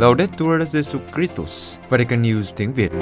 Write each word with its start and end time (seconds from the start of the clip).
Laudetur 0.00 0.62
Jesu 0.72 0.98
Christus, 1.14 1.78
Vatican 1.88 2.22
News 2.22 2.52
tiếng 2.56 2.72
Việt. 2.74 2.92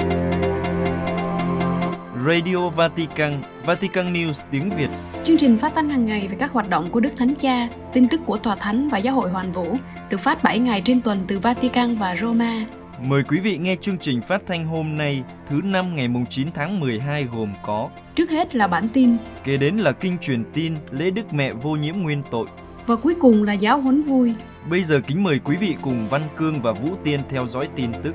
Radio 2.25 2.69
Vatican, 2.69 3.33
Vatican 3.65 4.13
News 4.13 4.43
tiếng 4.51 4.69
Việt. 4.77 4.89
Chương 5.25 5.37
trình 5.37 5.57
phát 5.57 5.71
thanh 5.75 5.89
hàng 5.89 6.05
ngày 6.05 6.27
về 6.27 6.35
các 6.39 6.51
hoạt 6.51 6.69
động 6.69 6.89
của 6.91 6.99
Đức 6.99 7.09
Thánh 7.17 7.35
Cha, 7.35 7.67
tin 7.93 8.07
tức 8.07 8.21
của 8.25 8.37
Tòa 8.37 8.55
Thánh 8.55 8.89
và 8.89 8.97
Giáo 8.97 9.15
hội 9.15 9.29
Hoàn 9.29 9.51
Vũ 9.51 9.77
được 10.09 10.17
phát 10.17 10.43
7 10.43 10.59
ngày 10.59 10.81
trên 10.81 11.01
tuần 11.01 11.19
từ 11.27 11.39
Vatican 11.39 11.95
và 11.95 12.15
Roma. 12.21 12.65
Mời 13.01 13.23
quý 13.23 13.39
vị 13.39 13.57
nghe 13.57 13.75
chương 13.81 13.97
trình 13.97 14.21
phát 14.21 14.41
thanh 14.47 14.65
hôm 14.65 14.97
nay, 14.97 15.23
thứ 15.49 15.61
năm 15.63 15.95
ngày 15.95 16.07
9 16.29 16.47
tháng 16.53 16.79
12 16.79 17.23
gồm 17.23 17.53
có 17.65 17.89
Trước 18.15 18.29
hết 18.29 18.55
là 18.55 18.67
bản 18.67 18.87
tin 18.93 19.17
Kế 19.43 19.57
đến 19.57 19.77
là 19.77 19.91
kinh 19.91 20.17
truyền 20.17 20.43
tin 20.53 20.73
lễ 20.91 21.09
Đức 21.09 21.33
Mẹ 21.33 21.53
vô 21.53 21.75
nhiễm 21.75 21.95
nguyên 21.95 22.21
tội. 22.31 22.47
và 22.85 22.95
cuối 22.95 23.15
cùng 23.19 23.43
là 23.43 23.53
giáo 23.53 23.81
huấn 23.81 24.01
vui. 24.03 24.33
Bây 24.69 24.83
giờ 24.83 25.01
kính 25.07 25.23
mời 25.23 25.39
quý 25.39 25.57
vị 25.57 25.75
cùng 25.81 26.07
Văn 26.09 26.21
Cương 26.37 26.61
và 26.61 26.71
Vũ 26.71 26.95
Tiên 27.03 27.19
theo 27.29 27.47
dõi 27.47 27.69
tin 27.75 27.91
tức. 28.03 28.13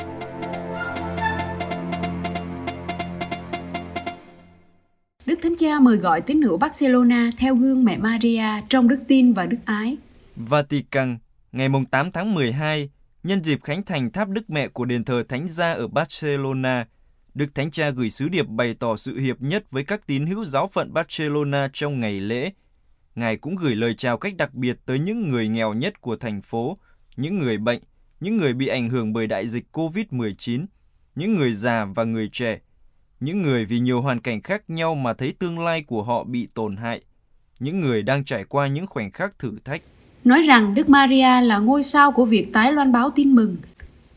Đức 5.26 5.38
Thánh 5.42 5.56
Cha 5.60 5.80
mời 5.80 5.96
gọi 5.96 6.20
tín 6.20 6.42
hữu 6.42 6.56
Barcelona 6.56 7.30
theo 7.38 7.54
gương 7.54 7.84
mẹ 7.84 7.98
Maria 7.98 8.46
trong 8.68 8.88
đức 8.88 8.98
tin 9.08 9.32
và 9.32 9.46
đức 9.46 9.56
ái. 9.64 9.96
Vatican, 10.36 11.18
ngày 11.52 11.68
8 11.90 12.12
tháng 12.12 12.34
12, 12.34 12.90
nhân 13.22 13.44
dịp 13.44 13.60
khánh 13.64 13.82
thành 13.82 14.12
tháp 14.12 14.28
Đức 14.28 14.50
Mẹ 14.50 14.68
của 14.68 14.84
đền 14.84 15.04
thờ 15.04 15.22
Thánh 15.28 15.48
Gia 15.48 15.72
ở 15.72 15.88
Barcelona, 15.88 16.86
Đức 17.34 17.54
Thánh 17.54 17.70
Cha 17.70 17.90
gửi 17.90 18.10
sứ 18.10 18.28
điệp 18.28 18.46
bày 18.48 18.74
tỏ 18.78 18.96
sự 18.96 19.18
hiệp 19.18 19.42
nhất 19.42 19.70
với 19.70 19.84
các 19.84 20.06
tín 20.06 20.26
hữu 20.26 20.44
giáo 20.44 20.68
phận 20.68 20.92
Barcelona 20.92 21.68
trong 21.72 22.00
ngày 22.00 22.20
lễ. 22.20 22.50
Ngài 23.14 23.36
cũng 23.36 23.56
gửi 23.56 23.76
lời 23.76 23.94
chào 23.94 24.18
cách 24.18 24.36
đặc 24.36 24.54
biệt 24.54 24.76
tới 24.86 24.98
những 24.98 25.30
người 25.30 25.48
nghèo 25.48 25.74
nhất 25.74 26.00
của 26.00 26.16
thành 26.16 26.42
phố, 26.42 26.78
những 27.16 27.38
người 27.38 27.58
bệnh, 27.58 27.80
những 28.20 28.36
người 28.36 28.52
bị 28.52 28.66
ảnh 28.66 28.88
hưởng 28.88 29.12
bởi 29.12 29.26
đại 29.26 29.46
dịch 29.46 29.64
COVID-19, 29.72 30.64
những 31.14 31.34
người 31.34 31.54
già 31.54 31.84
và 31.84 32.04
người 32.04 32.28
trẻ, 32.32 32.60
những 33.20 33.42
người 33.42 33.64
vì 33.64 33.78
nhiều 33.78 34.00
hoàn 34.00 34.20
cảnh 34.20 34.42
khác 34.42 34.70
nhau 34.70 34.94
mà 34.94 35.14
thấy 35.14 35.32
tương 35.38 35.58
lai 35.58 35.82
của 35.82 36.02
họ 36.02 36.24
bị 36.24 36.48
tổn 36.54 36.76
hại, 36.76 37.00
những 37.60 37.80
người 37.80 38.02
đang 38.02 38.24
trải 38.24 38.44
qua 38.44 38.66
những 38.66 38.86
khoảnh 38.86 39.10
khắc 39.10 39.38
thử 39.38 39.52
thách. 39.64 39.82
Nói 40.24 40.42
rằng 40.42 40.74
Đức 40.74 40.88
Maria 40.88 41.40
là 41.40 41.58
ngôi 41.58 41.82
sao 41.82 42.12
của 42.12 42.24
việc 42.24 42.52
tái 42.52 42.72
loan 42.72 42.92
báo 42.92 43.10
tin 43.10 43.34
mừng. 43.34 43.56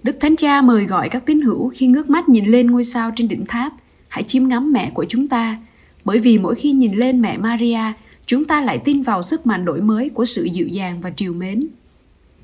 Đức 0.04 0.18
Thánh 0.20 0.36
Cha 0.36 0.62
mời 0.62 0.86
gọi 0.86 1.10
các 1.10 1.26
tín 1.26 1.42
hữu 1.42 1.72
khi 1.76 1.88
ngước 1.88 2.10
mắt 2.10 2.30
nhìn 2.30 2.46
lên 2.46 2.72
ngôi 2.72 2.84
sao 2.84 3.12
trên 3.16 3.28
đỉnh 3.28 3.46
tháp, 3.46 3.74
hãy 4.08 4.24
chiêm 4.24 4.48
ngắm 4.48 4.74
mẹ 4.74 4.92
của 4.94 5.06
chúng 5.10 5.28
ta, 5.28 5.58
bởi 6.06 6.20
vì 6.20 6.38
mỗi 6.38 6.56
khi 6.56 6.72
nhìn 6.72 6.94
lên 6.94 7.22
mẹ 7.22 7.38
Maria, 7.38 7.80
chúng 8.28 8.46
ta 8.46 8.62
lại 8.62 8.78
tin 8.78 9.02
vào 9.02 9.22
sức 9.22 9.48
mạnh 9.48 9.66
đổi 9.66 9.82
mới 9.82 10.10
của 10.10 10.26
sự 10.26 10.44
dịu 10.44 10.68
dàng 10.68 11.02
và 11.02 11.12
triều 11.16 11.34
mến. 11.34 11.68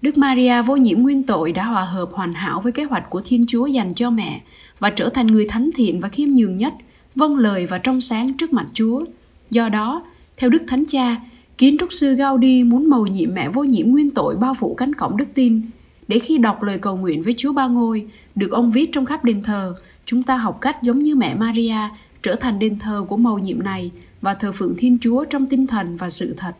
Đức 0.02 0.18
Maria 0.18 0.62
vô 0.62 0.76
nhiễm 0.76 1.00
nguyên 1.00 1.24
tội 1.24 1.52
đã 1.52 1.66
hòa 1.66 1.86
hợp 1.86 2.10
hoàn 2.12 2.34
hảo 2.34 2.62
với 2.62 2.72
kế 2.72 2.84
hoạch 2.84 3.10
của 3.10 3.22
Thiên 3.26 3.46
Chúa 3.48 3.66
dành 3.66 3.94
cho 3.94 4.10
mẹ 4.10 4.42
và 4.80 4.90
trở 4.90 5.10
thành 5.10 5.28
người 5.28 5.46
thánh 5.50 5.70
thiện 5.76 6.00
và 6.00 6.10
khiêm 6.10 6.30
nhường 6.30 6.58
nhất, 6.58 6.74
vâng 7.16 7.38
lời 7.38 7.66
và 7.66 7.78
trong 7.78 8.02
sáng 8.02 8.34
trước 8.34 8.54
mặt 8.54 8.66
Chúa. 8.74 9.06
Do 9.50 9.70
đó, 9.70 10.04
theo 10.38 10.50
Đức 10.50 10.62
Thánh 10.68 10.86
Cha, 10.86 11.16
kiến 11.58 11.78
trúc 11.80 11.94
sư 11.94 12.16
Gaudi 12.16 12.64
muốn 12.64 12.90
mầu 12.90 13.08
nhiệm 13.08 13.34
mẹ 13.34 13.50
vô 13.50 13.64
nhiễm 13.64 13.88
nguyên 13.88 14.12
tội 14.12 14.36
bao 14.36 14.54
phủ 14.54 14.76
cánh 14.76 14.94
cổng 14.94 15.18
đức 15.18 15.28
tin, 15.34 15.62
để 16.08 16.20
khi 16.20 16.38
đọc 16.38 16.64
lời 16.64 16.78
cầu 16.78 16.98
nguyện 16.98 17.24
với 17.24 17.34
Chúa 17.38 17.54
Ba 17.54 17.68
Ngôi, 17.68 18.08
được 18.36 18.52
ông 18.52 18.72
viết 18.72 18.90
trong 18.92 19.06
khắp 19.06 19.24
đền 19.24 19.44
thờ, 19.44 19.76
chúng 20.06 20.24
ta 20.24 20.38
học 20.38 20.58
cách 20.62 20.84
giống 20.84 21.04
như 21.04 21.16
mẹ 21.16 21.36
Maria 21.36 21.78
trở 22.24 22.36
thành 22.36 22.60
đền 22.60 22.80
thờ 22.80 23.06
của 23.08 23.18
mầu 23.18 23.40
nhiệm 23.40 23.64
này 23.64 23.92
và 24.24 24.34
thờ 24.34 24.52
phượng 24.52 24.76
Thiên 24.78 24.98
Chúa 25.02 25.26
trong 25.26 25.48
tinh 25.48 25.68
thần 25.68 25.98
và 25.98 26.10
sự 26.10 26.34
thật. 26.38 26.56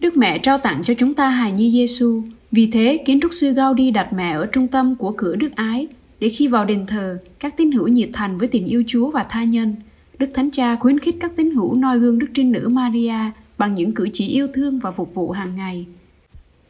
Đức 0.00 0.16
Mẹ 0.16 0.38
trao 0.38 0.58
tặng 0.58 0.82
cho 0.84 0.94
chúng 0.94 1.14
ta 1.14 1.28
hài 1.30 1.52
nhi 1.52 1.72
Giêsu. 1.72 2.22
Vì 2.52 2.70
thế, 2.70 3.02
kiến 3.06 3.20
trúc 3.22 3.32
sư 3.32 3.52
Gaudi 3.52 3.90
đặt 3.90 4.12
mẹ 4.12 4.32
ở 4.32 4.46
trung 4.46 4.68
tâm 4.68 4.96
của 4.96 5.12
cửa 5.12 5.36
đức 5.36 5.48
ái, 5.54 5.86
để 6.20 6.28
khi 6.28 6.48
vào 6.48 6.64
đền 6.64 6.86
thờ, 6.86 7.18
các 7.40 7.56
tín 7.56 7.72
hữu 7.72 7.88
nhiệt 7.88 8.10
thành 8.12 8.38
với 8.38 8.48
tình 8.48 8.66
yêu 8.66 8.82
Chúa 8.86 9.10
và 9.10 9.26
tha 9.28 9.44
nhân. 9.44 9.74
Đức 10.18 10.30
Thánh 10.34 10.50
Cha 10.50 10.76
khuyến 10.76 10.98
khích 10.98 11.16
các 11.20 11.36
tín 11.36 11.50
hữu 11.50 11.74
noi 11.74 11.98
gương 11.98 12.18
Đức 12.18 12.26
Trinh 12.34 12.52
Nữ 12.52 12.68
Maria 12.68 13.18
bằng 13.58 13.74
những 13.74 13.92
cử 13.92 14.08
chỉ 14.12 14.28
yêu 14.28 14.46
thương 14.54 14.78
và 14.78 14.90
phục 14.90 15.14
vụ 15.14 15.30
hàng 15.30 15.56
ngày. 15.56 15.86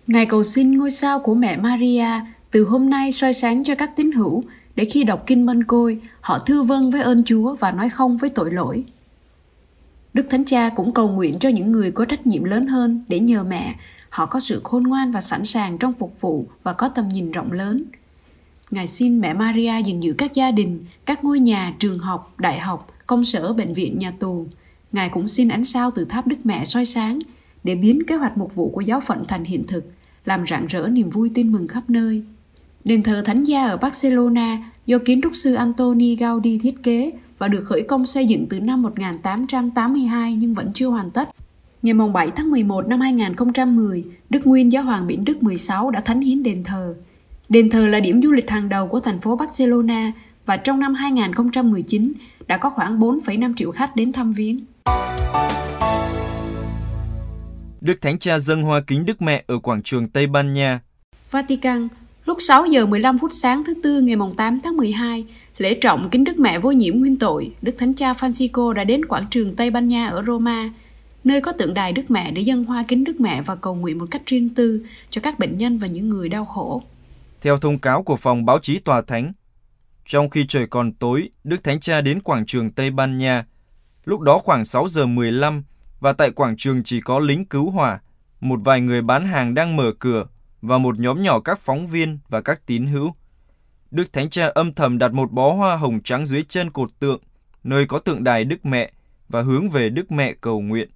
Ngài 0.07 0.27
cầu 0.27 0.43
xin 0.43 0.79
ngôi 0.79 0.91
sao 0.91 1.19
của 1.19 1.35
mẹ 1.35 1.57
Maria 1.57 2.09
từ 2.51 2.65
hôm 2.65 2.91
nay 2.91 3.13
soi 3.13 3.33
sáng 3.33 3.65
cho 3.65 3.75
các 3.75 3.97
tín 3.97 4.13
hữu 4.13 4.45
để 4.77 4.85
khi 4.85 5.05
đọc 5.05 5.25
kinh 5.27 5.47
mân 5.47 5.65
côi, 5.65 6.01
họ 6.21 6.39
thư 6.39 6.63
vâng 6.63 6.91
với 6.91 7.03
ơn 7.03 7.25
Chúa 7.25 7.55
và 7.55 7.73
nói 7.73 7.89
không 7.89 8.17
với 8.17 8.31
tội 8.31 8.53
lỗi. 8.53 8.85
Đức 10.19 10.27
Thánh 10.31 10.45
Cha 10.45 10.69
cũng 10.69 10.95
cầu 10.95 11.09
nguyện 11.09 11.39
cho 11.39 11.49
những 11.49 11.73
người 11.73 11.91
có 11.91 12.05
trách 12.05 12.27
nhiệm 12.27 12.45
lớn 12.45 12.67
hơn 12.67 13.05
để 13.09 13.21
nhờ 13.21 13.45
mẹ, 13.45 13.75
họ 14.09 14.27
có 14.27 14.41
sự 14.41 14.61
khôn 14.65 14.83
ngoan 14.83 15.13
và 15.13 15.21
sẵn 15.21 15.45
sàng 15.45 15.79
trong 15.79 15.93
phục 15.93 16.21
vụ 16.21 16.47
và 16.63 16.73
có 16.73 16.89
tầm 16.89 17.09
nhìn 17.09 17.33
rộng 17.33 17.53
lớn. 17.53 17.85
Ngài 18.71 18.87
xin 18.87 19.21
mẹ 19.21 19.35
Maria 19.35 19.83
gìn 19.85 20.01
giữ 20.01 20.13
các 20.13 20.35
gia 20.35 20.51
đình, 20.51 20.85
các 21.07 21.25
ngôi 21.25 21.41
nhà, 21.41 21.75
trường 21.79 21.99
học, 21.99 22.35
đại 22.39 22.59
học, 22.59 22.93
công 23.07 23.25
sở, 23.25 23.53
bệnh 23.53 23.75
viện, 23.75 23.99
nhà 23.99 24.11
tù. 24.11 24.47
Ngài 24.93 25.09
cũng 25.09 25.29
xin 25.29 25.49
ánh 25.49 25.65
sao 25.65 25.91
từ 25.91 26.05
tháp 26.05 26.27
Đức 26.27 26.37
Mẹ 26.45 26.65
soi 26.65 26.85
sáng 26.85 27.19
để 27.65 27.75
biến 27.75 28.03
kế 28.07 28.17
hoạch 28.17 28.39
mục 28.39 28.55
vụ 28.55 28.71
của 28.71 28.81
giáo 28.81 29.01
phận 29.01 29.25
thành 29.29 29.45
hiện 29.45 29.67
thực, 29.67 29.85
làm 30.25 30.45
rạng 30.51 30.67
rỡ 30.67 30.89
niềm 30.89 31.11
vui 31.11 31.31
tin 31.35 31.53
mừng 31.53 31.69
khắp 31.69 31.91
nơi. 31.91 32.23
Đền 32.85 33.03
thờ 33.03 33.23
Thánh 33.25 33.45
Gia 33.45 33.67
ở 33.67 33.77
Barcelona 33.77 34.73
do 34.87 34.99
kiến 35.05 35.21
trúc 35.23 35.37
sư 35.37 35.55
Antoni 35.55 36.17
Gaudi 36.17 36.59
thiết 36.59 36.83
kế 36.83 37.13
và 37.39 37.49
được 37.49 37.65
khởi 37.65 37.83
công 37.83 38.07
xây 38.07 38.27
dựng 38.27 38.47
từ 38.51 38.61
năm 38.61 38.83
1882 38.83 40.35
nhưng 40.35 40.55
vẫn 40.55 40.73
chưa 40.75 40.87
hoàn 40.87 41.11
tất. 41.11 41.29
Ngày 41.83 41.95
7 42.15 42.31
tháng 42.37 42.51
11 42.51 42.87
năm 42.87 43.01
2010, 43.01 44.05
Đức 44.31 44.47
Nguyên 44.47 44.73
Giáo 44.73 44.83
hoàng 44.83 45.07
Biển 45.07 45.25
Đức 45.25 45.43
16 45.43 45.91
đã 45.91 46.01
thánh 46.01 46.21
hiến 46.21 46.43
đền 46.43 46.65
thờ. 46.65 46.95
Đền 47.49 47.71
thờ 47.71 47.89
là 47.89 48.01
điểm 48.01 48.23
du 48.23 48.33
lịch 48.33 48.51
hàng 48.51 48.69
đầu 48.69 48.89
của 48.89 49.01
thành 49.01 49.21
phố 49.21 49.37
Barcelona 49.37 50.13
và 50.47 50.57
trong 50.57 50.81
năm 50.81 50.95
2019 50.95 52.13
đã 52.47 52.57
có 52.57 52.71
khoảng 52.71 52.99
4,5 52.99 53.55
triệu 53.55 53.71
khách 53.71 53.97
đến 53.97 54.13
thăm 54.13 54.33
viếng. 54.33 54.65
Đức 57.81 58.01
Thánh 58.01 58.19
Cha 58.19 58.39
dâng 58.39 58.63
hoa 58.63 58.81
kính 58.87 59.05
Đức 59.05 59.23
Mẹ 59.23 59.45
ở 59.47 59.59
quảng 59.59 59.83
trường 59.83 60.09
Tây 60.09 60.27
Ban 60.27 60.55
Nha. 60.55 60.81
Vatican, 61.31 61.89
lúc 62.25 62.39
6 62.41 62.67
giờ 62.67 62.87
15 62.87 63.19
phút 63.19 63.31
sáng 63.33 63.65
thứ 63.65 63.75
Tư 63.83 64.01
ngày 64.01 64.17
8 64.37 64.61
tháng 64.61 64.77
12, 64.77 65.27
lễ 65.59 65.75
trọng 65.75 66.11
kính 66.11 66.25
Đức 66.25 66.39
Mẹ 66.39 66.59
vô 66.59 66.71
nhiễm 66.71 66.99
nguyên 66.99 67.19
tội, 67.19 67.55
Đức 67.63 67.75
Thánh 67.79 67.95
Cha 67.95 68.13
Francisco 68.13 68.73
đã 68.73 68.85
đến 68.85 69.05
quảng 69.05 69.25
trường 69.31 69.57
Tây 69.57 69.71
Ban 69.71 69.89
Nha 69.89 70.09
ở 70.09 70.25
Roma, 70.27 70.71
nơi 71.25 71.41
có 71.41 71.53
tượng 71.53 71.75
đài 71.75 71.93
Đức 71.93 72.11
Mẹ 72.11 72.31
để 72.31 72.43
dâng 72.43 72.65
hoa 72.65 72.85
kính 72.89 73.05
Đức 73.05 73.21
Mẹ 73.21 73.43
và 73.43 73.55
cầu 73.55 73.75
nguyện 73.75 73.99
một 73.99 74.07
cách 74.11 74.23
riêng 74.27 74.55
tư 74.55 74.87
cho 75.11 75.21
các 75.25 75.39
bệnh 75.39 75.59
nhân 75.59 75.79
và 75.79 75.87
những 75.87 76.09
người 76.09 76.29
đau 76.29 76.45
khổ. 76.45 76.83
Theo 77.41 77.59
thông 77.59 77.79
cáo 77.79 78.03
của 78.03 78.17
phòng 78.17 78.45
báo 78.45 78.59
chí 78.63 78.79
tòa 78.79 79.03
thánh, 79.03 79.33
trong 80.07 80.31
khi 80.31 80.45
trời 80.49 80.67
còn 80.67 80.93
tối, 80.93 81.29
Đức 81.45 81.65
Thánh 81.65 81.81
Cha 81.81 82.01
đến 82.01 82.23
quảng 82.23 82.47
trường 82.47 82.71
Tây 82.71 82.91
Ban 82.91 83.19
Nha. 83.19 83.47
Lúc 84.05 84.21
đó 84.21 84.39
khoảng 84.39 84.65
6 84.65 84.89
giờ 84.89 85.07
15 85.07 85.63
và 86.01 86.13
tại 86.13 86.31
quảng 86.31 86.57
trường 86.57 86.83
chỉ 86.83 87.01
có 87.01 87.19
lính 87.19 87.45
cứu 87.45 87.71
hỏa, 87.71 88.01
một 88.41 88.61
vài 88.65 88.81
người 88.81 89.03
bán 89.03 89.27
hàng 89.27 89.55
đang 89.55 89.77
mở 89.77 89.93
cửa 89.99 90.25
và 90.63 90.79
một 90.79 90.99
nhóm 90.99 91.23
nhỏ 91.23 91.41
các 91.41 91.59
phóng 91.59 91.87
viên 91.87 92.19
và 92.29 92.41
các 92.41 92.67
tín 92.67 92.87
hữu. 92.87 93.13
Đức 93.91 94.13
Thánh 94.13 94.31
Cha 94.31 94.47
âm 94.47 94.75
thầm 94.75 94.99
đặt 94.99 95.13
một 95.13 95.33
bó 95.33 95.53
hoa 95.53 95.77
hồng 95.77 96.01
trắng 96.05 96.27
dưới 96.27 96.43
chân 96.49 96.71
cột 96.71 96.91
tượng, 96.99 97.21
nơi 97.65 97.87
có 97.87 97.99
tượng 97.99 98.25
đài 98.25 98.45
Đức 98.45 98.67
Mẹ 98.67 98.93
và 99.29 99.43
hướng 99.43 99.71
về 99.71 99.89
Đức 99.89 100.13
Mẹ 100.13 100.35
cầu 100.41 100.61
nguyện. 100.61 100.89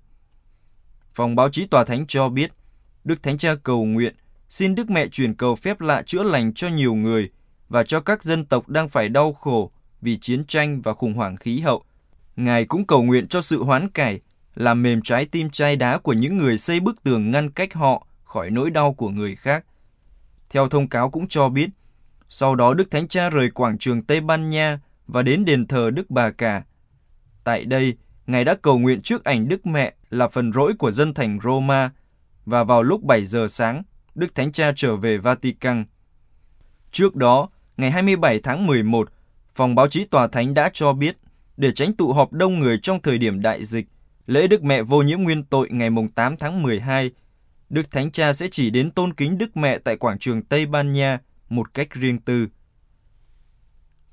Phòng 1.14 1.36
báo 1.36 1.48
chí 1.50 1.66
tòa 1.66 1.84
thánh 1.84 2.06
cho 2.06 2.28
biết, 2.28 2.50
Đức 3.04 3.22
Thánh 3.22 3.38
Cha 3.38 3.54
cầu 3.62 3.84
nguyện 3.84 4.14
xin 4.48 4.74
Đức 4.74 4.90
Mẹ 4.90 5.08
truyền 5.08 5.34
cầu 5.34 5.56
phép 5.56 5.80
lạ 5.80 6.02
chữa 6.06 6.22
lành 6.22 6.54
cho 6.54 6.68
nhiều 6.68 6.94
người 6.94 7.28
và 7.68 7.84
cho 7.84 8.00
các 8.00 8.22
dân 8.22 8.44
tộc 8.44 8.68
đang 8.68 8.88
phải 8.88 9.08
đau 9.08 9.32
khổ 9.32 9.70
vì 10.00 10.16
chiến 10.16 10.44
tranh 10.44 10.82
và 10.82 10.94
khủng 10.94 11.14
hoảng 11.14 11.36
khí 11.36 11.60
hậu. 11.60 11.84
Ngài 12.36 12.64
cũng 12.64 12.86
cầu 12.86 13.02
nguyện 13.02 13.28
cho 13.28 13.40
sự 13.40 13.62
hoán 13.62 13.90
cải, 13.90 14.20
làm 14.54 14.82
mềm 14.82 15.02
trái 15.02 15.24
tim 15.24 15.50
chai 15.50 15.76
đá 15.76 15.98
của 15.98 16.12
những 16.12 16.38
người 16.38 16.58
xây 16.58 16.80
bức 16.80 17.02
tường 17.02 17.30
ngăn 17.30 17.50
cách 17.50 17.74
họ 17.74 18.06
khỏi 18.24 18.50
nỗi 18.50 18.70
đau 18.70 18.92
của 18.94 19.08
người 19.08 19.36
khác. 19.36 19.64
Theo 20.50 20.68
thông 20.68 20.88
cáo 20.88 21.10
cũng 21.10 21.28
cho 21.28 21.48
biết, 21.48 21.70
sau 22.34 22.54
đó 22.54 22.74
Đức 22.74 22.90
Thánh 22.90 23.08
Cha 23.08 23.30
rời 23.30 23.50
quảng 23.50 23.78
trường 23.78 24.02
Tây 24.02 24.20
Ban 24.20 24.50
Nha 24.50 24.80
và 25.06 25.22
đến 25.22 25.44
đền 25.44 25.66
thờ 25.66 25.90
Đức 25.90 26.10
Bà 26.10 26.30
Cả. 26.30 26.62
Tại 27.44 27.64
đây, 27.64 27.96
Ngài 28.26 28.44
đã 28.44 28.54
cầu 28.62 28.78
nguyện 28.78 29.02
trước 29.02 29.24
ảnh 29.24 29.48
Đức 29.48 29.66
Mẹ 29.66 29.94
là 30.10 30.28
phần 30.28 30.52
rỗi 30.52 30.72
của 30.78 30.90
dân 30.90 31.14
thành 31.14 31.38
Roma 31.42 31.90
và 32.46 32.64
vào 32.64 32.82
lúc 32.82 33.02
7 33.02 33.24
giờ 33.24 33.46
sáng, 33.48 33.82
Đức 34.14 34.34
Thánh 34.34 34.52
Cha 34.52 34.72
trở 34.76 34.96
về 34.96 35.18
Vatican. 35.18 35.84
Trước 36.90 37.16
đó, 37.16 37.48
ngày 37.76 37.90
27 37.90 38.40
tháng 38.40 38.66
11, 38.66 39.08
phòng 39.54 39.74
báo 39.74 39.88
chí 39.88 40.04
tòa 40.04 40.28
thánh 40.28 40.54
đã 40.54 40.70
cho 40.72 40.92
biết, 40.92 41.16
để 41.56 41.72
tránh 41.72 41.92
tụ 41.92 42.12
họp 42.12 42.32
đông 42.32 42.58
người 42.58 42.78
trong 42.78 43.02
thời 43.02 43.18
điểm 43.18 43.42
đại 43.42 43.64
dịch, 43.64 43.86
lễ 44.26 44.46
Đức 44.46 44.62
Mẹ 44.62 44.82
vô 44.82 45.02
nhiễm 45.02 45.22
nguyên 45.22 45.42
tội 45.42 45.68
ngày 45.70 45.90
8 46.14 46.36
tháng 46.36 46.62
12, 46.62 47.10
Đức 47.70 47.90
Thánh 47.90 48.10
Cha 48.10 48.32
sẽ 48.32 48.48
chỉ 48.50 48.70
đến 48.70 48.90
tôn 48.90 49.12
kính 49.12 49.38
Đức 49.38 49.56
Mẹ 49.56 49.78
tại 49.78 49.96
quảng 49.96 50.18
trường 50.18 50.42
Tây 50.42 50.66
Ban 50.66 50.92
Nha 50.92 51.18
một 51.52 51.74
cách 51.74 51.94
riêng 51.94 52.18
tư. 52.18 52.48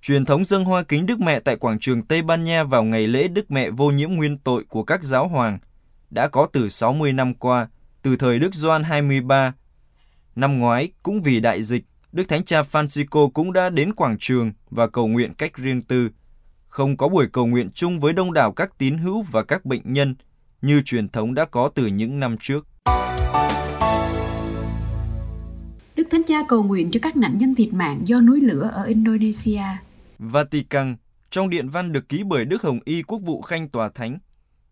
Truyền 0.02 0.26
thống 0.26 0.46
dâng 0.46 0.66
hoa 0.66 0.84
kính 0.84 1.06
Đức 1.06 1.20
Mẹ 1.20 1.40
tại 1.40 1.56
quảng 1.56 1.80
trường 1.80 2.02
Tây 2.02 2.22
Ban 2.22 2.44
Nha 2.44 2.64
vào 2.64 2.84
ngày 2.84 3.08
lễ 3.08 3.28
Đức 3.28 3.52
Mẹ 3.52 3.70
vô 3.70 3.92
nhiễm 3.92 4.10
nguyên 4.12 4.38
tội 4.38 4.66
của 4.70 4.84
các 4.84 5.04
giáo 5.04 5.28
hoàng 5.28 5.60
đã 6.10 6.28
có 6.28 6.48
từ 6.54 6.70
60 6.70 7.14
năm 7.14 7.34
qua, 7.34 7.68
từ 8.02 8.16
thời 8.16 8.40
Đức 8.40 8.56
Doan 8.56 8.84
23. 8.84 9.54
Năm 10.36 10.60
ngoái, 10.60 10.92
cũng 11.04 11.22
vì 11.22 11.40
đại 11.40 11.64
dịch, 11.64 11.86
Đức 12.12 12.24
Thánh 12.28 12.46
Cha 12.46 12.62
Francisco 12.62 13.30
cũng 13.30 13.54
đã 13.54 13.70
đến 13.70 13.94
quảng 13.94 14.18
trường 14.20 14.52
và 14.70 14.88
cầu 14.88 15.08
nguyện 15.08 15.34
cách 15.34 15.58
riêng 15.58 15.82
tư. 15.82 16.10
Không 16.68 16.98
có 16.98 17.10
buổi 17.10 17.28
cầu 17.34 17.46
nguyện 17.48 17.70
chung 17.74 18.00
với 18.00 18.14
đông 18.14 18.34
đảo 18.34 18.52
các 18.52 18.78
tín 18.78 18.98
hữu 18.98 19.22
và 19.22 19.44
các 19.44 19.66
bệnh 19.66 19.82
nhân 19.94 20.16
như 20.62 20.82
truyền 20.86 21.10
thống 21.10 21.34
đã 21.34 21.46
có 21.46 21.70
từ 21.76 21.86
những 21.86 22.20
năm 22.20 22.38
trước. 22.42 22.68
Đức 26.00 26.08
Thánh 26.12 26.24
Cha 26.24 26.44
cầu 26.48 26.64
nguyện 26.64 26.92
cho 26.92 27.00
các 27.04 27.18
nạn 27.18 27.38
nhân 27.38 27.56
thiệt 27.56 27.74
mạng 27.74 28.02
do 28.04 28.22
núi 28.22 28.42
lửa 28.42 28.70
ở 28.74 28.84
Indonesia. 28.84 29.64
Vatican, 30.20 30.96
trong 31.30 31.50
điện 31.50 31.70
văn 31.70 31.92
được 31.92 32.10
ký 32.10 32.24
bởi 32.24 32.46
Đức 32.46 32.62
Hồng 32.62 32.80
Y 32.86 33.02
Quốc 33.02 33.20
vụ 33.26 33.42
Khanh 33.42 33.70
Tòa 33.70 33.90
Thánh, 33.90 34.18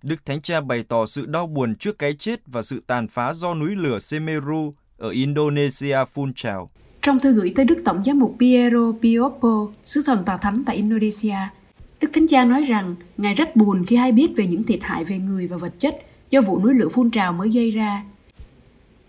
Đức 0.03 0.25
Thánh 0.25 0.41
Cha 0.41 0.61
bày 0.61 0.83
tỏ 0.83 1.05
sự 1.05 1.25
đau 1.25 1.47
buồn 1.47 1.75
trước 1.75 1.99
cái 1.99 2.13
chết 2.19 2.41
và 2.45 2.61
sự 2.61 2.81
tàn 2.87 3.07
phá 3.07 3.33
do 3.33 3.53
núi 3.55 3.75
lửa 3.75 3.99
Semeru 3.99 4.73
ở 4.97 5.09
Indonesia 5.09 5.97
phun 6.13 6.33
trào. 6.33 6.69
Trong 7.01 7.19
thư 7.19 7.33
gửi 7.33 7.53
tới 7.55 7.65
Đức 7.65 7.81
Tổng 7.85 8.03
giám 8.03 8.19
mục 8.19 8.35
Piero 8.39 8.91
Pioppo, 9.01 9.67
sứ 9.85 10.03
thần 10.05 10.19
tòa 10.25 10.37
thánh 10.37 10.63
tại 10.65 10.75
Indonesia, 10.75 11.37
Đức 12.01 12.09
Thánh 12.13 12.27
Cha 12.27 12.45
nói 12.45 12.63
rằng 12.63 12.95
Ngài 13.17 13.33
rất 13.33 13.55
buồn 13.55 13.85
khi 13.85 13.95
hay 13.95 14.11
biết 14.11 14.31
về 14.35 14.47
những 14.47 14.63
thiệt 14.63 14.79
hại 14.81 15.03
về 15.03 15.17
người 15.17 15.47
và 15.47 15.57
vật 15.57 15.73
chất 15.79 15.97
do 16.29 16.41
vụ 16.41 16.59
núi 16.59 16.73
lửa 16.73 16.89
phun 16.89 17.11
trào 17.11 17.33
mới 17.33 17.49
gây 17.49 17.71
ra. 17.71 18.03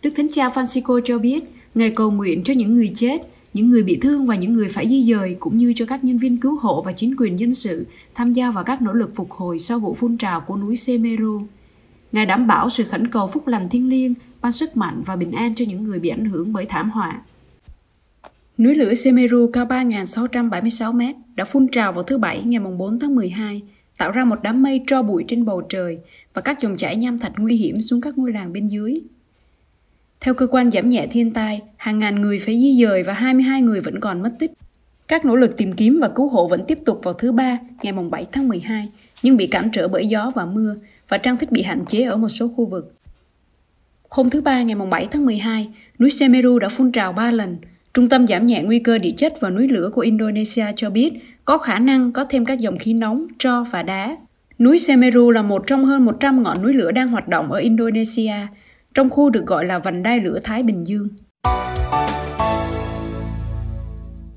Đức 0.02 0.10
Thánh 0.16 0.28
Cha 0.32 0.48
Francisco 0.48 1.00
cho 1.04 1.18
biết 1.18 1.44
Ngài 1.78 1.90
cầu 1.90 2.10
nguyện 2.10 2.42
cho 2.42 2.54
những 2.54 2.74
người 2.74 2.92
chết, 2.94 3.22
những 3.54 3.70
người 3.70 3.82
bị 3.82 3.98
thương 4.02 4.26
và 4.26 4.34
những 4.34 4.52
người 4.52 4.68
phải 4.68 4.88
di 4.88 5.12
dời 5.12 5.36
cũng 5.40 5.56
như 5.56 5.72
cho 5.76 5.86
các 5.86 6.04
nhân 6.04 6.18
viên 6.18 6.36
cứu 6.36 6.58
hộ 6.58 6.82
và 6.82 6.92
chính 6.92 7.14
quyền 7.18 7.38
dân 7.38 7.54
sự 7.54 7.86
tham 8.14 8.32
gia 8.32 8.50
vào 8.50 8.64
các 8.64 8.82
nỗ 8.82 8.92
lực 8.92 9.10
phục 9.14 9.30
hồi 9.30 9.58
sau 9.58 9.78
vụ 9.78 9.94
phun 9.94 10.16
trào 10.16 10.40
của 10.40 10.56
núi 10.56 10.76
Semeru. 10.76 11.42
Ngài 12.12 12.26
đảm 12.26 12.46
bảo 12.46 12.70
sự 12.70 12.84
khẩn 12.84 13.08
cầu 13.08 13.26
phúc 13.26 13.46
lành 13.46 13.68
thiêng 13.68 13.88
liêng, 13.88 14.14
ban 14.40 14.52
sức 14.52 14.76
mạnh 14.76 15.02
và 15.06 15.16
bình 15.16 15.32
an 15.32 15.54
cho 15.54 15.64
những 15.68 15.84
người 15.84 15.98
bị 15.98 16.08
ảnh 16.08 16.24
hưởng 16.24 16.52
bởi 16.52 16.64
thảm 16.64 16.90
họa. 16.90 17.22
Núi 18.58 18.74
lửa 18.74 18.94
Semeru 18.94 19.50
cao 19.52 19.64
3.676 19.64 20.92
mét 20.92 21.16
đã 21.34 21.44
phun 21.44 21.68
trào 21.68 21.92
vào 21.92 22.02
thứ 22.02 22.18
Bảy 22.18 22.42
ngày 22.42 22.60
4 22.60 22.98
tháng 22.98 23.14
12, 23.14 23.62
tạo 23.98 24.10
ra 24.10 24.24
một 24.24 24.38
đám 24.42 24.62
mây 24.62 24.82
tro 24.86 25.02
bụi 25.02 25.24
trên 25.28 25.44
bầu 25.44 25.60
trời 25.60 25.98
và 26.34 26.42
các 26.42 26.60
dòng 26.60 26.76
chảy 26.76 26.96
nham 26.96 27.18
thạch 27.18 27.32
nguy 27.36 27.56
hiểm 27.56 27.82
xuống 27.82 28.00
các 28.00 28.18
ngôi 28.18 28.32
làng 28.32 28.52
bên 28.52 28.68
dưới. 28.68 29.00
Theo 30.20 30.34
cơ 30.34 30.46
quan 30.46 30.70
giảm 30.70 30.90
nhẹ 30.90 31.06
thiên 31.10 31.32
tai, 31.32 31.62
hàng 31.76 31.98
ngàn 31.98 32.20
người 32.20 32.38
phải 32.38 32.60
di 32.60 32.84
dời 32.84 33.02
và 33.02 33.12
22 33.12 33.62
người 33.62 33.80
vẫn 33.80 34.00
còn 34.00 34.22
mất 34.22 34.30
tích. 34.38 34.52
Các 35.08 35.24
nỗ 35.24 35.36
lực 35.36 35.56
tìm 35.56 35.72
kiếm 35.72 35.98
và 36.00 36.08
cứu 36.08 36.28
hộ 36.28 36.48
vẫn 36.48 36.64
tiếp 36.68 36.78
tục 36.84 37.00
vào 37.02 37.14
thứ 37.14 37.32
Ba, 37.32 37.58
ngày 37.82 37.92
7 38.10 38.26
tháng 38.32 38.48
12, 38.48 38.88
nhưng 39.22 39.36
bị 39.36 39.46
cản 39.46 39.68
trở 39.72 39.88
bởi 39.88 40.06
gió 40.06 40.32
và 40.34 40.46
mưa 40.46 40.74
và 41.08 41.18
trang 41.18 41.36
thiết 41.36 41.52
bị 41.52 41.62
hạn 41.62 41.84
chế 41.86 42.02
ở 42.02 42.16
một 42.16 42.28
số 42.28 42.48
khu 42.56 42.66
vực. 42.66 42.92
Hôm 44.08 44.30
thứ 44.30 44.40
Ba 44.40 44.62
ngày 44.62 44.76
7 44.90 45.08
tháng 45.10 45.26
12, 45.26 45.68
núi 45.98 46.10
Semeru 46.10 46.58
đã 46.58 46.68
phun 46.68 46.92
trào 46.92 47.12
3 47.12 47.30
lần. 47.30 47.56
Trung 47.94 48.08
tâm 48.08 48.26
giảm 48.26 48.46
nhẹ 48.46 48.62
nguy 48.62 48.78
cơ 48.78 48.98
địa 48.98 49.12
chất 49.16 49.34
và 49.40 49.50
núi 49.50 49.68
lửa 49.68 49.90
của 49.94 50.00
Indonesia 50.00 50.66
cho 50.76 50.90
biết 50.90 51.12
có 51.44 51.58
khả 51.58 51.78
năng 51.78 52.12
có 52.12 52.24
thêm 52.24 52.44
các 52.44 52.58
dòng 52.58 52.78
khí 52.78 52.92
nóng, 52.92 53.26
tro 53.38 53.64
và 53.64 53.82
đá. 53.82 54.16
Núi 54.58 54.78
Semeru 54.78 55.30
là 55.30 55.42
một 55.42 55.66
trong 55.66 55.84
hơn 55.84 56.04
100 56.04 56.42
ngọn 56.42 56.62
núi 56.62 56.74
lửa 56.74 56.92
đang 56.92 57.08
hoạt 57.08 57.28
động 57.28 57.52
ở 57.52 57.58
Indonesia, 57.58 58.34
trong 58.98 59.10
khu 59.10 59.30
được 59.30 59.46
gọi 59.46 59.64
là 59.64 59.78
vành 59.78 60.02
đai 60.02 60.20
lửa 60.20 60.38
Thái 60.44 60.62
Bình 60.62 60.86
Dương. 60.86 61.08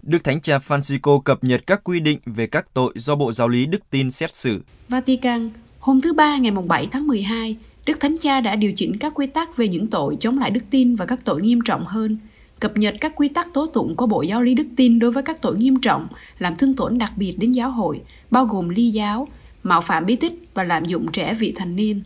Đức 0.01 0.23
Thánh 0.23 0.41
Cha 0.41 0.57
Francisco 0.57 1.19
cập 1.19 1.43
nhật 1.43 1.61
các 1.67 1.83
quy 1.83 1.99
định 1.99 2.19
về 2.25 2.47
các 2.47 2.73
tội 2.73 2.93
do 2.95 3.15
Bộ 3.15 3.31
Giáo 3.31 3.47
lý 3.47 3.65
Đức 3.65 3.79
tin 3.89 4.11
xét 4.11 4.35
xử. 4.35 4.61
Vatican, 4.89 5.49
hôm 5.79 6.01
thứ 6.01 6.13
Ba 6.13 6.37
ngày 6.37 6.51
7 6.51 6.87
tháng 6.91 7.07
12, 7.07 7.57
Đức 7.85 7.99
Thánh 7.99 8.15
Cha 8.17 8.41
đã 8.41 8.55
điều 8.55 8.71
chỉnh 8.75 8.97
các 8.99 9.13
quy 9.15 9.27
tắc 9.27 9.57
về 9.57 9.67
những 9.67 9.87
tội 9.87 10.17
chống 10.19 10.39
lại 10.39 10.49
đức 10.49 10.63
tin 10.69 10.95
và 10.95 11.05
các 11.05 11.19
tội 11.25 11.41
nghiêm 11.41 11.61
trọng 11.61 11.85
hơn, 11.85 12.17
cập 12.59 12.77
nhật 12.77 12.95
các 13.01 13.13
quy 13.15 13.27
tắc 13.27 13.53
tố 13.53 13.65
tụng 13.65 13.95
của 13.95 14.07
Bộ 14.07 14.21
Giáo 14.21 14.41
lý 14.41 14.53
Đức 14.53 14.67
tin 14.75 14.99
đối 14.99 15.11
với 15.11 15.23
các 15.23 15.41
tội 15.41 15.57
nghiêm 15.57 15.81
trọng, 15.81 16.07
làm 16.39 16.55
thương 16.55 16.73
tổn 16.73 16.97
đặc 16.97 17.11
biệt 17.15 17.35
đến 17.39 17.51
giáo 17.51 17.71
hội, 17.71 18.01
bao 18.31 18.45
gồm 18.45 18.69
ly 18.69 18.89
giáo, 18.89 19.27
mạo 19.63 19.81
phạm 19.81 20.05
bí 20.05 20.15
tích 20.15 20.33
và 20.53 20.63
lạm 20.63 20.85
dụng 20.85 21.11
trẻ 21.11 21.33
vị 21.33 21.53
thành 21.55 21.75
niên. 21.75 22.01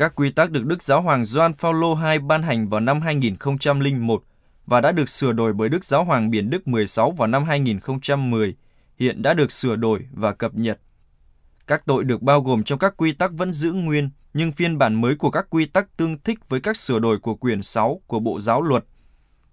Các 0.00 0.14
quy 0.14 0.30
tắc 0.30 0.50
được 0.50 0.66
Đức 0.66 0.82
Giáo 0.82 1.02
hoàng 1.02 1.24
Gioan 1.24 1.54
Phaolô 1.54 1.98
II 2.10 2.18
ban 2.18 2.42
hành 2.42 2.68
vào 2.68 2.80
năm 2.80 3.00
2001 3.00 4.24
và 4.66 4.80
đã 4.80 4.92
được 4.92 5.08
sửa 5.08 5.32
đổi 5.32 5.52
bởi 5.52 5.68
Đức 5.68 5.84
Giáo 5.84 6.04
hoàng 6.04 6.30
Biển 6.30 6.50
Đức 6.50 6.68
16 6.68 7.10
vào 7.10 7.28
năm 7.28 7.44
2010, 7.44 8.54
hiện 8.98 9.22
đã 9.22 9.34
được 9.34 9.52
sửa 9.52 9.76
đổi 9.76 10.06
và 10.12 10.32
cập 10.32 10.54
nhật. 10.54 10.80
Các 11.66 11.82
tội 11.86 12.04
được 12.04 12.22
bao 12.22 12.40
gồm 12.40 12.62
trong 12.62 12.78
các 12.78 12.94
quy 12.96 13.12
tắc 13.12 13.32
vẫn 13.32 13.52
giữ 13.52 13.72
nguyên, 13.72 14.10
nhưng 14.34 14.52
phiên 14.52 14.78
bản 14.78 15.00
mới 15.00 15.16
của 15.16 15.30
các 15.30 15.46
quy 15.50 15.64
tắc 15.64 15.96
tương 15.96 16.18
thích 16.18 16.48
với 16.48 16.60
các 16.60 16.76
sửa 16.76 16.98
đổi 16.98 17.18
của 17.18 17.34
quyển 17.34 17.62
6 17.62 18.00
của 18.06 18.20
Bộ 18.20 18.40
Giáo 18.40 18.62
luật, 18.62 18.84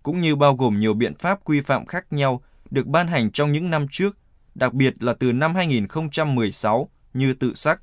cũng 0.03 0.21
như 0.21 0.35
bao 0.35 0.55
gồm 0.55 0.79
nhiều 0.79 0.93
biện 0.93 1.15
pháp 1.15 1.39
quy 1.43 1.61
phạm 1.61 1.85
khác 1.85 2.05
nhau 2.13 2.41
được 2.69 2.87
ban 2.87 3.07
hành 3.07 3.31
trong 3.31 3.51
những 3.51 3.69
năm 3.69 3.87
trước, 3.91 4.17
đặc 4.55 4.73
biệt 4.73 5.03
là 5.03 5.13
từ 5.13 5.31
năm 5.31 5.55
2016 5.55 6.87
như 7.13 7.33
tự 7.33 7.53
sắc, 7.55 7.79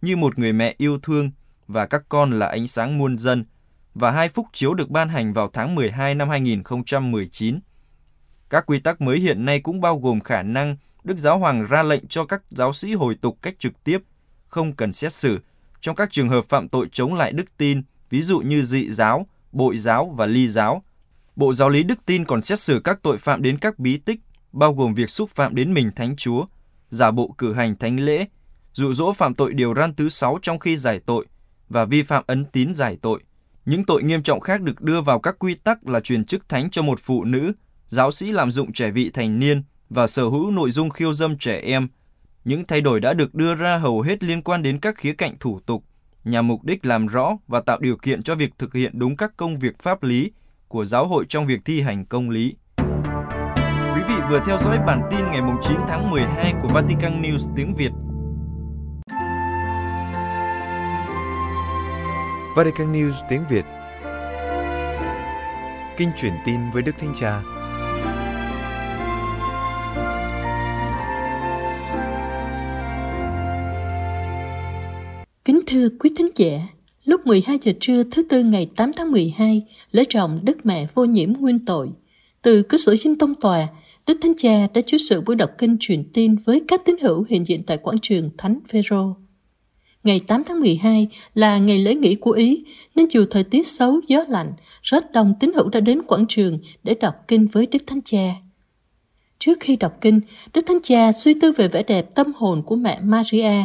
như 0.00 0.16
một 0.16 0.38
người 0.38 0.52
mẹ 0.52 0.74
yêu 0.78 0.98
thương 1.02 1.30
và 1.68 1.86
các 1.86 2.02
con 2.08 2.38
là 2.38 2.46
ánh 2.46 2.66
sáng 2.66 2.98
muôn 2.98 3.18
dân, 3.18 3.44
và 3.94 4.10
hai 4.10 4.28
phúc 4.28 4.46
chiếu 4.52 4.74
được 4.74 4.90
ban 4.90 5.08
hành 5.08 5.32
vào 5.32 5.50
tháng 5.52 5.74
12 5.74 6.14
năm 6.14 6.28
2019. 6.28 7.58
Các 8.50 8.66
quy 8.66 8.80
tắc 8.80 9.00
mới 9.00 9.18
hiện 9.18 9.44
nay 9.44 9.60
cũng 9.60 9.80
bao 9.80 9.98
gồm 9.98 10.20
khả 10.20 10.42
năng 10.42 10.76
Đức 11.04 11.18
Giáo 11.18 11.38
Hoàng 11.38 11.66
ra 11.66 11.82
lệnh 11.82 12.06
cho 12.06 12.24
các 12.24 12.42
giáo 12.48 12.72
sĩ 12.72 12.94
hồi 12.94 13.14
tục 13.20 13.38
cách 13.42 13.54
trực 13.58 13.84
tiếp, 13.84 13.98
không 14.48 14.72
cần 14.72 14.92
xét 14.92 15.12
xử, 15.12 15.40
trong 15.80 15.96
các 15.96 16.10
trường 16.10 16.28
hợp 16.28 16.44
phạm 16.48 16.68
tội 16.68 16.88
chống 16.92 17.14
lại 17.14 17.32
đức 17.32 17.56
tin, 17.56 17.80
ví 18.10 18.22
dụ 18.22 18.38
như 18.38 18.62
dị 18.62 18.90
giáo, 18.90 19.26
bội 19.52 19.78
giáo 19.78 20.14
và 20.16 20.26
ly 20.26 20.48
giáo. 20.48 20.82
Bộ 21.36 21.52
Giáo 21.52 21.68
lý 21.68 21.82
Đức 21.82 21.98
tin 22.06 22.24
còn 22.24 22.42
xét 22.42 22.60
xử 22.60 22.80
các 22.84 22.98
tội 23.02 23.18
phạm 23.18 23.42
đến 23.42 23.58
các 23.58 23.78
bí 23.78 23.96
tích, 23.96 24.20
bao 24.52 24.72
gồm 24.72 24.94
việc 24.94 25.10
xúc 25.10 25.30
phạm 25.30 25.54
đến 25.54 25.74
mình 25.74 25.90
Thánh 25.96 26.16
Chúa, 26.16 26.44
giả 26.90 27.10
bộ 27.10 27.34
cử 27.38 27.54
hành 27.54 27.76
thánh 27.76 28.00
lễ, 28.00 28.26
dụ 28.72 28.92
dỗ 28.92 29.12
phạm 29.12 29.34
tội 29.34 29.52
điều 29.52 29.74
răn 29.74 29.94
thứ 29.94 30.08
sáu 30.08 30.38
trong 30.42 30.58
khi 30.58 30.76
giải 30.76 31.00
tội 31.06 31.26
và 31.72 31.84
vi 31.84 32.02
phạm 32.02 32.24
ấn 32.26 32.44
tín 32.44 32.74
giải 32.74 32.98
tội. 33.02 33.22
Những 33.64 33.84
tội 33.84 34.02
nghiêm 34.02 34.22
trọng 34.22 34.40
khác 34.40 34.60
được 34.60 34.80
đưa 34.80 35.00
vào 35.00 35.20
các 35.20 35.38
quy 35.38 35.54
tắc 35.54 35.88
là 35.88 36.00
truyền 36.00 36.24
chức 36.24 36.48
thánh 36.48 36.70
cho 36.70 36.82
một 36.82 36.98
phụ 37.02 37.24
nữ, 37.24 37.52
giáo 37.86 38.10
sĩ 38.10 38.32
lạm 38.32 38.50
dụng 38.50 38.72
trẻ 38.72 38.90
vị 38.90 39.10
thành 39.14 39.38
niên 39.38 39.60
và 39.90 40.06
sở 40.06 40.22
hữu 40.22 40.50
nội 40.50 40.70
dung 40.70 40.90
khiêu 40.90 41.14
dâm 41.14 41.38
trẻ 41.38 41.58
em. 41.58 41.88
Những 42.44 42.66
thay 42.66 42.80
đổi 42.80 43.00
đã 43.00 43.12
được 43.12 43.34
đưa 43.34 43.54
ra 43.54 43.76
hầu 43.76 44.00
hết 44.00 44.22
liên 44.22 44.42
quan 44.42 44.62
đến 44.62 44.80
các 44.80 44.96
khía 44.96 45.12
cạnh 45.12 45.34
thủ 45.40 45.60
tục, 45.66 45.84
nhằm 46.24 46.48
mục 46.48 46.64
đích 46.64 46.86
làm 46.86 47.06
rõ 47.06 47.36
và 47.48 47.60
tạo 47.60 47.78
điều 47.80 47.96
kiện 47.96 48.22
cho 48.22 48.34
việc 48.34 48.50
thực 48.58 48.74
hiện 48.74 48.98
đúng 48.98 49.16
các 49.16 49.36
công 49.36 49.58
việc 49.58 49.78
pháp 49.82 50.02
lý 50.02 50.30
của 50.68 50.84
giáo 50.84 51.06
hội 51.06 51.24
trong 51.28 51.46
việc 51.46 51.60
thi 51.64 51.80
hành 51.80 52.06
công 52.06 52.30
lý. 52.30 52.54
Quý 53.94 54.02
vị 54.08 54.14
vừa 54.30 54.40
theo 54.46 54.58
dõi 54.58 54.78
bản 54.86 55.00
tin 55.10 55.20
ngày 55.20 55.40
9 55.62 55.76
tháng 55.88 56.10
12 56.10 56.52
của 56.62 56.68
Vatican 56.68 57.22
News 57.22 57.52
tiếng 57.56 57.74
Việt 57.74 57.90
Vatican 62.54 62.92
News 62.92 63.12
tiếng 63.28 63.42
Việt 63.50 63.64
Kinh 65.96 66.10
truyền 66.16 66.32
tin 66.46 66.60
với 66.72 66.82
Đức 66.82 66.92
Thánh 66.98 67.14
Cha 67.20 67.42
Kính 75.44 75.60
thưa 75.66 75.88
quý 76.00 76.10
thính 76.16 76.28
giả, 76.36 76.68
lúc 77.04 77.26
12 77.26 77.58
giờ 77.62 77.72
trưa 77.80 78.02
thứ 78.10 78.22
Tư 78.22 78.42
ngày 78.42 78.70
8 78.76 78.92
tháng 78.96 79.12
12, 79.12 79.62
lễ 79.90 80.04
trọng 80.08 80.38
Đức 80.44 80.66
Mẹ 80.66 80.86
Vô 80.94 81.04
Nhiễm 81.04 81.32
Nguyên 81.32 81.64
Tội. 81.64 81.88
Từ 82.42 82.62
cơ 82.62 82.78
sở 82.78 82.96
dinh 82.96 83.18
tông 83.18 83.34
tòa, 83.34 83.68
Đức 84.06 84.18
Thánh 84.22 84.34
Cha 84.36 84.66
đã 84.74 84.80
chủ 84.80 84.96
sự 84.98 85.20
buổi 85.20 85.36
đọc 85.36 85.50
kinh 85.58 85.76
truyền 85.80 86.04
tin 86.12 86.36
với 86.36 86.62
các 86.68 86.84
tín 86.84 86.96
hữu 87.02 87.24
hiện 87.28 87.46
diện 87.46 87.62
tại 87.62 87.78
quảng 87.78 87.98
trường 88.02 88.30
Thánh 88.38 88.58
Phêrô. 88.68 89.21
Ngày 90.04 90.20
8 90.26 90.44
tháng 90.44 90.60
12 90.60 91.08
là 91.34 91.58
ngày 91.58 91.78
lễ 91.78 91.94
nghỉ 91.94 92.14
của 92.14 92.30
Ý, 92.30 92.64
nên 92.94 93.06
dù 93.10 93.24
thời 93.30 93.44
tiết 93.44 93.66
xấu, 93.66 94.00
gió 94.06 94.24
lạnh, 94.28 94.52
rất 94.82 95.12
đông 95.12 95.34
tín 95.40 95.52
hữu 95.54 95.68
đã 95.68 95.80
đến 95.80 96.02
quảng 96.02 96.26
trường 96.28 96.58
để 96.82 96.94
đọc 96.94 97.14
kinh 97.28 97.46
với 97.46 97.66
Đức 97.66 97.82
Thánh 97.86 98.00
Cha. 98.04 98.34
Trước 99.38 99.58
khi 99.60 99.76
đọc 99.76 99.92
kinh, 100.00 100.20
Đức 100.54 100.66
Thánh 100.66 100.78
Cha 100.82 101.12
suy 101.12 101.34
tư 101.40 101.52
về 101.52 101.68
vẻ 101.68 101.82
đẹp 101.88 102.14
tâm 102.14 102.32
hồn 102.36 102.62
của 102.62 102.76
mẹ 102.76 103.00
Maria. 103.00 103.64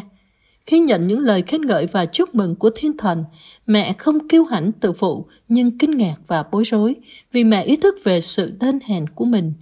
Khi 0.66 0.80
nhận 0.80 1.08
những 1.08 1.20
lời 1.20 1.42
khen 1.42 1.62
ngợi 1.62 1.86
và 1.86 2.06
chúc 2.06 2.36
mừng 2.36 2.56
của 2.56 2.70
thiên 2.76 2.98
thần, 2.98 3.24
mẹ 3.66 3.94
không 3.94 4.28
kiêu 4.28 4.44
hãnh 4.44 4.72
tự 4.72 4.94
phụ 4.94 5.28
nhưng 5.48 5.78
kinh 5.78 5.98
ngạc 5.98 6.16
và 6.28 6.44
bối 6.52 6.64
rối 6.64 6.96
vì 7.32 7.44
mẹ 7.44 7.64
ý 7.64 7.76
thức 7.76 7.96
về 8.04 8.22
sự 8.22 8.54
đơn 8.60 8.80
hèn 8.86 9.10
của 9.10 9.26
mình. 9.26 9.54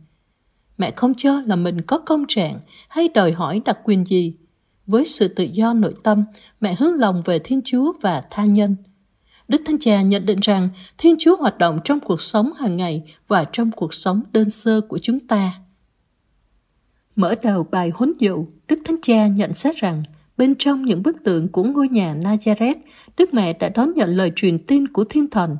Mẹ 0.77 0.91
không 0.91 1.13
cho 1.15 1.41
là 1.41 1.55
mình 1.55 1.81
có 1.81 1.97
công 1.97 2.25
trạng 2.27 2.59
hay 2.89 3.09
đòi 3.09 3.31
hỏi 3.31 3.61
đặc 3.65 3.79
quyền 3.83 4.05
gì, 4.05 4.33
với 4.87 5.05
sự 5.05 5.27
tự 5.27 5.43
do 5.43 5.73
nội 5.73 5.93
tâm, 6.03 6.25
mẹ 6.61 6.75
hướng 6.79 6.93
lòng 6.93 7.21
về 7.25 7.39
Thiên 7.39 7.61
Chúa 7.65 7.93
và 8.01 8.21
tha 8.29 8.45
nhân. 8.45 8.75
Đức 9.47 9.61
Thánh 9.65 9.79
Cha 9.79 10.01
nhận 10.01 10.25
định 10.25 10.39
rằng 10.41 10.69
Thiên 10.97 11.15
Chúa 11.19 11.35
hoạt 11.35 11.57
động 11.57 11.79
trong 11.83 11.99
cuộc 11.99 12.21
sống 12.21 12.53
hàng 12.53 12.75
ngày 12.75 13.03
và 13.27 13.45
trong 13.51 13.71
cuộc 13.71 13.93
sống 13.93 14.21
đơn 14.31 14.49
sơ 14.49 14.81
của 14.81 14.97
chúng 14.97 15.19
ta. 15.19 15.53
Mở 17.15 17.35
đầu 17.43 17.67
bài 17.71 17.91
huấn 17.95 18.13
dụ, 18.19 18.45
Đức 18.67 18.79
Thánh 18.85 19.01
Cha 19.01 19.27
nhận 19.27 19.53
xét 19.53 19.75
rằng 19.75 20.03
bên 20.37 20.55
trong 20.59 20.85
những 20.85 21.03
bức 21.03 21.23
tượng 21.23 21.47
của 21.47 21.63
ngôi 21.63 21.89
nhà 21.89 22.15
Nazareth, 22.15 22.75
Đức 23.17 23.33
Mẹ 23.33 23.53
đã 23.53 23.69
đón 23.69 23.93
nhận 23.95 24.09
lời 24.15 24.31
truyền 24.35 24.65
tin 24.65 24.87
của 24.87 25.03
Thiên 25.03 25.29
Thần 25.29 25.57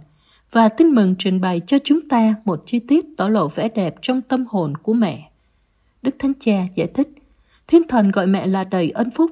và 0.51 0.70
tin 0.70 0.88
mừng 0.88 1.15
trình 1.20 1.41
bày 1.41 1.62
cho 1.67 1.77
chúng 1.84 2.10
ta 2.10 2.36
một 2.46 2.63
chi 2.65 2.79
tiết 2.79 3.05
tỏ 3.17 3.27
lộ 3.27 3.48
vẻ 3.48 3.70
đẹp 3.70 3.96
trong 4.01 4.22
tâm 4.22 4.46
hồn 4.50 4.77
của 4.77 4.94
mẹ. 4.94 5.32
Đức 6.01 6.15
Thánh 6.20 6.34
Cha 6.39 6.67
giải 6.75 6.88
thích, 6.88 7.10
Thiên 7.68 7.88
Thần 7.88 8.12
gọi 8.12 8.28
mẹ 8.28 8.48
là 8.48 8.64
đầy 8.64 8.90
ân 8.90 9.12
phúc. 9.12 9.32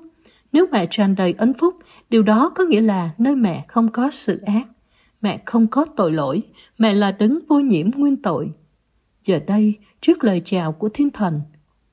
Nếu 0.52 0.66
mẹ 0.72 0.86
tràn 0.90 1.16
đầy 1.16 1.34
ân 1.38 1.54
phúc, 1.54 1.76
điều 2.10 2.24
đó 2.24 2.52
có 2.56 2.64
nghĩa 2.64 2.82
là 2.82 3.10
nơi 3.18 3.36
mẹ 3.36 3.66
không 3.68 3.92
có 3.92 4.10
sự 4.12 4.42
ác. 4.46 4.68
Mẹ 5.22 5.42
không 5.46 5.68
có 5.68 5.86
tội 5.96 6.12
lỗi, 6.12 6.42
mẹ 6.78 6.94
là 6.94 7.12
đấng 7.12 7.40
vô 7.48 7.60
nhiễm 7.60 7.92
nguyên 7.92 8.22
tội. 8.22 8.52
Giờ 9.24 9.40
đây, 9.48 9.74
trước 10.02 10.24
lời 10.24 10.42
chào 10.46 10.72
của 10.72 10.90
Thiên 10.90 11.10
Thần, 11.10 11.42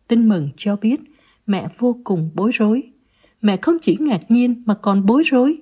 tin 0.08 0.28
mừng 0.28 0.48
cho 0.56 0.76
biết 0.76 1.00
mẹ 1.46 1.68
vô 1.78 1.96
cùng 2.04 2.30
bối 2.34 2.50
rối. 2.54 2.82
Mẹ 3.42 3.56
không 3.56 3.76
chỉ 3.82 3.96
ngạc 4.00 4.30
nhiên 4.30 4.62
mà 4.66 4.74
còn 4.74 5.06
bối 5.06 5.22
rối 5.26 5.58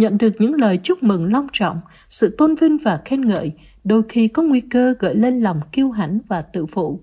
nhận 0.00 0.18
được 0.18 0.32
những 0.38 0.54
lời 0.54 0.78
chúc 0.82 1.02
mừng 1.02 1.32
long 1.32 1.46
trọng, 1.52 1.80
sự 2.08 2.34
tôn 2.38 2.54
vinh 2.54 2.78
và 2.78 3.00
khen 3.04 3.20
ngợi, 3.20 3.52
đôi 3.84 4.02
khi 4.08 4.28
có 4.28 4.42
nguy 4.42 4.60
cơ 4.60 4.94
gợi 4.98 5.14
lên 5.14 5.40
lòng 5.40 5.60
kiêu 5.72 5.90
hãnh 5.90 6.18
và 6.28 6.42
tự 6.42 6.66
phụ. 6.66 7.00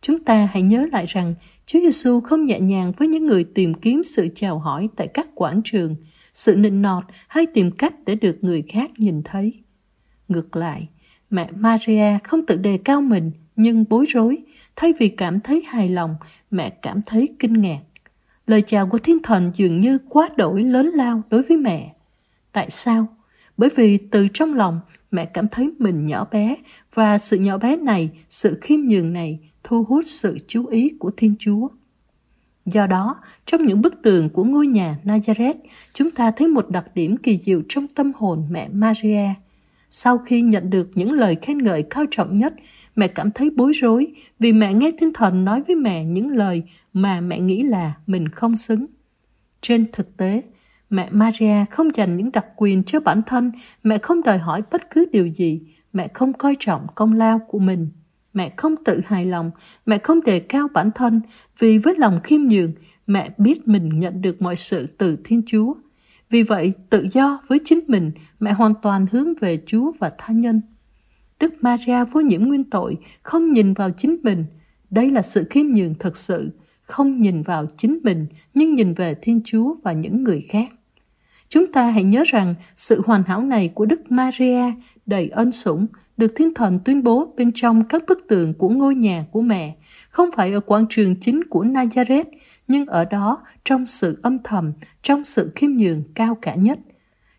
Chúng 0.00 0.24
ta 0.24 0.48
hãy 0.52 0.62
nhớ 0.62 0.86
lại 0.92 1.06
rằng 1.06 1.34
Chúa 1.66 1.80
Giêsu 1.80 2.20
không 2.20 2.46
nhẹ 2.46 2.60
nhàng 2.60 2.92
với 2.96 3.08
những 3.08 3.26
người 3.26 3.44
tìm 3.44 3.74
kiếm 3.74 4.04
sự 4.04 4.28
chào 4.34 4.58
hỏi 4.58 4.88
tại 4.96 5.08
các 5.14 5.28
quảng 5.34 5.60
trường, 5.64 5.96
sự 6.32 6.56
nịnh 6.56 6.82
nọt 6.82 7.04
hay 7.28 7.46
tìm 7.46 7.70
cách 7.70 7.94
để 8.06 8.14
được 8.14 8.38
người 8.40 8.62
khác 8.62 8.90
nhìn 8.96 9.22
thấy. 9.22 9.52
Ngược 10.28 10.56
lại, 10.56 10.88
mẹ 11.30 11.50
Maria 11.56 12.18
không 12.24 12.46
tự 12.46 12.56
đề 12.56 12.78
cao 12.84 13.00
mình 13.00 13.32
nhưng 13.56 13.84
bối 13.88 14.04
rối, 14.08 14.38
thay 14.76 14.92
vì 14.98 15.08
cảm 15.08 15.40
thấy 15.40 15.62
hài 15.66 15.88
lòng, 15.88 16.16
mẹ 16.50 16.70
cảm 16.70 17.02
thấy 17.06 17.28
kinh 17.38 17.60
ngạc. 17.60 17.80
Lời 18.46 18.62
chào 18.66 18.86
của 18.86 18.98
thiên 18.98 19.22
thần 19.22 19.50
dường 19.54 19.80
như 19.80 19.98
quá 20.08 20.28
đổi 20.36 20.62
lớn 20.62 20.90
lao 20.94 21.22
đối 21.30 21.42
với 21.42 21.56
mẹ. 21.56 21.94
Tại 22.52 22.70
sao? 22.70 23.06
Bởi 23.56 23.70
vì 23.76 23.98
từ 23.98 24.28
trong 24.28 24.54
lòng 24.54 24.80
mẹ 25.10 25.24
cảm 25.24 25.48
thấy 25.48 25.70
mình 25.78 26.06
nhỏ 26.06 26.26
bé 26.30 26.56
và 26.94 27.18
sự 27.18 27.38
nhỏ 27.38 27.58
bé 27.58 27.76
này, 27.76 28.10
sự 28.28 28.58
khiêm 28.62 28.80
nhường 28.80 29.12
này 29.12 29.38
thu 29.64 29.84
hút 29.84 30.04
sự 30.06 30.38
chú 30.46 30.66
ý 30.66 30.90
của 30.98 31.10
Thiên 31.16 31.34
Chúa. 31.38 31.68
Do 32.66 32.86
đó, 32.86 33.16
trong 33.46 33.66
những 33.66 33.80
bức 33.80 34.02
tường 34.02 34.28
của 34.30 34.44
ngôi 34.44 34.66
nhà 34.66 34.98
Nazareth, 35.04 35.54
chúng 35.92 36.10
ta 36.10 36.30
thấy 36.30 36.48
một 36.48 36.70
đặc 36.70 36.84
điểm 36.94 37.16
kỳ 37.16 37.36
diệu 37.36 37.62
trong 37.68 37.88
tâm 37.88 38.12
hồn 38.16 38.46
mẹ 38.50 38.68
Maria. 38.72 39.28
Sau 39.90 40.18
khi 40.18 40.42
nhận 40.42 40.70
được 40.70 40.90
những 40.94 41.12
lời 41.12 41.36
khen 41.42 41.58
ngợi 41.58 41.82
cao 41.82 42.04
trọng 42.10 42.36
nhất, 42.36 42.54
mẹ 42.96 43.08
cảm 43.08 43.30
thấy 43.30 43.50
bối 43.50 43.72
rối 43.72 44.12
vì 44.38 44.52
mẹ 44.52 44.74
nghe 44.74 44.90
thiên 44.98 45.12
thần 45.12 45.44
nói 45.44 45.62
với 45.66 45.76
mẹ 45.76 46.04
những 46.04 46.28
lời 46.28 46.62
mà 46.92 47.20
mẹ 47.20 47.40
nghĩ 47.40 47.62
là 47.62 47.94
mình 48.06 48.28
không 48.28 48.56
xứng. 48.56 48.86
Trên 49.60 49.86
thực 49.92 50.16
tế, 50.16 50.42
Mẹ 50.94 51.08
Maria 51.10 51.64
không 51.70 51.94
dành 51.94 52.16
những 52.16 52.32
đặc 52.32 52.46
quyền 52.56 52.84
cho 52.84 53.00
bản 53.00 53.22
thân, 53.26 53.52
mẹ 53.82 53.98
không 53.98 54.22
đòi 54.22 54.38
hỏi 54.38 54.62
bất 54.70 54.90
cứ 54.90 55.06
điều 55.12 55.26
gì, 55.26 55.60
mẹ 55.92 56.08
không 56.14 56.32
coi 56.32 56.54
trọng 56.58 56.86
công 56.94 57.12
lao 57.12 57.40
của 57.48 57.58
mình. 57.58 57.88
Mẹ 58.34 58.52
không 58.56 58.74
tự 58.84 59.00
hài 59.06 59.26
lòng, 59.26 59.50
mẹ 59.86 59.98
không 59.98 60.20
đề 60.20 60.40
cao 60.40 60.68
bản 60.74 60.90
thân, 60.94 61.20
vì 61.58 61.78
với 61.78 61.94
lòng 61.98 62.20
khiêm 62.24 62.40
nhường, 62.40 62.72
mẹ 63.06 63.30
biết 63.38 63.68
mình 63.68 63.98
nhận 63.98 64.22
được 64.22 64.42
mọi 64.42 64.56
sự 64.56 64.86
từ 64.98 65.16
Thiên 65.24 65.42
Chúa. 65.46 65.74
Vì 66.30 66.42
vậy, 66.42 66.72
tự 66.90 67.06
do 67.12 67.40
với 67.48 67.58
chính 67.64 67.80
mình, 67.88 68.12
mẹ 68.40 68.52
hoàn 68.52 68.74
toàn 68.82 69.06
hướng 69.12 69.34
về 69.40 69.58
Chúa 69.66 69.92
và 69.98 70.12
tha 70.18 70.34
nhân. 70.34 70.60
Đức 71.40 71.54
Maria 71.60 72.04
vô 72.04 72.20
nhiễm 72.20 72.42
nguyên 72.42 72.64
tội, 72.64 72.96
không 73.22 73.46
nhìn 73.46 73.72
vào 73.72 73.90
chính 73.90 74.16
mình. 74.22 74.44
Đây 74.90 75.10
là 75.10 75.22
sự 75.22 75.46
khiêm 75.50 75.66
nhường 75.66 75.94
thật 75.94 76.16
sự, 76.16 76.50
không 76.82 77.20
nhìn 77.20 77.42
vào 77.42 77.66
chính 77.76 77.98
mình, 78.02 78.26
nhưng 78.54 78.74
nhìn 78.74 78.94
về 78.94 79.14
Thiên 79.22 79.40
Chúa 79.44 79.74
và 79.82 79.92
những 79.92 80.24
người 80.24 80.40
khác. 80.40 80.68
Chúng 81.48 81.72
ta 81.72 81.90
hãy 81.90 82.04
nhớ 82.04 82.22
rằng 82.26 82.54
sự 82.76 83.02
hoàn 83.06 83.22
hảo 83.22 83.42
này 83.42 83.68
của 83.74 83.86
Đức 83.86 84.10
Maria 84.12 84.72
đầy 85.06 85.28
ân 85.28 85.52
sủng 85.52 85.86
được 86.16 86.32
thiên 86.36 86.54
thần 86.54 86.80
tuyên 86.84 87.02
bố 87.02 87.34
bên 87.36 87.52
trong 87.54 87.88
các 87.88 88.02
bức 88.08 88.18
tường 88.28 88.54
của 88.54 88.68
ngôi 88.68 88.94
nhà 88.94 89.24
của 89.30 89.40
mẹ, 89.40 89.76
không 90.10 90.30
phải 90.36 90.52
ở 90.52 90.60
quảng 90.60 90.86
trường 90.90 91.20
chính 91.20 91.44
của 91.50 91.64
Nazareth, 91.64 92.24
nhưng 92.68 92.86
ở 92.86 93.04
đó 93.04 93.42
trong 93.64 93.86
sự 93.86 94.20
âm 94.22 94.38
thầm, 94.44 94.72
trong 95.02 95.24
sự 95.24 95.52
khiêm 95.54 95.70
nhường 95.72 96.02
cao 96.14 96.38
cả 96.42 96.54
nhất. 96.54 96.78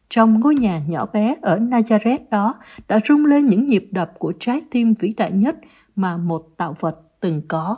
Trong 0.10 0.40
ngôi 0.40 0.56
nhà 0.56 0.82
nhỏ 0.88 1.06
bé 1.06 1.36
ở 1.42 1.60
Nazareth 1.60 2.20
đó 2.32 2.56
đã 2.88 3.00
rung 3.08 3.26
lên 3.26 3.46
những 3.46 3.68
nhịp 3.68 3.88
đập 3.92 4.12
của 4.20 4.34
trái 4.40 4.62
tim 4.72 4.94
vĩ 5.00 5.14
đại 5.18 5.32
nhất 5.32 5.56
mà 5.96 6.18
một 6.18 6.48
tạo 6.58 6.76
vật 6.80 7.00
từng 7.20 7.42
có. 7.48 7.78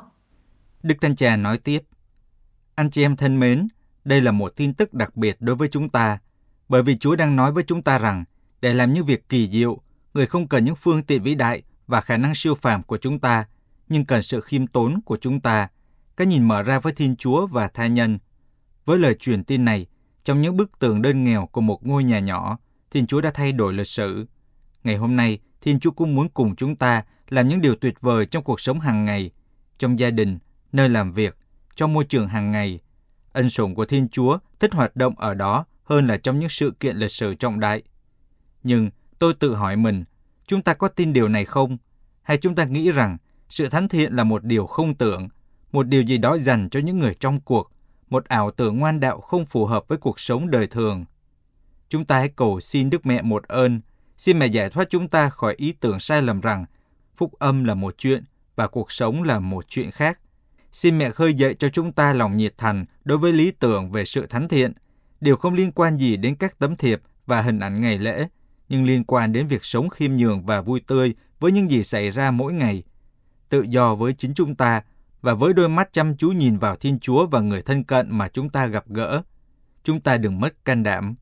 Đức 0.84 0.96
Thanh 1.02 1.16
Trà 1.16 1.36
nói 1.36 1.58
tiếp, 1.58 1.80
Anh 2.76 2.90
chị 2.90 3.02
em 3.02 3.16
thân 3.16 3.40
mến, 3.40 3.68
đây 4.06 4.22
là 4.22 4.32
một 4.32 4.56
tin 4.56 4.74
tức 4.74 4.94
đặc 4.94 5.18
biệt 5.18 5.38
đối 5.40 5.56
với 5.56 5.68
chúng 5.68 5.90
ta 5.90 6.20
bởi 6.70 6.84
vì 6.84 6.98
Chúa 6.98 7.16
đang 7.16 7.36
nói 7.36 7.52
với 7.52 7.64
chúng 7.68 7.82
ta 7.82 7.98
rằng, 7.98 8.24
để 8.62 8.74
làm 8.74 8.94
những 8.94 9.06
việc 9.06 9.30
kỳ 9.30 9.50
diệu, 9.52 9.82
người 10.18 10.26
không 10.26 10.48
cần 10.48 10.66
những 10.66 10.76
phương 10.76 11.04
tiện 11.04 11.24
vĩ 11.24 11.36
đại 11.36 11.64
và 11.88 12.02
khả 12.02 12.18
năng 12.18 12.36
siêu 12.36 12.56
phàm 12.56 12.84
của 12.84 12.98
chúng 12.98 13.20
ta, 13.20 13.46
nhưng 13.90 14.06
cần 14.06 14.22
sự 14.22 14.42
khiêm 14.42 14.68
tốn 14.68 15.02
của 15.02 15.18
chúng 15.22 15.40
ta, 15.40 15.68
cái 16.18 16.28
nhìn 16.28 16.44
mở 16.44 16.64
ra 16.64 16.80
với 16.80 16.94
Thiên 16.94 17.16
Chúa 17.16 17.48
và 17.48 17.68
tha 17.68 17.88
nhân. 17.88 18.20
Với 18.86 19.00
lời 19.00 19.14
truyền 19.14 19.44
tin 19.44 19.66
này, 19.66 19.86
trong 20.24 20.42
những 20.42 20.58
bức 20.58 20.80
tường 20.80 21.02
đơn 21.02 21.24
nghèo 21.24 21.46
của 21.46 21.62
một 21.62 21.86
ngôi 21.86 22.04
nhà 22.04 22.20
nhỏ, 22.20 22.58
Thiên 22.92 23.08
Chúa 23.08 23.22
đã 23.22 23.32
thay 23.34 23.52
đổi 23.52 23.74
lịch 23.74 23.88
sử. 23.88 24.26
Ngày 24.84 24.96
hôm 24.96 25.16
nay, 25.16 25.40
Thiên 25.62 25.80
Chúa 25.80 25.92
cũng 25.92 26.16
muốn 26.16 26.30
cùng 26.30 26.56
chúng 26.56 26.76
ta 26.76 27.04
làm 27.30 27.48
những 27.48 27.62
điều 27.62 27.76
tuyệt 27.76 28.02
vời 28.02 28.26
trong 28.26 28.44
cuộc 28.44 28.62
sống 28.62 28.80
hàng 28.80 29.06
ngày, 29.06 29.32
trong 29.78 30.00
gia 30.00 30.10
đình, 30.10 30.40
nơi 30.72 30.90
làm 30.90 31.12
việc, 31.12 31.38
trong 31.76 31.94
môi 31.94 32.06
trường 32.06 32.28
hàng 32.28 32.52
ngày. 32.52 32.80
Ân 33.34 33.50
sủng 33.50 33.76
của 33.76 33.86
Thiên 33.86 34.10
Chúa 34.10 34.38
thích 34.60 34.74
hoạt 34.74 34.96
động 34.96 35.20
ở 35.20 35.34
đó 35.34 35.66
hơn 35.84 36.08
là 36.08 36.18
trong 36.18 36.40
những 36.40 36.50
sự 36.50 36.72
kiện 36.80 36.98
lịch 36.98 37.12
sử 37.12 37.36
trọng 37.36 37.60
đại. 37.60 37.84
Nhưng 38.64 38.90
tôi 39.20 39.34
tự 39.34 39.56
hỏi 39.56 39.76
mình, 39.76 40.04
chúng 40.48 40.62
ta 40.62 40.74
có 40.74 40.88
tin 40.88 41.14
điều 41.14 41.28
này 41.28 41.46
không? 41.46 41.78
Hay 42.22 42.38
chúng 42.38 42.56
ta 42.56 42.66
nghĩ 42.66 42.92
rằng 42.92 43.18
sự 43.50 43.70
thánh 43.70 43.88
thiện 43.88 44.16
là 44.16 44.24
một 44.24 44.44
điều 44.44 44.66
không 44.66 44.96
tưởng, 44.96 45.30
một 45.72 45.88
điều 45.88 46.02
gì 46.02 46.18
đó 46.18 46.38
dành 46.38 46.70
cho 46.70 46.80
những 46.80 47.00
người 47.00 47.16
trong 47.20 47.40
cuộc, 47.40 47.72
một 48.10 48.26
ảo 48.26 48.52
tưởng 48.52 48.80
ngoan 48.80 49.00
đạo 49.00 49.20
không 49.20 49.46
phù 49.46 49.66
hợp 49.66 49.88
với 49.88 49.98
cuộc 49.98 50.20
sống 50.20 50.52
đời 50.52 50.68
thường? 50.68 51.06
Chúng 51.90 52.06
ta 52.06 52.18
hãy 52.18 52.30
cầu 52.30 52.60
xin 52.60 52.90
Đức 52.90 53.06
Mẹ 53.06 53.22
một 53.22 53.44
ơn, 53.48 53.82
xin 54.18 54.40
mẹ 54.40 54.48
giải 54.48 54.70
thoát 54.70 54.90
chúng 54.90 55.08
ta 55.08 55.30
khỏi 55.30 55.56
ý 55.58 55.72
tưởng 55.72 56.00
sai 56.00 56.22
lầm 56.22 56.42
rằng 56.42 56.66
phúc 57.16 57.34
âm 57.40 57.64
là 57.64 57.74
một 57.74 57.96
chuyện 57.98 58.24
và 58.56 58.68
cuộc 58.68 58.92
sống 58.92 59.24
là 59.24 59.40
một 59.40 59.66
chuyện 59.68 59.92
khác. 59.92 60.20
Xin 60.72 60.98
mẹ 60.98 61.10
khơi 61.10 61.34
dậy 61.34 61.56
cho 61.60 61.70
chúng 61.70 61.92
ta 61.92 62.14
lòng 62.14 62.38
nhiệt 62.38 62.54
thành 62.58 62.86
đối 63.06 63.18
với 63.18 63.34
lý 63.34 63.52
tưởng 63.52 63.92
về 63.92 64.06
sự 64.06 64.26
thánh 64.28 64.48
thiện– 64.48 64.74
điều 65.22 65.36
không 65.36 65.54
liên 65.54 65.72
quan 65.72 65.98
gì 65.98 66.18
đến 66.18 66.36
các 66.36 66.60
tấm 66.60 66.76
thiệp 66.76 67.02
và 67.26 67.42
hình 67.42 67.60
ảnh 67.60 67.82
ngày 67.82 67.98
lễ, 67.98 68.28
nhưng 68.70 68.86
liên 68.86 69.04
quan 69.04 69.34
đến 69.34 69.48
việc 69.48 69.66
sống 69.66 69.90
khiêm 69.90 70.16
nhường 70.16 70.46
và 70.46 70.62
vui 70.62 70.82
tươi 70.88 71.16
với 71.40 71.52
những 71.52 71.70
gì 71.70 71.84
xảy 71.84 72.12
ra 72.12 72.32
mỗi 72.32 72.54
ngày. 72.54 72.84
Tự 73.50 73.62
do 73.62 73.96
với 73.96 74.14
chính 74.14 74.34
chúng 74.34 74.56
ta 74.56 74.82
và 75.22 75.34
với 75.34 75.54
đôi 75.54 75.70
mắt 75.70 75.94
chăm 75.94 76.18
chú 76.18 76.30
nhìn 76.30 76.58
vào 76.58 76.76
Thiên 76.76 77.00
Chúa 77.00 77.28
và 77.28 77.40
người 77.40 77.62
thân 77.62 77.84
cận 77.84 78.08
mà 78.10 78.28
chúng 78.28 78.50
ta 78.50 78.66
gặp 78.66 78.84
gỡ. 78.88 79.22
Chúng 79.84 80.02
ta 80.02 80.18
đừng 80.18 80.40
mất 80.40 80.66
can 80.66 80.84
đảm. 80.84 81.16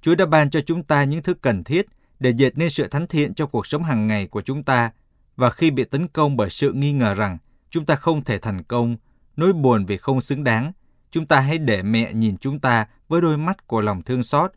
Chúa 0.00 0.14
đã 0.14 0.26
ban 0.26 0.50
cho 0.50 0.60
chúng 0.66 0.82
ta 0.82 1.04
những 1.04 1.22
thứ 1.22 1.34
cần 1.34 1.64
thiết 1.64 1.86
để 2.20 2.30
dệt 2.30 2.58
nên 2.58 2.70
sự 2.70 2.88
thánh 2.88 3.06
thiện 3.06 3.34
cho 3.34 3.46
cuộc 3.46 3.66
sống 3.66 3.82
hàng 3.82 4.06
ngày 4.06 4.26
của 4.26 4.42
chúng 4.42 4.62
ta. 4.62 4.90
Và 5.36 5.50
khi 5.50 5.70
bị 5.70 5.84
tấn 5.84 6.08
công 6.08 6.36
bởi 6.36 6.50
sự 6.50 6.72
nghi 6.72 6.92
ngờ 6.92 7.14
rằng 7.14 7.38
chúng 7.70 7.84
ta 7.84 7.94
không 7.94 8.24
thể 8.24 8.38
thành 8.38 8.62
công, 8.62 8.96
nỗi 9.36 9.52
buồn 9.52 9.86
vì 9.86 9.96
không 9.96 10.20
xứng 10.20 10.44
đáng, 10.44 10.72
chúng 11.10 11.26
ta 11.26 11.40
hãy 11.40 11.58
để 11.58 11.82
mẹ 11.82 12.12
nhìn 12.12 12.36
chúng 12.36 12.60
ta 12.60 12.86
với 13.08 13.20
đôi 13.20 13.38
mắt 13.38 13.66
của 13.66 13.80
lòng 13.80 14.02
thương 14.02 14.22
xót, 14.22 14.52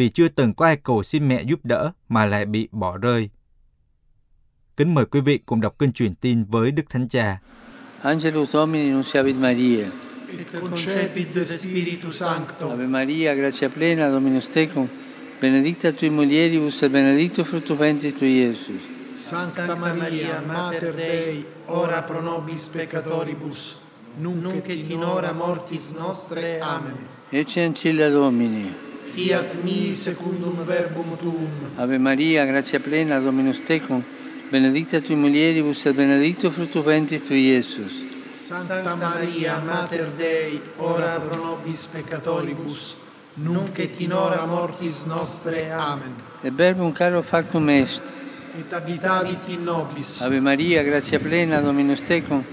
vì 0.00 0.08
chưa 0.08 0.28
từng 0.28 0.54
có 0.54 0.66
ai 0.66 0.76
cầu 0.76 1.02
xin 1.02 1.28
mẹ 1.28 1.42
giúp 1.42 1.60
đỡ 1.64 1.90
mà 2.08 2.26
lại 2.26 2.44
bị 2.46 2.68
bỏ 2.72 2.98
rơi. 2.98 3.30
Kính 4.76 4.94
mời 4.94 5.04
quý 5.04 5.20
vị 5.20 5.38
cùng 5.38 5.60
đọc 5.60 5.78
kênh 5.78 5.92
truyền 5.92 6.14
tin 6.14 6.44
với 6.44 6.70
Đức 6.70 6.82
Thánh 6.90 7.08
Cha. 7.08 7.38
Angelus 8.02 8.52
Domini 8.52 8.90
nunciavit 8.90 9.36
Maria. 9.36 9.84
et 10.38 10.52
concepit 10.60 11.34
de 11.34 11.44
Spiritu 11.44 12.12
Sancto. 12.12 12.70
Ave 12.70 12.86
Maria, 12.86 13.34
gratia 13.34 13.68
plena, 13.68 14.10
Dominus 14.10 14.48
tecum, 14.52 14.86
benedicta 15.42 15.90
tui 15.92 16.10
mulieribus 16.10 16.82
et 16.82 16.92
benedictus 16.92 17.48
fructus 17.48 17.78
ventris 17.78 18.14
tui, 18.18 18.28
Iesus. 18.28 18.80
Sancta 19.18 19.76
Maria, 19.76 20.40
Mater 20.46 20.94
Dei, 20.96 21.44
ora 21.66 22.02
pro 22.02 22.20
nobis 22.20 22.68
peccatoribus, 22.68 23.76
nunc 24.18 24.68
et 24.68 24.90
in 24.90 25.02
hora 25.02 25.32
mortis 25.32 25.92
nostre. 25.98 26.60
Amen. 26.60 26.96
Ecce 27.30 27.60
ancilla 27.60 28.08
Domini. 28.08 28.89
Fiat 29.10 29.56
mi 29.64 29.92
secundum 29.96 30.62
verbum 30.64 31.16
tuum. 31.18 31.50
Ave 31.76 31.98
Maria, 31.98 32.46
gratia 32.46 32.78
plena, 32.78 33.18
Dominus 33.18 33.60
tecum, 33.66 34.04
benedicta 34.52 35.00
tui 35.00 35.16
mulieribus 35.16 35.84
et 35.86 35.96
benedictus 35.96 36.54
fructus 36.54 36.84
ventris 36.84 37.24
tui, 37.24 37.50
Iesus. 37.50 37.92
Sancta 38.34 38.94
Maria, 38.94 39.58
Mater 39.58 40.12
Dei, 40.16 40.60
ora 40.78 41.18
pro 41.18 41.42
nobis 41.42 41.88
peccatoribus, 41.88 42.96
nunc 43.34 43.80
et 43.80 44.00
in 44.00 44.12
hora 44.12 44.46
mortis 44.46 45.04
nostre. 45.06 45.72
Amen. 45.72 46.14
Et 46.44 46.52
verbum 46.52 46.92
caro 46.92 47.20
factum 47.22 47.68
est. 47.68 48.00
Et 48.56 48.72
habitavit 48.72 49.48
in 49.48 49.64
nobis. 49.64 50.22
Ave 50.22 50.40
Maria, 50.40 50.84
gratia 50.84 51.18
plena, 51.18 51.60
Dominus 51.60 52.02
tecum, 52.02 52.44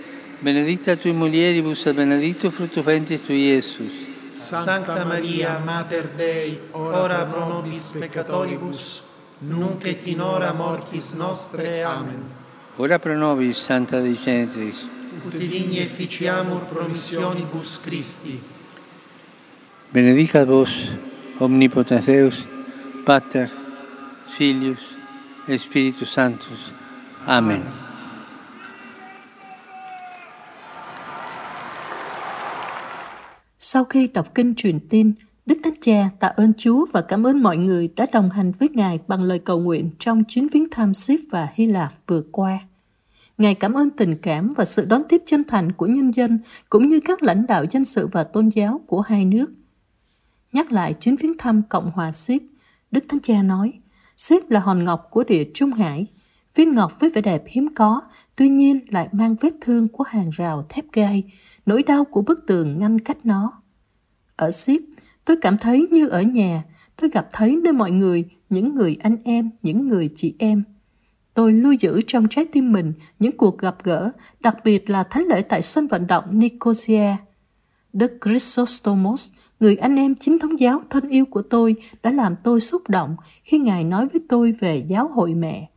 benedicta 0.41 0.95
tui 0.95 1.13
mulieribus 1.13 1.85
et 1.85 1.93
benedictus 1.93 2.51
fructus 2.51 2.83
ventris 2.83 3.21
tui, 3.21 3.53
Iesus. 3.53 4.06
Sancta 4.37 5.03
Maria, 5.03 5.57
Mater 5.57 6.09
Dei, 6.15 6.61
ora 6.71 7.25
pro 7.25 7.47
nobis 7.47 7.91
peccatoribus, 7.91 9.01
nunc 9.39 9.83
et 9.85 10.05
in 10.05 10.21
hora 10.21 10.53
mortis 10.53 11.13
nostre. 11.13 11.83
Amen. 11.83 12.23
Ora 12.75 12.99
pro 12.99 13.15
nobis, 13.17 13.57
Santa 13.57 13.99
Dei 13.99 14.15
Genitrix, 14.15 14.85
ut 15.25 15.35
digni 15.35 15.79
efficiamur 15.79 16.65
promissionibus 16.69 17.79
Christi. 17.81 18.39
Benedicat 19.89 20.45
vos, 20.45 20.91
omnipotens 21.39 22.05
Deus, 22.05 22.45
Pater, 23.05 23.49
Filius, 24.27 24.95
et 25.47 25.57
Spiritus 25.57 26.11
Sanctus. 26.11 26.71
Amen. 27.25 27.61
Amen. 27.61 27.86
Sau 33.69 33.83
khi 33.83 34.07
đọc 34.07 34.35
kinh 34.35 34.55
truyền 34.55 34.79
tin, 34.89 35.13
Đức 35.45 35.57
Thánh 35.63 35.73
Cha 35.81 36.09
tạ 36.19 36.27
ơn 36.27 36.53
Chúa 36.57 36.85
và 36.91 37.01
cảm 37.01 37.27
ơn 37.27 37.43
mọi 37.43 37.57
người 37.57 37.89
đã 37.95 38.05
đồng 38.13 38.29
hành 38.29 38.51
với 38.51 38.69
Ngài 38.73 38.99
bằng 39.07 39.23
lời 39.23 39.39
cầu 39.39 39.59
nguyện 39.59 39.89
trong 39.99 40.23
chuyến 40.23 40.47
viếng 40.47 40.69
thăm 40.71 40.93
Ship 40.93 41.19
và 41.31 41.47
Hy 41.53 41.65
Lạp 41.65 41.93
vừa 42.07 42.21
qua. 42.31 42.59
Ngài 43.37 43.55
cảm 43.55 43.73
ơn 43.73 43.89
tình 43.89 44.17
cảm 44.21 44.53
và 44.57 44.65
sự 44.65 44.85
đón 44.85 45.03
tiếp 45.09 45.21
chân 45.25 45.43
thành 45.43 45.71
của 45.71 45.85
nhân 45.85 46.11
dân 46.11 46.39
cũng 46.69 46.87
như 46.87 46.99
các 46.99 47.23
lãnh 47.23 47.47
đạo 47.47 47.65
dân 47.69 47.85
sự 47.85 48.07
và 48.07 48.23
tôn 48.23 48.49
giáo 48.49 48.81
của 48.87 49.01
hai 49.01 49.25
nước. 49.25 49.47
Nhắc 50.53 50.71
lại 50.71 50.93
chuyến 50.93 51.15
viếng 51.15 51.37
thăm 51.37 51.61
Cộng 51.69 51.91
hòa 51.91 52.11
Ship, 52.11 52.41
Đức 52.91 53.05
Thánh 53.09 53.19
Cha 53.19 53.41
nói, 53.41 53.73
Ship 54.17 54.49
là 54.49 54.59
hòn 54.59 54.83
ngọc 54.83 55.07
của 55.11 55.23
địa 55.23 55.43
Trung 55.53 55.71
Hải, 55.71 56.07
viên 56.55 56.73
ngọc 56.73 56.99
với 56.99 57.09
vẻ 57.09 57.21
đẹp 57.21 57.43
hiếm 57.47 57.67
có, 57.75 58.01
tuy 58.35 58.49
nhiên 58.49 58.79
lại 58.89 59.07
mang 59.11 59.35
vết 59.41 59.53
thương 59.61 59.87
của 59.87 60.03
hàng 60.03 60.29
rào 60.29 60.65
thép 60.69 60.85
gai, 60.93 61.23
nỗi 61.65 61.83
đau 61.83 62.03
của 62.03 62.21
bức 62.21 62.47
tường 62.47 62.79
ngăn 62.79 62.99
cách 62.99 63.17
nó. 63.23 63.56
Ở 64.37 64.51
Ship, 64.51 64.81
tôi 65.25 65.37
cảm 65.41 65.57
thấy 65.57 65.87
như 65.91 66.07
ở 66.07 66.21
nhà, 66.21 66.63
tôi 66.95 67.09
gặp 67.09 67.27
thấy 67.33 67.55
nơi 67.63 67.73
mọi 67.73 67.91
người, 67.91 68.25
những 68.49 68.75
người 68.75 68.97
anh 69.03 69.17
em, 69.23 69.49
những 69.61 69.87
người 69.87 70.09
chị 70.15 70.35
em. 70.39 70.63
Tôi 71.33 71.53
lưu 71.53 71.71
giữ 71.71 72.01
trong 72.07 72.27
trái 72.27 72.45
tim 72.51 72.71
mình 72.71 72.93
những 73.19 73.37
cuộc 73.37 73.57
gặp 73.57 73.75
gỡ, 73.83 74.11
đặc 74.39 74.55
biệt 74.63 74.89
là 74.89 75.03
thánh 75.03 75.23
lễ 75.23 75.41
tại 75.41 75.61
sân 75.61 75.87
vận 75.87 76.07
động 76.07 76.39
Nicosia. 76.39 77.15
Đức 77.93 78.17
Chrysostomos, 78.25 79.31
người 79.59 79.75
anh 79.75 79.95
em 79.95 80.15
chính 80.15 80.39
thống 80.39 80.59
giáo 80.59 80.81
thân 80.89 81.09
yêu 81.09 81.25
của 81.25 81.41
tôi, 81.41 81.75
đã 82.03 82.11
làm 82.11 82.35
tôi 82.43 82.59
xúc 82.59 82.89
động 82.89 83.15
khi 83.43 83.57
Ngài 83.57 83.83
nói 83.83 84.07
với 84.07 84.21
tôi 84.29 84.51
về 84.51 84.83
giáo 84.87 85.07
hội 85.07 85.33
mẹ. 85.33 85.69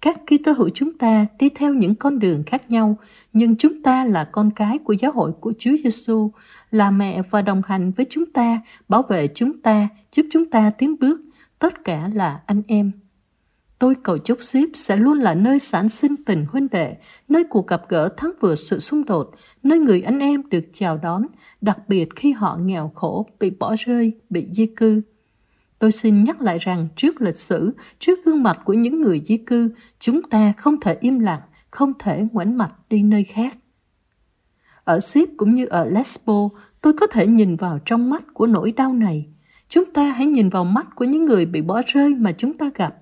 Các 0.00 0.20
Kitô 0.26 0.52
hữu 0.52 0.68
chúng 0.68 0.98
ta 0.98 1.26
đi 1.38 1.48
theo 1.48 1.74
những 1.74 1.94
con 1.94 2.18
đường 2.18 2.42
khác 2.46 2.70
nhau, 2.70 2.98
nhưng 3.32 3.56
chúng 3.56 3.82
ta 3.82 4.04
là 4.04 4.24
con 4.24 4.50
cái 4.56 4.78
của 4.78 4.92
giáo 4.92 5.12
hội 5.12 5.32
của 5.40 5.52
Chúa 5.58 5.76
Giêsu, 5.84 6.30
là 6.70 6.90
mẹ 6.90 7.22
và 7.30 7.42
đồng 7.42 7.62
hành 7.66 7.90
với 7.90 8.06
chúng 8.10 8.26
ta, 8.26 8.60
bảo 8.88 9.02
vệ 9.02 9.26
chúng 9.26 9.58
ta, 9.62 9.88
giúp 10.12 10.26
chúng 10.30 10.50
ta 10.50 10.70
tiến 10.70 10.96
bước, 11.00 11.20
tất 11.58 11.84
cả 11.84 12.10
là 12.14 12.40
anh 12.46 12.62
em. 12.66 12.92
Tôi 13.78 13.94
cầu 14.02 14.18
chúc 14.18 14.42
ship 14.42 14.68
sẽ 14.74 14.96
luôn 14.96 15.18
là 15.18 15.34
nơi 15.34 15.58
sản 15.58 15.88
sinh 15.88 16.16
tình 16.26 16.46
huynh 16.52 16.68
đệ, 16.70 16.96
nơi 17.28 17.44
cuộc 17.44 17.66
gặp 17.66 17.82
gỡ 17.88 18.08
thắng 18.16 18.32
vừa 18.40 18.54
sự 18.54 18.78
xung 18.78 19.04
đột, 19.04 19.30
nơi 19.62 19.78
người 19.78 20.02
anh 20.02 20.18
em 20.18 20.48
được 20.48 20.64
chào 20.72 20.96
đón, 20.96 21.26
đặc 21.60 21.78
biệt 21.88 22.08
khi 22.16 22.32
họ 22.32 22.56
nghèo 22.56 22.92
khổ, 22.94 23.26
bị 23.40 23.50
bỏ 23.50 23.74
rơi, 23.78 24.12
bị 24.30 24.46
di 24.52 24.66
cư. 24.66 25.02
Tôi 25.80 25.92
xin 25.92 26.24
nhắc 26.24 26.40
lại 26.40 26.58
rằng 26.58 26.88
trước 26.96 27.20
lịch 27.20 27.36
sử, 27.36 27.72
trước 27.98 28.24
gương 28.24 28.42
mặt 28.42 28.58
của 28.64 28.72
những 28.72 29.00
người 29.00 29.20
di 29.24 29.36
cư, 29.36 29.70
chúng 29.98 30.22
ta 30.22 30.52
không 30.56 30.80
thể 30.80 30.96
im 31.00 31.18
lặng, 31.18 31.40
không 31.70 31.92
thể 31.98 32.22
ngoảnh 32.32 32.58
mặt 32.58 32.74
đi 32.90 33.02
nơi 33.02 33.24
khác. 33.24 33.58
Ở 34.84 35.00
Ship 35.00 35.36
cũng 35.36 35.54
như 35.54 35.66
ở 35.66 35.84
Lesbo, 35.84 36.48
tôi 36.80 36.92
có 36.92 37.06
thể 37.06 37.26
nhìn 37.26 37.56
vào 37.56 37.78
trong 37.84 38.10
mắt 38.10 38.22
của 38.34 38.46
nỗi 38.46 38.72
đau 38.72 38.92
này. 38.92 39.26
Chúng 39.68 39.84
ta 39.92 40.12
hãy 40.12 40.26
nhìn 40.26 40.48
vào 40.48 40.64
mắt 40.64 40.86
của 40.94 41.04
những 41.04 41.24
người 41.24 41.46
bị 41.46 41.62
bỏ 41.62 41.82
rơi 41.86 42.14
mà 42.14 42.32
chúng 42.32 42.58
ta 42.58 42.70
gặp. 42.74 42.94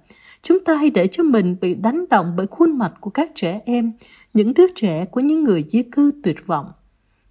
Chúng 0.42 0.64
ta 0.64 0.74
hãy 0.76 0.90
để 0.90 1.06
cho 1.06 1.22
mình 1.22 1.56
bị 1.60 1.74
đánh 1.74 2.04
động 2.10 2.34
bởi 2.36 2.46
khuôn 2.46 2.78
mặt 2.78 2.92
của 3.00 3.10
các 3.10 3.30
trẻ 3.34 3.60
em, 3.66 3.92
những 4.34 4.54
đứa 4.54 4.66
trẻ 4.74 5.04
của 5.04 5.20
những 5.20 5.44
người 5.44 5.64
di 5.68 5.82
cư 5.82 6.12
tuyệt 6.22 6.46
vọng. 6.46 6.66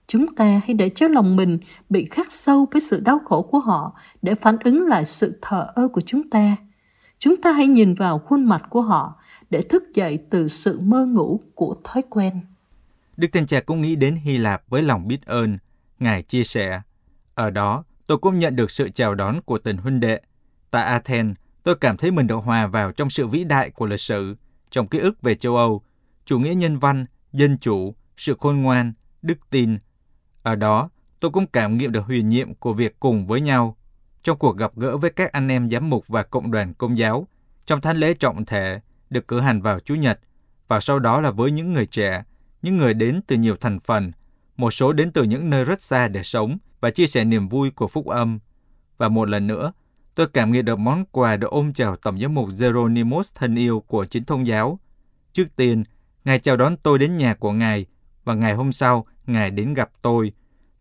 Chúng 0.07 0.35
ta 0.35 0.61
hãy 0.65 0.73
để 0.73 0.89
cho 0.89 1.07
lòng 1.07 1.35
mình 1.35 1.59
bị 1.89 2.05
khắc 2.05 2.31
sâu 2.31 2.67
với 2.71 2.81
sự 2.81 2.99
đau 2.99 3.19
khổ 3.25 3.41
của 3.41 3.59
họ 3.59 3.99
để 4.21 4.35
phản 4.35 4.57
ứng 4.63 4.87
lại 4.87 5.05
sự 5.05 5.39
thờ 5.41 5.67
ơ 5.75 5.87
của 5.87 6.01
chúng 6.01 6.29
ta. 6.29 6.55
Chúng 7.19 7.41
ta 7.41 7.51
hãy 7.51 7.67
nhìn 7.67 7.93
vào 7.93 8.19
khuôn 8.19 8.45
mặt 8.45 8.63
của 8.69 8.81
họ 8.81 9.15
để 9.49 9.61
thức 9.61 9.83
dậy 9.93 10.19
từ 10.29 10.47
sự 10.47 10.79
mơ 10.79 11.05
ngủ 11.05 11.41
của 11.55 11.75
thói 11.83 12.03
quen. 12.09 12.41
Đức 13.17 13.27
thanh 13.33 13.47
trà 13.47 13.59
cũng 13.59 13.81
nghĩ 13.81 13.95
đến 13.95 14.15
Hy 14.15 14.37
Lạp 14.37 14.63
với 14.69 14.81
lòng 14.81 15.07
biết 15.07 15.25
ơn. 15.25 15.57
Ngài 15.99 16.23
chia 16.23 16.43
sẻ, 16.43 16.81
ở 17.35 17.49
đó 17.49 17.83
tôi 18.07 18.17
cũng 18.17 18.39
nhận 18.39 18.55
được 18.55 18.71
sự 18.71 18.89
chào 18.89 19.15
đón 19.15 19.41
của 19.41 19.57
tình 19.57 19.77
huynh 19.77 19.99
đệ. 19.99 20.21
Tại 20.71 20.85
Athens, 20.85 21.37
tôi 21.63 21.75
cảm 21.75 21.97
thấy 21.97 22.11
mình 22.11 22.27
được 22.27 22.39
hòa 22.43 22.67
vào 22.67 22.91
trong 22.91 23.09
sự 23.09 23.27
vĩ 23.27 23.43
đại 23.43 23.69
của 23.69 23.85
lịch 23.85 23.99
sử, 23.99 24.35
trong 24.69 24.87
ký 24.87 24.99
ức 24.99 25.21
về 25.21 25.35
châu 25.35 25.55
Âu, 25.55 25.81
chủ 26.25 26.39
nghĩa 26.39 26.53
nhân 26.53 26.79
văn, 26.79 27.05
dân 27.33 27.57
chủ, 27.57 27.93
sự 28.17 28.35
khôn 28.39 28.61
ngoan, 28.61 28.93
đức 29.21 29.37
tin. 29.49 29.77
Ở 30.47 30.55
đó, 30.55 30.89
tôi 31.19 31.31
cũng 31.31 31.47
cảm 31.47 31.77
nghiệm 31.77 31.91
được 31.91 32.05
huyền 32.05 32.29
nhiệm 32.29 32.53
của 32.53 32.73
việc 32.73 32.99
cùng 32.99 33.27
với 33.27 33.41
nhau. 33.41 33.77
Trong 34.23 34.37
cuộc 34.37 34.57
gặp 34.57 34.71
gỡ 34.75 34.97
với 34.97 35.09
các 35.09 35.31
anh 35.31 35.47
em 35.47 35.69
giám 35.69 35.89
mục 35.89 36.07
và 36.07 36.23
cộng 36.23 36.51
đoàn 36.51 36.73
công 36.73 36.97
giáo, 36.97 37.27
trong 37.65 37.81
thánh 37.81 37.97
lễ 37.97 38.13
trọng 38.13 38.45
thể, 38.45 38.79
được 39.09 39.27
cử 39.27 39.39
hành 39.39 39.61
vào 39.61 39.79
Chủ 39.79 39.95
nhật, 39.95 40.19
và 40.67 40.79
sau 40.79 40.99
đó 40.99 41.21
là 41.21 41.31
với 41.31 41.51
những 41.51 41.73
người 41.73 41.85
trẻ, 41.85 42.23
những 42.61 42.77
người 42.77 42.93
đến 42.93 43.21
từ 43.27 43.35
nhiều 43.35 43.55
thành 43.55 43.79
phần, 43.79 44.11
một 44.57 44.71
số 44.71 44.93
đến 44.93 45.11
từ 45.11 45.23
những 45.23 45.49
nơi 45.49 45.63
rất 45.63 45.81
xa 45.81 46.07
để 46.07 46.23
sống 46.23 46.57
và 46.81 46.89
chia 46.89 47.07
sẻ 47.07 47.25
niềm 47.25 47.47
vui 47.47 47.71
của 47.71 47.87
phúc 47.87 48.05
âm. 48.05 48.39
Và 48.97 49.09
một 49.09 49.29
lần 49.29 49.47
nữa, 49.47 49.71
tôi 50.15 50.27
cảm 50.27 50.51
nghiệm 50.51 50.65
được 50.65 50.79
món 50.79 51.05
quà 51.05 51.37
được 51.37 51.51
ôm 51.51 51.73
chào 51.73 51.95
Tổng 51.95 52.19
giám 52.19 52.33
mục 52.33 52.49
Geronimus 52.59 53.31
thân 53.35 53.55
yêu 53.55 53.83
của 53.87 54.05
chính 54.05 54.23
thông 54.25 54.45
giáo. 54.45 54.79
Trước 55.33 55.55
tiên, 55.55 55.83
Ngài 56.25 56.39
chào 56.39 56.57
đón 56.57 56.77
tôi 56.77 56.99
đến 56.99 57.17
nhà 57.17 57.33
của 57.33 57.51
Ngài, 57.51 57.85
và 58.23 58.33
ngày 58.33 58.53
hôm 58.53 58.71
sau, 58.71 59.05
Ngài 59.25 59.51
đến 59.51 59.73
gặp 59.73 59.89
tôi. 60.01 60.31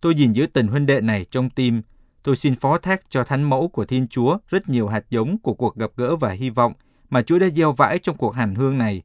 Tôi 0.00 0.14
gìn 0.14 0.32
giữ 0.32 0.46
tình 0.46 0.66
huynh 0.66 0.86
đệ 0.86 1.00
này 1.00 1.26
trong 1.30 1.50
tim. 1.50 1.82
Tôi 2.22 2.36
xin 2.36 2.54
phó 2.54 2.78
thác 2.78 3.02
cho 3.08 3.24
thánh 3.24 3.42
mẫu 3.42 3.68
của 3.68 3.84
Thiên 3.84 4.08
Chúa 4.08 4.38
rất 4.48 4.68
nhiều 4.68 4.88
hạt 4.88 5.04
giống 5.10 5.38
của 5.38 5.54
cuộc 5.54 5.76
gặp 5.76 5.90
gỡ 5.96 6.16
và 6.16 6.30
hy 6.30 6.50
vọng 6.50 6.72
mà 7.10 7.22
Chúa 7.22 7.38
đã 7.38 7.48
gieo 7.48 7.72
vãi 7.72 7.98
trong 7.98 8.16
cuộc 8.16 8.34
hành 8.34 8.54
hương 8.54 8.78
này. 8.78 9.02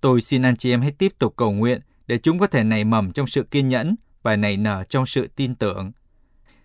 Tôi 0.00 0.20
xin 0.20 0.42
anh 0.42 0.56
chị 0.56 0.70
em 0.70 0.80
hãy 0.80 0.90
tiếp 0.90 1.12
tục 1.18 1.34
cầu 1.36 1.52
nguyện 1.52 1.80
để 2.06 2.18
chúng 2.18 2.38
có 2.38 2.46
thể 2.46 2.64
nảy 2.64 2.84
mầm 2.84 3.12
trong 3.12 3.26
sự 3.26 3.42
kiên 3.42 3.68
nhẫn 3.68 3.94
và 4.22 4.36
nảy 4.36 4.56
nở 4.56 4.84
trong 4.88 5.06
sự 5.06 5.28
tin 5.36 5.54
tưởng. 5.54 5.92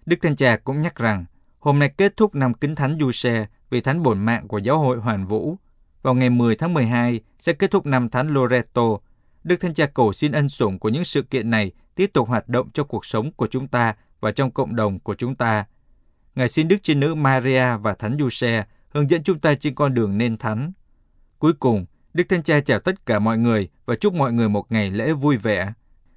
Đức 0.05 0.17
Thanh 0.21 0.35
Cha 0.35 0.57
cũng 0.57 0.81
nhắc 0.81 0.95
rằng, 0.95 1.25
hôm 1.59 1.79
nay 1.79 1.89
kết 1.97 2.17
thúc 2.17 2.35
năm 2.35 2.53
kính 2.53 2.75
thánh 2.75 2.97
Du 2.99 3.11
Xe 3.11 3.45
vì 3.69 3.81
thánh 3.81 4.03
bổn 4.03 4.19
mạng 4.19 4.47
của 4.47 4.57
giáo 4.57 4.79
hội 4.79 4.97
Hoàn 4.99 5.25
Vũ. 5.25 5.55
Vào 6.01 6.13
ngày 6.13 6.29
10 6.29 6.55
tháng 6.55 6.73
12 6.73 7.21
sẽ 7.39 7.53
kết 7.53 7.71
thúc 7.71 7.85
năm 7.85 8.09
thánh 8.09 8.27
Loreto. 8.27 8.97
Đức 9.43 9.55
Thanh 9.61 9.73
Cha 9.73 9.85
cầu 9.85 10.13
xin 10.13 10.31
ân 10.31 10.49
sủng 10.49 10.79
của 10.79 10.89
những 10.89 11.03
sự 11.03 11.21
kiện 11.21 11.49
này 11.49 11.71
tiếp 11.95 12.09
tục 12.13 12.27
hoạt 12.27 12.49
động 12.49 12.69
trong 12.73 12.87
cuộc 12.87 13.05
sống 13.05 13.31
của 13.31 13.47
chúng 13.47 13.67
ta 13.67 13.95
và 14.19 14.31
trong 14.31 14.51
cộng 14.51 14.75
đồng 14.75 14.99
của 14.99 15.15
chúng 15.15 15.35
ta. 15.35 15.65
Ngài 16.35 16.47
xin 16.47 16.67
Đức 16.67 16.77
Trinh 16.83 16.99
Nữ 16.99 17.15
Maria 17.15 17.77
và 17.77 17.93
Thánh 17.93 18.17
Giuse 18.19 18.63
hướng 18.89 19.09
dẫn 19.09 19.23
chúng 19.23 19.39
ta 19.39 19.55
trên 19.55 19.75
con 19.75 19.93
đường 19.93 20.17
nên 20.17 20.37
thánh. 20.37 20.71
Cuối 21.39 21.53
cùng, 21.53 21.85
Đức 22.13 22.23
Thanh 22.29 22.43
Cha 22.43 22.59
chào 22.59 22.79
tất 22.79 23.05
cả 23.05 23.19
mọi 23.19 23.37
người 23.37 23.69
và 23.85 23.95
chúc 23.95 24.13
mọi 24.13 24.33
người 24.33 24.49
một 24.49 24.71
ngày 24.71 24.91
lễ 24.91 25.13
vui 25.13 25.37
vẻ. 25.37 25.73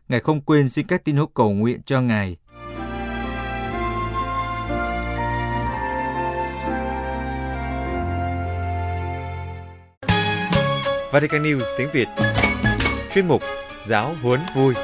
Ngài 0.08 0.20
không 0.20 0.40
quên 0.40 0.68
xin 0.68 0.86
các 0.86 1.04
tín 1.04 1.16
hữu 1.16 1.26
cầu 1.26 1.50
nguyện 1.50 1.82
cho 1.82 2.00
Ngài. 2.00 2.36
Vatican 11.12 11.42
News 11.42 11.64
tiếng 11.78 11.88
Việt 11.92 12.08
Chuyên 13.14 13.28
mục 13.28 13.42
Giáo 13.86 14.14
huấn 14.22 14.40
vui 14.54 14.74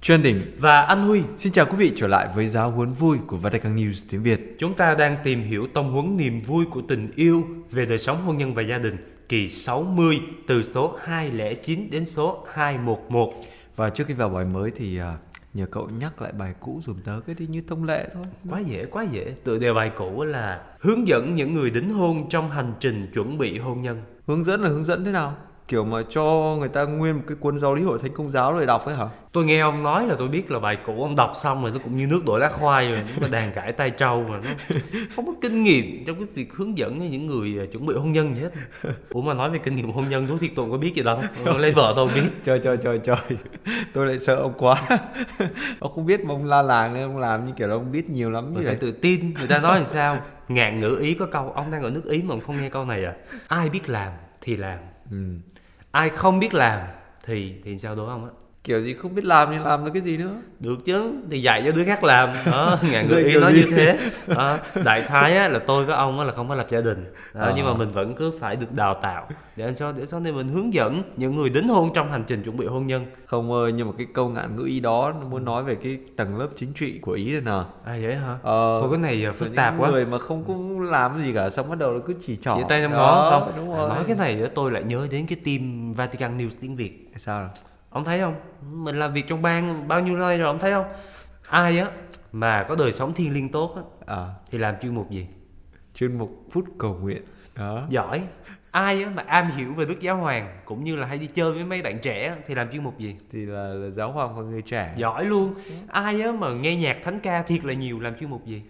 Trần 0.00 0.22
Đình 0.22 0.56
và 0.58 0.80
anh 0.80 1.06
Huy. 1.06 1.22
Xin 1.38 1.52
chào 1.52 1.66
quý 1.66 1.76
vị 1.76 1.92
trở 1.96 2.06
lại 2.06 2.28
với 2.34 2.46
giáo 2.46 2.70
huấn 2.70 2.92
vui 2.92 3.18
của 3.26 3.36
Vatican 3.36 3.76
News 3.76 4.06
tiếng 4.10 4.22
Việt. 4.22 4.56
Chúng 4.58 4.74
ta 4.74 4.94
đang 4.94 5.16
tìm 5.24 5.42
hiểu 5.42 5.66
tông 5.74 5.92
huấn 5.92 6.16
niềm 6.16 6.40
vui 6.40 6.64
của 6.70 6.82
tình 6.88 7.12
yêu 7.16 7.44
về 7.70 7.84
đời 7.84 7.98
sống 7.98 8.22
hôn 8.22 8.38
nhân 8.38 8.54
và 8.54 8.62
gia 8.62 8.78
đình 8.78 8.96
kỳ 9.28 9.48
60 9.48 10.20
từ 10.46 10.62
số 10.62 10.98
209 11.02 11.90
đến 11.90 12.04
số 12.04 12.46
211. 12.52 13.34
Và 13.76 13.90
trước 13.90 14.04
khi 14.06 14.14
vào 14.14 14.28
bài 14.28 14.44
mới 14.44 14.70
thì 14.76 14.98
à, 14.98 15.14
nhờ 15.54 15.66
cậu 15.70 15.88
nhắc 16.00 16.22
lại 16.22 16.32
bài 16.38 16.54
cũ 16.60 16.80
dùm 16.86 17.00
tớ 17.04 17.20
cái 17.26 17.36
đi 17.38 17.46
như 17.46 17.62
thông 17.68 17.84
lệ 17.84 18.08
thôi. 18.14 18.24
Quá 18.50 18.60
dễ, 18.60 18.84
quá 18.84 19.06
dễ. 19.10 19.34
Tựa 19.44 19.58
đề 19.58 19.72
bài 19.72 19.90
cũ 19.96 20.24
là 20.24 20.62
hướng 20.78 21.08
dẫn 21.08 21.34
những 21.34 21.54
người 21.54 21.70
đính 21.70 21.92
hôn 21.92 22.28
trong 22.28 22.50
hành 22.50 22.72
trình 22.80 23.10
chuẩn 23.14 23.38
bị 23.38 23.58
hôn 23.58 23.80
nhân. 23.80 24.02
Hướng 24.26 24.44
dẫn 24.44 24.60
là 24.60 24.68
hướng 24.68 24.84
dẫn 24.84 25.04
thế 25.04 25.12
nào? 25.12 25.36
Kiểu 25.68 25.84
mà 25.84 25.98
cho 26.08 26.56
người 26.58 26.68
ta 26.68 26.84
nguyên 26.84 27.16
một 27.16 27.22
cái 27.26 27.36
cuốn 27.40 27.58
giáo 27.58 27.74
lý 27.74 27.82
hội 27.82 27.98
thánh 28.02 28.12
công 28.12 28.30
giáo 28.30 28.52
rồi 28.52 28.66
đọc 28.66 28.86
ấy 28.86 28.94
hả? 28.94 29.06
Tôi 29.32 29.44
nghe 29.44 29.60
ông 29.60 29.82
nói 29.82 30.06
là 30.06 30.14
tôi 30.18 30.28
biết 30.28 30.50
là 30.50 30.58
bài 30.58 30.78
cũ 30.86 31.02
ông 31.02 31.16
đọc 31.16 31.32
xong 31.36 31.62
rồi 31.62 31.70
nó 31.70 31.78
cũng 31.84 31.96
như 31.96 32.06
nước 32.06 32.22
đổ 32.26 32.38
lá 32.38 32.48
khoai 32.48 32.88
rồi, 32.88 33.00
nó 33.20 33.28
đàn 33.28 33.52
cải 33.52 33.72
tay 33.72 33.90
trâu 33.90 34.24
mà 34.28 34.40
nó 34.44 34.50
không 35.16 35.26
có 35.26 35.32
kinh 35.40 35.62
nghiệm 35.62 36.04
trong 36.06 36.16
cái 36.16 36.26
việc 36.34 36.52
hướng 36.52 36.78
dẫn 36.78 37.10
những 37.10 37.26
người 37.26 37.58
à, 37.60 37.64
chuẩn 37.72 37.86
bị 37.86 37.94
hôn 37.94 38.12
nhân 38.12 38.34
gì 38.36 38.42
hết. 38.42 38.52
Ủa 39.10 39.20
mà 39.20 39.34
nói 39.34 39.50
về 39.50 39.58
kinh 39.58 39.76
nghiệm 39.76 39.90
hôn 39.90 40.08
nhân, 40.08 40.26
Thú 40.26 40.38
Thiệt 40.38 40.50
tôi 40.56 40.70
có 40.70 40.78
biết 40.78 40.92
gì 40.94 41.02
đâu. 41.02 41.20
Ông 41.44 41.58
lấy 41.58 41.72
vợ 41.72 41.92
tôi 41.96 42.08
biết. 42.14 42.28
Trời 42.44 42.60
trời 42.64 42.76
trời 42.76 43.00
trời 43.04 43.16
Tôi 43.92 44.06
lại 44.06 44.18
sợ 44.18 44.34
ông 44.34 44.52
quá 44.58 44.82
Ông 45.80 45.92
không 45.92 46.06
biết 46.06 46.24
mà 46.24 46.34
ông 46.34 46.44
la 46.44 46.62
làng 46.62 46.94
nên 46.94 47.02
ông 47.02 47.18
làm 47.18 47.46
như 47.46 47.52
kiểu 47.56 47.68
là 47.68 47.74
ông 47.74 47.92
biết 47.92 48.10
nhiều 48.10 48.30
lắm 48.30 48.44
như 48.54 48.56
vậy 48.56 48.64
phải 48.66 48.76
tự 48.76 48.92
tin, 48.92 49.34
người 49.34 49.48
ta 49.48 49.58
nói 49.58 49.76
làm 49.76 49.84
sao? 49.84 50.18
ngạn 50.48 50.80
ngữ 50.80 50.96
ý 51.00 51.14
có 51.14 51.26
câu 51.26 51.52
ông 51.54 51.70
đang 51.70 51.82
ở 51.82 51.90
nước 51.90 52.04
ý 52.04 52.22
mà 52.22 52.34
ông 52.34 52.40
không 52.40 52.60
nghe 52.60 52.68
câu 52.68 52.84
này 52.84 53.04
à 53.04 53.14
ai 53.48 53.68
biết 53.68 53.88
làm 53.88 54.12
thì 54.40 54.56
làm 54.56 54.78
ừ. 55.10 55.16
ai 55.90 56.10
không 56.10 56.38
biết 56.38 56.54
làm 56.54 56.88
thì 57.22 57.54
thì 57.64 57.78
sao 57.78 57.94
đúng 57.94 58.06
không 58.06 58.24
á 58.24 58.30
kiểu 58.66 58.80
gì 58.84 58.94
không 58.94 59.14
biết 59.14 59.24
làm 59.24 59.48
thì 59.52 59.58
làm 59.64 59.84
được 59.84 59.90
cái 59.94 60.02
gì 60.02 60.16
nữa. 60.16 60.30
Được 60.60 60.84
chứ 60.84 61.12
thì 61.30 61.42
dạy 61.42 61.62
cho 61.66 61.72
đứa 61.72 61.84
khác 61.84 62.04
làm. 62.04 62.28
Đó 62.46 62.78
ngàn 62.90 63.06
người 63.08 63.24
ý 63.24 63.38
nói 63.40 63.52
như 63.52 63.62
thế. 63.76 63.98
Đó. 64.26 64.58
đại 64.84 65.02
khái 65.02 65.36
á, 65.36 65.48
là 65.48 65.58
tôi 65.58 65.84
với 65.84 65.96
ông 65.96 66.18
á, 66.18 66.24
là 66.24 66.32
không 66.32 66.48
có 66.48 66.54
lập 66.54 66.66
gia 66.70 66.80
đình. 66.80 67.04
Đó, 67.34 67.40
Ờ. 67.40 67.52
nhưng 67.56 67.66
mà 67.66 67.74
mình 67.74 67.92
vẫn 67.92 68.14
cứ 68.14 68.32
phải 68.40 68.56
được 68.56 68.72
đào 68.72 68.94
tạo. 69.02 69.28
Để 69.56 69.74
sao 69.74 69.92
để 69.92 70.06
sau 70.06 70.20
này 70.20 70.32
mình 70.32 70.48
hướng 70.48 70.74
dẫn 70.74 71.02
những 71.16 71.36
người 71.36 71.50
đính 71.50 71.68
hôn 71.68 71.90
trong 71.94 72.10
hành 72.12 72.24
trình 72.26 72.42
chuẩn 72.42 72.56
bị 72.56 72.66
hôn 72.66 72.86
nhân. 72.86 73.06
Không 73.26 73.52
ơi 73.52 73.72
nhưng 73.76 73.86
mà 73.86 73.92
cái 73.98 74.06
câu 74.14 74.28
ngạn 74.28 74.56
ngữ 74.56 74.64
ý 74.64 74.80
đó 74.80 75.12
muốn 75.30 75.44
nói 75.44 75.64
về 75.64 75.74
cái 75.74 75.98
tầng 76.16 76.38
lớp 76.38 76.48
chính 76.56 76.72
trị 76.72 76.98
của 77.02 77.12
ý 77.12 77.32
này 77.32 77.40
nè. 77.40 77.50
À 77.84 77.98
vậy 78.02 78.14
hả? 78.14 78.38
Ờ, 78.42 78.78
thôi 78.80 78.88
cái 78.92 78.98
này 79.00 79.24
à, 79.26 79.32
phức 79.32 79.54
tạp 79.56 79.74
quá. 79.78 79.90
người 79.90 80.06
mà 80.06 80.18
không 80.18 80.44
có 80.48 80.84
làm 80.90 81.22
gì 81.24 81.32
cả 81.34 81.50
xong 81.50 81.68
bắt 81.70 81.78
đầu 81.78 82.00
cứ 82.06 82.14
chỉ 82.26 82.36
trỏ. 82.36 82.54
Chỉ 82.56 82.62
tay 82.68 82.82
Đó, 82.82 82.88
ngón 82.88 83.30
không? 83.30 83.52
đúng 83.56 83.72
À, 83.74 83.78
rồi. 83.78 83.88
nói 83.88 84.04
cái 84.06 84.16
này 84.16 84.42
tôi 84.54 84.70
lại 84.70 84.82
nhớ 84.84 85.06
đến 85.10 85.26
cái 85.26 85.38
team 85.44 85.92
Vatican 85.92 86.38
News 86.38 86.50
tiếng 86.60 86.76
Việt. 86.76 87.08
Sao? 87.16 87.40
nào? 87.40 87.50
Ông 87.90 88.04
thấy 88.04 88.20
không? 88.20 88.34
Mình 88.72 88.98
làm 88.98 89.12
việc 89.12 89.24
trong 89.28 89.42
bang 89.42 89.88
bao 89.88 90.00
nhiêu 90.00 90.16
nay 90.16 90.38
rồi 90.38 90.46
ông 90.46 90.58
thấy 90.58 90.72
không? 90.72 90.86
Ai 91.48 91.78
á 91.78 91.86
mà 92.32 92.64
có 92.68 92.76
đời 92.78 92.92
sống 92.92 93.14
thiên 93.14 93.32
liêng 93.32 93.48
tốt 93.48 93.76
á 93.76 93.82
à. 94.16 94.26
thì 94.50 94.58
làm 94.58 94.74
chuyên 94.82 94.94
mục 94.94 95.10
gì? 95.10 95.26
Chuyên 95.94 96.18
mục 96.18 96.46
phút 96.50 96.64
cầu 96.78 96.94
nguyện 96.94 97.22
đó. 97.54 97.86
Giỏi. 97.88 98.22
Ai 98.70 99.02
á 99.02 99.10
mà 99.14 99.24
am 99.26 99.50
hiểu 99.50 99.74
về 99.74 99.84
đức 99.84 100.00
giáo 100.00 100.16
hoàng 100.16 100.60
cũng 100.64 100.84
như 100.84 100.96
là 100.96 101.06
hay 101.06 101.18
đi 101.18 101.26
chơi 101.26 101.52
với 101.52 101.64
mấy 101.64 101.82
bạn 101.82 101.98
trẻ 101.98 102.36
thì 102.46 102.54
làm 102.54 102.70
chuyên 102.70 102.84
mục 102.84 102.98
gì? 102.98 103.16
Thì 103.32 103.46
là, 103.46 103.68
là 103.68 103.90
giáo 103.90 104.12
hoàng 104.12 104.36
và 104.36 104.42
người 104.42 104.62
trẻ. 104.62 104.94
Giỏi 104.96 105.24
luôn. 105.24 105.54
Ai 105.88 106.20
á 106.20 106.32
mà 106.32 106.52
nghe 106.52 106.76
nhạc 106.76 106.96
thánh 107.02 107.20
ca 107.20 107.42
thiệt 107.42 107.64
là 107.64 107.72
nhiều 107.72 108.00
làm 108.00 108.18
chuyên 108.18 108.30
mục 108.30 108.46
gì? 108.46 108.62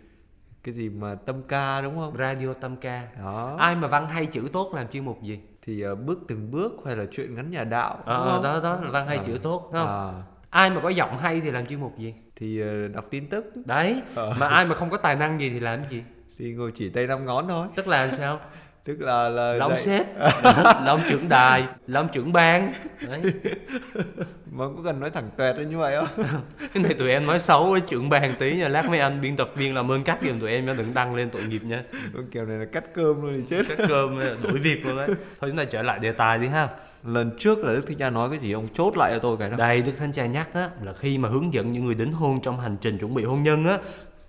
Cái 0.62 0.74
gì 0.74 0.88
mà 0.88 1.14
tâm 1.14 1.42
ca 1.42 1.81
đúng 1.81 1.94
không? 1.96 2.16
Radio 2.18 2.52
tâm 2.52 2.76
ca. 2.76 3.09
Đó. 3.18 3.57
Ai 3.59 3.76
mà 3.76 3.88
văn 3.88 4.09
hay 4.09 4.26
chữ 4.26 4.48
tốt 4.52 4.72
làm 4.74 4.88
chuyên 4.88 5.05
mục 5.05 5.22
gì 5.22 5.40
thì 5.66 5.81
ờ, 5.83 5.94
bước 5.94 6.18
từng 6.29 6.50
bước 6.50 6.72
hay 6.87 6.96
là 6.96 7.05
chuyện 7.12 7.35
ngắn 7.35 7.50
nhà 7.50 7.64
đạo 7.64 7.94
đúng 7.96 8.07
ờ 8.07 8.33
không? 8.35 8.42
đó 8.42 8.61
đó 8.62 8.81
là 8.83 8.90
văn 8.90 9.07
hay 9.07 9.16
Ờ. 9.16 9.22
chữ 9.26 9.38
tốt 9.42 9.62
đúng 9.72 9.83
không? 9.83 9.88
À, 9.88 10.22
ai 10.50 10.70
mà 10.70 10.81
có 10.81 10.88
giọng 10.88 11.16
hay 11.18 11.40
thì 11.40 11.50
làm 11.50 11.66
chuyên 11.66 11.81
mục 11.81 11.98
gì? 11.98 12.14
Thì 12.37 12.61
ờ, 12.61 12.88
đọc 12.88 13.05
tin 13.11 13.29
tức. 13.29 13.52
Đấy 13.64 14.02
Ờ. 14.14 14.35
mà 14.38 14.46
ai 14.48 14.66
mà 14.66 14.74
không 14.74 14.90
có 14.90 14.96
tài 14.96 15.14
năng 15.16 15.38
gì 15.40 15.50
thì 15.50 15.61
làm 15.61 15.81
gì? 15.90 16.02
Thì 16.38 16.52
ngồi 16.52 16.72
chỉ 16.74 16.88
tay 16.90 17.07
năm 17.07 17.24
ngón 17.24 17.48
thôi. 17.48 17.66
Tức 17.74 17.88
là 17.88 18.11
sao 18.11 18.40
tức 18.87 19.01
là 19.01 19.29
là 19.29 19.59
dạy- 19.68 19.81
sếp 19.81 20.07
là 20.18 20.85
ông 20.87 21.01
trưởng 21.09 21.29
đài 21.29 21.64
là 21.87 22.01
ông 22.01 22.09
trưởng 22.12 22.33
ban. 22.33 22.72
Đấy. 23.09 23.20
Mà 24.53 24.64
có 24.77 24.83
cần 24.85 25.01
nói 25.01 25.11
thẳng 25.11 25.31
tuẹt 25.37 25.57
như 25.57 25.79
vậy 25.79 25.96
không? 25.96 26.27
Cái 26.75 26.83
này 26.83 26.94
tụi 26.94 27.11
em 27.11 27.27
nói 27.27 27.38
xấu 27.38 27.70
với 27.70 27.81
trưởng 27.81 28.09
ban 28.09 28.35
tí 28.38 28.57
nha. 28.57 28.68
Lát 28.68 28.88
mấy 28.88 29.01
anh 29.01 29.20
biên 29.20 29.37
tập 29.37 29.51
viên 29.55 29.75
làm 29.75 29.90
ơn 29.90 30.05
cắt 30.05 30.18
giùm 30.22 30.40
tụi 30.40 30.51
em 30.51 30.66
nha. 30.66 30.75
Đừng 30.75 30.94
đăng 30.94 31.14
lên 31.14 31.31
tội 31.31 31.42
nghiệp 31.42 31.62
nha. 31.64 31.83
Kiểu 32.33 32.46
này 32.46 32.59
là 32.59 32.64
cắt 32.64 32.85
cơm 32.94 33.22
luôn 33.22 33.35
thì 33.37 33.42
chết. 33.49 33.77
Cắt 33.77 33.85
cơm 33.88 34.18
đuổi 34.42 34.59
việc 34.59 34.87
luôn 34.87 34.96
đấy. 34.96 35.07
Thôi 35.40 35.51
chúng 35.51 35.57
ta 35.57 35.64
trở 35.64 35.83
lại 35.83 35.99
đề 35.99 36.12
tài 36.12 36.38
đi 36.38 36.46
ha. 36.46 36.68
Lần 37.05 37.31
trước 37.38 37.59
là 37.59 37.72
đức 37.72 37.87
thánh 37.87 37.96
cha 37.99 38.11
nói 38.11 38.31
cái 38.31 38.38
gì? 38.38 38.53
Ông 38.53 38.68
chốt 38.75 38.96
lại 38.96 39.12
cho 39.12 39.18
tôi 39.18 39.37
cái 39.37 39.51
đó. 39.51 39.57
Đây 39.57 39.83
đức 39.83 39.92
thánh 39.99 40.12
cha 40.12 40.27
nhắc 40.27 40.49
á 40.55 40.70
là 40.83 40.92
khi 40.92 41.18
mà 41.18 41.29
hướng 41.29 41.55
dẫn 41.55 41.72
những 41.72 41.85
người 41.85 41.94
đính 41.94 42.12
hôn 42.12 42.40
trong 42.42 42.61
hành 42.61 42.77
trình 42.81 42.99
chuẩn 42.99 43.14
bị 43.14 43.25
hôn 43.25 43.42
nhân 43.42 43.64
á 43.64 43.79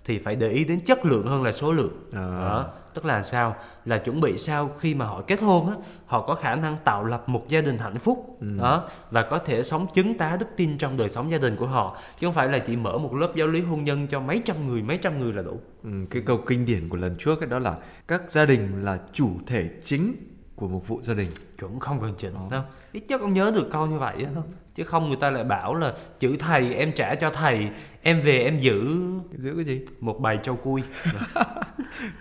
thì 0.04 0.18
phải 0.18 0.34
để 0.36 0.48
ý 0.48 0.64
đến 0.64 0.80
chất 0.80 1.04
lượng 1.04 1.26
hơn 1.26 1.42
là 1.42 1.52
số 1.52 1.72
lượng. 1.72 1.92
À. 2.12 2.18
đó 2.20 2.66
tức 2.94 3.04
là 3.04 3.22
sao? 3.22 3.56
Là 3.84 3.98
chuẩn 3.98 4.20
bị 4.20 4.38
sao 4.38 4.70
khi 4.80 4.94
mà 4.94 5.06
họ 5.06 5.22
kết 5.26 5.40
hôn 5.40 5.68
á 5.68 5.74
họ 6.06 6.20
có 6.20 6.34
khả 6.34 6.54
năng 6.54 6.76
tạo 6.84 7.04
lập 7.04 7.28
một 7.28 7.48
gia 7.48 7.60
đình 7.60 7.78
hạnh 7.78 7.98
phúc. 7.98 8.36
Ừ. 8.40 8.46
đó 8.58 8.88
và 9.10 9.22
có 9.22 9.38
thể 9.38 9.62
sống 9.62 9.86
chứng 9.94 10.18
tá 10.18 10.36
đức 10.40 10.46
tin 10.56 10.78
trong 10.78 10.96
đời 10.96 11.08
sống 11.08 11.30
gia 11.30 11.38
đình 11.38 11.56
của 11.56 11.66
họ 11.66 11.96
chứ 12.18 12.26
không 12.26 12.34
phải 12.34 12.48
là 12.48 12.58
chỉ 12.58 12.76
mở 12.76 12.98
một 12.98 13.14
lớp 13.14 13.32
giáo 13.34 13.46
lý 13.46 13.60
hôn 13.60 13.84
nhân 13.84 14.06
cho 14.06 14.20
mấy 14.20 14.42
trăm 14.44 14.68
người 14.68 14.82
mấy 14.82 14.98
trăm 14.98 15.20
người 15.20 15.32
là 15.32 15.42
đủ. 15.42 15.60
Ừ, 15.84 15.90
cái 16.10 16.22
câu 16.26 16.38
kinh 16.46 16.66
điển 16.66 16.88
của 16.88 16.96
lần 16.96 17.16
trước 17.18 17.40
ấy 17.40 17.48
đó 17.48 17.58
là 17.58 17.76
các 18.08 18.22
gia 18.30 18.44
đình 18.44 18.84
là 18.84 18.98
chủ 19.12 19.30
thể 19.46 19.70
chính 19.84 20.16
của 20.56 20.68
một 20.68 20.88
vụ 20.88 21.00
gia 21.02 21.14
đình. 21.14 21.30
Chuẩn 21.58 21.80
không 21.80 22.00
cần 22.00 22.14
chỉnh 22.18 22.34
đâu. 22.50 22.62
Ít 22.92 23.04
nhất 23.08 23.20
ông 23.20 23.32
nhớ 23.32 23.52
được 23.54 23.68
câu 23.70 23.86
như 23.86 23.98
vậy 23.98 24.26
không 24.34 24.52
chứ 24.78 24.84
không 24.84 25.08
người 25.08 25.16
ta 25.20 25.30
lại 25.30 25.44
bảo 25.44 25.74
là 25.74 25.94
chữ 26.18 26.36
thầy 26.38 26.74
em 26.74 26.92
trả 26.92 27.14
cho 27.14 27.30
thầy 27.30 27.68
em 28.02 28.20
về 28.20 28.38
em 28.38 28.60
giữ 28.60 28.96
giữ 29.38 29.52
cái 29.56 29.64
gì? 29.64 29.80
một 30.00 30.20
bài 30.20 30.38
châu 30.42 30.56
cui. 30.56 30.82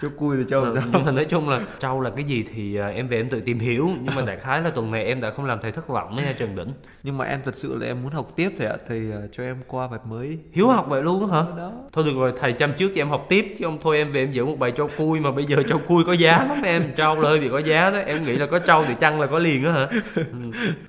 Cho 0.02 0.10
cui 0.18 0.38
là 0.38 0.44
cho 0.50 0.62
Ờ, 0.62 0.72
sao? 0.76 0.84
nhưng 0.94 1.06
mà 1.06 1.12
nói 1.12 1.26
chung 1.26 1.50
là 1.50 1.62
trâu 1.80 2.02
là 2.02 2.10
cái 2.10 2.24
gì 2.24 2.44
thì 2.54 2.76
à, 2.78 2.88
em 2.88 3.08
về 3.08 3.18
em 3.18 3.30
tự 3.30 3.40
tìm 3.42 3.60
hiểu. 3.60 3.90
Nhưng 4.04 4.16
mà 4.16 4.22
đại 4.26 4.38
khái 4.38 4.62
là 4.62 4.70
tuần 4.70 4.92
này 4.92 5.04
em 5.06 5.22
đã 5.22 5.32
không 5.32 5.46
làm 5.46 5.60
thầy 5.62 5.72
thất 5.72 5.88
vọng 5.88 6.16
nha 6.16 6.34
Trần 6.38 6.56
Đỉnh 6.56 6.68
nhưng 7.04 7.18
mà 7.18 7.26
em 7.26 7.40
thật 7.46 7.56
sự 7.56 7.76
là 7.76 7.88
em 7.88 7.98
muốn 8.04 8.12
học 8.12 8.32
tiếp 8.36 8.50
thầy 8.58 8.68
ạ. 8.68 8.76
Thầy 8.88 9.12
ờ, 9.12 9.28
cho 9.32 9.44
em 9.44 9.58
qua 9.68 9.88
bài 9.88 10.00
mới. 10.10 10.38
Hiếu 10.52 10.68
học 10.68 10.86
vậy 10.90 11.04
luôn 11.04 11.32
hả? 11.32 11.44
Đó. 11.58 11.72
Thôi 11.94 12.04
được 12.06 12.14
rồi 12.16 12.34
thầy 12.40 12.54
chăm 12.54 12.74
trước 12.78 12.92
cho 12.96 13.02
em 13.02 13.10
học 13.10 13.26
tiếp 13.30 13.56
chứ 13.60 13.66
không 13.66 13.78
thôi 13.82 13.98
em 13.98 14.12
về 14.12 14.22
em 14.22 14.32
giữ 14.32 14.46
một 14.46 14.60
bài 14.60 14.72
trâu 14.72 14.90
cui 14.98 15.20
mà 15.20 15.32
bây 15.32 15.46
giờ 15.46 15.58
trâu 15.70 15.80
cui 15.88 16.04
có 16.04 16.14
giá 16.14 16.46
lắm 16.50 16.62
em. 16.64 16.84
Trâu 16.96 17.22
là 17.22 17.30
hơi 17.30 17.40
bị 17.40 17.50
có 17.50 17.60
giá 17.60 17.90
đó 17.92 17.98
em 17.98 18.24
nghĩ 18.24 18.36
là 18.36 18.46
có 18.46 18.60
trâu 18.60 18.84
thì 18.88 18.94
chăng 19.00 19.22
là 19.22 19.28
có 19.28 19.40
liền 19.40 19.64
á 19.66 19.72
hả? 19.72 19.88
Ừ. 20.16 20.24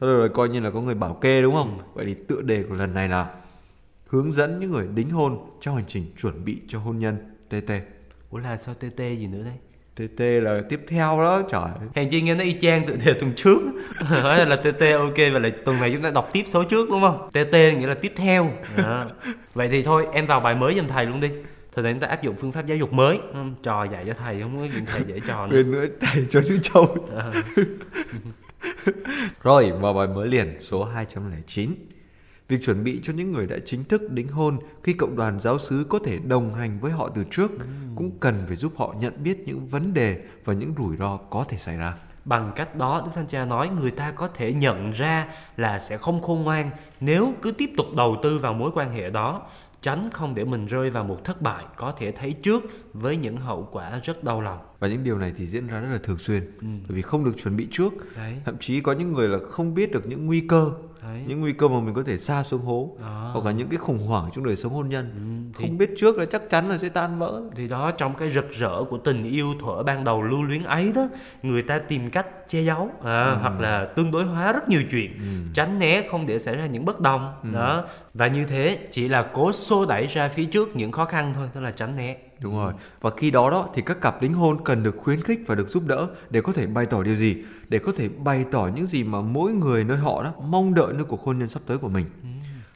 Thôi 0.01 0.11
rồi 0.19 0.29
coi 0.29 0.49
như 0.49 0.61
là 0.61 0.71
có 0.71 0.81
người 0.81 0.95
bảo 0.95 1.15
kê 1.15 1.43
đúng 1.43 1.55
không? 1.55 1.79
Vậy 1.95 2.05
thì 2.07 2.15
tựa 2.29 2.43
đề 2.43 2.63
của 2.69 2.75
lần 2.75 2.95
này 2.95 3.09
là 3.09 3.27
hướng 4.09 4.33
dẫn 4.33 4.61
những 4.61 4.71
người 4.71 4.87
đính 4.95 5.11
hôn 5.11 5.39
trong 5.61 5.75
hành 5.75 5.85
trình 5.89 6.05
chuẩn 6.23 6.45
bị 6.45 6.59
cho 6.69 6.79
hôn 6.79 6.99
nhân. 6.99 7.17
TT 7.49 7.73
ủa 8.31 8.39
là 8.39 8.57
sao 8.57 8.75
TT 8.75 8.99
gì 8.99 9.27
nữa 9.27 9.43
đây? 9.45 9.55
TT 9.95 10.21
là 10.21 10.63
tiếp 10.69 10.81
theo 10.89 11.19
đó 11.21 11.43
trời 11.51 11.71
Hèn 11.95 12.11
chi 12.11 12.23
nghe 12.23 12.35
nó 12.35 12.45
y 12.45 12.57
chang 12.61 12.87
tự 12.87 12.97
đề 13.05 13.13
tuần 13.13 13.33
trước. 13.37 13.59
Hỏi 13.97 14.47
là 14.47 14.57
TT 14.57 14.81
ok 14.99 15.17
Và 15.33 15.39
là 15.39 15.51
tuần 15.65 15.81
này 15.81 15.91
chúng 15.93 16.03
ta 16.03 16.11
đọc 16.11 16.29
tiếp 16.33 16.45
số 16.47 16.65
trước 16.65 16.89
đúng 16.91 17.01
không? 17.01 17.29
TT 17.31 17.53
nghĩa 17.53 17.87
là 17.87 17.95
tiếp 17.95 18.13
theo. 18.17 18.51
Đó. 18.77 19.07
Vậy 19.55 19.69
thì 19.69 19.83
thôi 19.83 20.07
em 20.13 20.27
vào 20.27 20.41
bài 20.41 20.55
mới 20.55 20.75
giùm 20.75 20.87
thầy 20.87 21.07
luôn 21.07 21.21
đi. 21.21 21.31
Thời 21.75 21.83
này 21.83 21.93
chúng 21.93 22.01
ta 22.01 22.09
áp 22.09 22.23
dụng 22.23 22.37
phương 22.37 22.53
pháp 22.53 22.67
giáo 22.67 22.77
dục 22.77 22.93
mới. 22.93 23.19
Ừ, 23.33 23.41
Trò 23.63 23.85
dạy 23.85 24.05
cho 24.07 24.15
thầy 24.15 24.43
không 24.43 24.59
có 24.59 24.67
chuyện 24.75 24.87
thầy 24.87 25.03
dạy 25.09 25.21
trò 25.27 25.47
nữa. 25.47 25.57
Quên 25.57 25.71
nữa 25.71 25.87
thầy 26.01 26.27
cho 26.31 26.43
chữ 26.43 26.59
châu. 26.63 26.97
À. 27.17 27.33
rồi 29.43 29.73
vào 29.81 29.93
bài 29.95 30.07
mới 30.07 30.29
liền 30.29 30.57
số 30.61 30.85
209 30.85 31.75
Việc 32.49 32.63
chuẩn 32.63 32.85
bị 32.85 33.01
cho 33.03 33.13
những 33.13 33.33
người 33.33 33.47
đã 33.47 33.57
chính 33.65 33.85
thức 33.85 34.11
đính 34.11 34.29
hôn 34.29 34.59
khi 34.83 34.93
cộng 34.93 35.17
đoàn 35.17 35.41
giáo 35.41 35.59
xứ 35.59 35.87
có 35.89 35.99
thể 36.05 36.19
đồng 36.19 36.55
hành 36.55 36.79
với 36.81 36.93
họ 36.93 37.11
từ 37.15 37.25
trước 37.31 37.51
cũng 37.97 38.11
cần 38.21 38.45
phải 38.47 38.57
giúp 38.57 38.73
họ 38.77 38.95
nhận 39.01 39.23
biết 39.23 39.39
những 39.47 39.69
vấn 39.69 39.95
đề 39.95 40.23
và 40.45 40.55
những 40.55 40.75
rủi 40.79 40.97
ro 40.97 41.17
có 41.17 41.45
thể 41.49 41.59
xảy 41.59 41.77
ra. 41.77 41.95
Bằng 42.25 42.53
cách 42.57 42.77
đó 42.77 43.03
Đức 43.05 43.11
Thanh 43.15 43.27
Cha 43.27 43.45
nói 43.45 43.69
người 43.81 43.91
ta 43.91 44.11
có 44.11 44.29
thể 44.29 44.53
nhận 44.53 44.93
ra 44.93 45.27
là 45.57 45.79
sẽ 45.79 45.99
không 45.99 46.23
khôn 46.23 46.43
ngoan 46.43 46.71
Nếu 47.01 47.33
cứ 47.43 47.53
tiếp 47.53 47.71
tục 47.77 47.87
đầu 47.97 48.17
tư 48.23 48.39
vào 48.39 48.55
mối 48.55 48.71
quan 48.75 48.93
hệ 48.93 49.11
đó 49.11 49.43
Tránh 49.83 50.11
không 50.13 50.35
để 50.35 50.45
mình 50.45 50.67
rơi 50.67 50.91
vào 50.91 51.05
một 51.05 51.25
thất 51.25 51.43
bại 51.43 51.65
có 51.77 51.93
thể 51.99 52.13
thấy 52.13 52.33
trước 52.33 52.63
với 52.93 53.17
những 53.17 53.37
hậu 53.37 53.69
quả 53.73 54.01
rất 54.05 54.25
đau 54.25 54.41
lòng 54.41 54.59
Và 54.79 54.89
những 54.89 55.05
điều 55.05 55.19
này 55.19 55.33
thì 55.37 55.47
diễn 55.47 55.67
ra 55.67 55.81
rất 55.81 55.89
là 55.93 55.99
thường 56.03 56.19
xuyên 56.19 56.43
Ừ. 56.61 56.67
bởi 56.89 56.97
vì 56.97 57.03
không 57.03 57.25
được 57.25 57.33
chuẩn 57.43 57.57
bị 57.57 57.69
trước. 57.71 57.93
Đấy, 58.17 58.35
Thậm 58.45 58.57
chí 58.61 58.81
có 58.81 58.93
những 58.93 59.13
người 59.13 59.29
là 59.29 59.39
không 59.51 59.75
biết 59.75 59.93
được 59.93 60.07
những 60.07 60.27
nguy 60.27 60.41
cơ, 60.41 60.71
đấy. 61.03 61.23
những 61.27 61.41
nguy 61.41 61.53
cơ 61.53 61.69
mà 61.69 61.81
mình 61.81 61.95
có 61.95 62.03
thể 62.07 62.19
xa 62.19 62.43
xuống 62.43 62.61
hố 62.63 62.97
Đó. 63.01 63.31
hoặc 63.33 63.45
là 63.47 63.53
những 63.53 63.69
cái 63.69 63.79
khủng 63.79 63.99
hoảng 63.99 64.31
trong 64.35 64.45
đời 64.45 64.57
sống 64.57 64.73
hôn 64.73 64.89
nhân. 64.89 65.11
Ừ, 65.15 65.59
thì 65.59 65.67
Không 65.69 65.79
biết 65.79 65.91
trước 65.99 66.19
là 66.19 66.25
chắc 66.27 66.51
chắn 66.51 66.69
là 66.69 66.79
sẽ 66.79 66.89
tan 66.89 67.19
vỡ. 67.19 67.43
Thì 67.57 67.69
đó 67.69 67.91
trong 67.91 68.15
cái 68.15 68.31
rực 68.31 68.51
rỡ 68.51 68.85
của 68.91 68.99
tình 68.99 69.25
yêu 69.25 69.55
thuở 69.61 69.83
ban 69.83 70.05
đầu 70.05 70.23
lưu 70.23 70.43
luyến 70.43 70.63
ấy 70.63 70.93
đó 70.95 71.09
Người 71.43 71.63
ta 71.63 71.79
tìm 71.79 72.11
cách 72.11 72.27
che 72.49 72.63
giấu 72.63 72.91
à, 73.05 73.37
Hoặc 73.41 73.61
là 73.61 73.85
tương 73.85 74.11
đối 74.11 74.25
hóa 74.25 74.53
rất 74.53 74.69
nhiều 74.69 74.83
chuyện 74.91 75.11
Tránh 75.55 75.79
né 75.79 76.03
không 76.11 76.27
để 76.27 76.39
xảy 76.39 76.57
ra 76.57 76.67
những 76.67 76.85
bất 76.85 77.01
đồng 77.01 77.33
đó 77.53 77.85
Và 78.15 78.27
như 78.27 78.45
thế 78.45 78.79
chỉ 78.91 79.09
là 79.09 79.31
cố 79.33 79.53
xô 79.53 79.87
đẩy 79.87 80.07
ra 80.07 80.29
phía 80.29 80.45
trước 80.45 80.77
những 80.77 80.93
khó 80.93 81.05
khăn 81.05 81.33
thôi 81.35 81.49
Tức 81.55 81.61
là 81.61 81.71
tránh 81.71 81.97
né 81.97 82.17
Đúng 82.43 82.57
rồi. 82.57 82.73
Và 83.01 83.11
khi 83.17 83.31
đó 83.31 83.51
đó 83.51 83.69
thì 83.75 83.83
các 83.87 84.01
cặp 84.01 84.23
đính 84.23 84.35
hôn 84.35 84.65
cần 84.65 84.83
được 84.83 84.97
khuyến 84.97 85.21
khích 85.23 85.41
và 85.47 85.55
được 85.55 85.69
giúp 85.69 85.83
đỡ 85.87 86.07
để 86.31 86.41
có 86.41 86.53
thể 86.53 86.67
bày 86.67 86.87
tỏ 86.87 87.03
điều 87.03 87.17
gì, 87.17 87.37
để 87.69 87.79
có 87.79 87.93
thể 87.97 88.09
bày 88.09 88.45
tỏ 88.51 88.71
những 88.75 88.87
gì 88.87 89.05
mà 89.05 89.21
mỗi 89.21 89.53
người 89.53 89.85
nơi 89.85 89.97
họ 89.97 90.23
đó 90.23 90.33
mong 90.49 90.75
đợi 90.75 90.93
nơi 90.95 91.05
cuộc 91.05 91.23
hôn 91.23 91.39
nhân 91.39 91.49
sắp 91.49 91.63
tới 91.67 91.79
của 91.79 91.89
mình. 91.89 92.07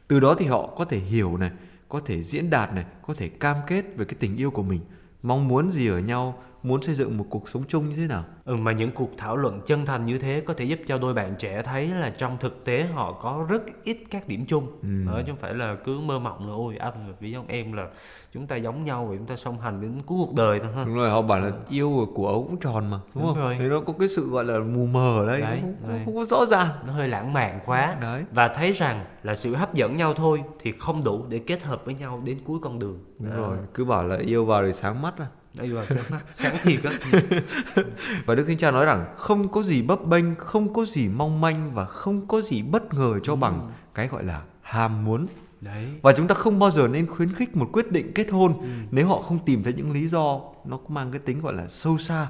Từ 0.09 0.21
đó 0.21 0.35
thì 0.39 0.47
họ 0.47 0.67
có 0.77 0.85
thể 0.85 0.99
hiểu 0.99 1.37
này, 1.37 1.51
có 1.89 2.01
thể 2.05 2.23
diễn 2.23 2.51
đạt 2.51 2.75
này, 2.75 2.85
có 3.03 3.15
thể 3.15 3.29
cam 3.29 3.57
kết 3.67 3.85
về 3.97 4.05
cái 4.05 4.17
tình 4.21 4.37
yêu 4.37 4.51
của 4.51 4.63
mình, 4.63 4.81
mong 5.23 5.49
muốn 5.49 5.71
gì 5.71 5.89
ở 5.89 5.99
nhau, 5.99 6.43
muốn 6.62 6.83
xây 6.83 6.94
dựng 6.94 7.18
một 7.18 7.27
cuộc 7.31 7.48
sống 7.48 7.62
chung 7.68 7.88
như 7.88 7.96
thế 7.96 8.07
nào. 8.07 8.25
ừ, 8.44 8.57
Mà 8.57 8.72
những 8.72 8.90
cuộc 8.92 9.11
thảo 9.18 9.37
luận 9.37 9.61
chân 9.66 9.87
thành 9.87 10.07
như 10.07 10.18
thế 10.18 10.42
Có 10.46 10.55
thể 10.55 10.64
giúp 10.64 10.79
cho 10.87 10.98
đôi 10.98 11.14
bạn 11.14 11.35
trẻ 11.38 11.62
thấy 11.62 11.88
là 11.88 12.11
trong 12.11 12.37
thực 12.40 12.64
tế 12.64 12.83
họ 12.94 13.12
có 13.12 13.46
rất 13.48 13.62
ít 13.85 13.98
các 14.11 14.29
điểm 14.29 14.44
chung 14.46 14.66
đó, 15.07 15.20
Chứ 15.27 15.33
không 15.33 15.37
phải 15.37 15.55
là 15.55 15.77
cứ 15.85 16.01
mơ 16.01 16.18
mộng 16.18 16.46
là 16.48 16.53
Ôi 16.55 16.77
anh 16.77 17.14
với 17.20 17.35
ông 17.35 17.46
em 17.48 17.72
là 17.72 17.87
chúng 18.33 18.46
ta 18.46 18.57
giống 18.57 18.85
nhau 18.85 19.07
Và 19.11 19.16
chúng 19.16 19.27
ta 19.27 19.37
song 19.37 19.61
hành 19.61 19.81
đến 19.81 19.92
cuối 20.07 20.18
cuộc 20.27 20.35
đời 20.35 20.61
thôi 20.62 20.72
ha 20.77 20.85
Đúng 20.85 20.94
rồi, 20.94 21.11
họ 21.11 21.22
bảo 21.22 21.40
là 21.40 21.51
yêu 21.70 22.09
của 22.14 22.29
ấu 22.29 22.42
cũng 22.48 22.61
tròn 22.61 22.90
mà, 22.90 22.98
đúng, 23.14 23.25
Đúng 23.25 23.35
không? 23.35 23.42
rồi. 23.44 23.57
Thế 23.61 23.68
nó 23.68 23.81
có 23.81 23.92
cái 23.98 24.09
sự 24.09 24.31
gọi 24.31 24.44
là 24.44 24.59
mù 24.59 24.87
mờ 24.87 25.18
ở 25.20 25.27
đây, 25.27 25.40
Đấy, 25.40 25.59
không, 25.61 25.88
đấy. 25.88 26.03
không 26.05 26.14
có 26.14 26.25
rõ 26.25 26.46
ràng. 26.46 26.68
nó 26.87 26.92
hơi 26.92 27.09
lãng 27.09 27.33
mạn 27.33 27.61
quá 27.66 27.96
Đấy. 28.01 28.25
và 28.35 28.48
thấy 28.48 28.72
rằng 28.72 29.05
là 29.22 29.35
sự 29.35 29.55
hấp 29.55 29.75
dẫn 29.75 29.96
nhau 29.96 30.14
thôi 30.14 30.42
thì 30.61 30.72
không 30.79 31.05
đủ 31.05 31.25
để 31.29 31.38
kết 31.38 31.62
hợp 31.62 31.85
với 31.85 31.94
nhau 31.94 32.22
đến 32.25 32.38
cuối 32.44 32.59
con 32.62 32.79
đường 32.79 32.98
Đúng 33.18 33.31
Đó. 33.31 33.37
rồi, 33.37 33.57
cứ 33.75 33.85
bảo 33.85 34.05
là 34.07 34.16
yêu 34.16 34.44
vào 34.44 34.62
rồi 34.62 34.72
sáng 34.72 35.03
mắt 35.03 35.14
à. 35.18 35.27
Đây 35.55 35.69
là 35.69 35.87
sáng, 35.88 36.21
sáng 36.33 36.57
thiệt 36.62 36.81
á. 36.85 36.93
Và 38.27 38.35
Đức 38.35 38.45
Thánh 38.47 38.59
Cha 38.59 38.71
nói 38.71 38.87
rằng 38.87 39.07
không 39.17 39.49
có 39.49 39.62
gì 39.62 39.83
bấp 39.83 40.05
bênh, 40.05 40.35
không 40.35 40.73
có 40.73 40.85
gì 40.85 41.09
mong 41.09 41.41
manh 41.41 41.75
và 41.75 41.85
không 41.85 42.27
có 42.27 42.41
gì 42.41 42.62
bất 42.62 42.95
ngờ 42.95 43.19
cho 43.23 43.37
bằng 43.37 43.73
cái 43.95 44.09
gọi 44.09 44.25
là 44.25 44.43
ham 44.62 45.05
muốn. 45.05 45.27
Đấy. 45.61 45.87
Và 46.03 46.12
chúng 46.17 46.29
ta 46.29 46.35
không 46.35 46.59
bao 46.59 46.71
giờ 46.71 46.88
nên 46.88 47.07
khuyến 47.07 47.33
khích 47.35 47.57
một 47.57 47.69
quyết 47.73 47.93
định 47.93 48.12
kết 48.15 48.31
hôn 48.31 48.69
nếu 48.91 49.09
họ 49.09 49.23
không 49.23 49.38
tìm 49.47 49.62
thấy 49.62 49.73
những 49.73 49.93
lý 49.93 50.07
do 50.07 50.41
nó 50.65 50.79
mang 50.88 51.12
cái 51.12 51.21
tính 51.25 51.41
gọi 51.41 51.55
là 51.55 51.69
sâu 51.69 51.99
xa. 51.99 52.27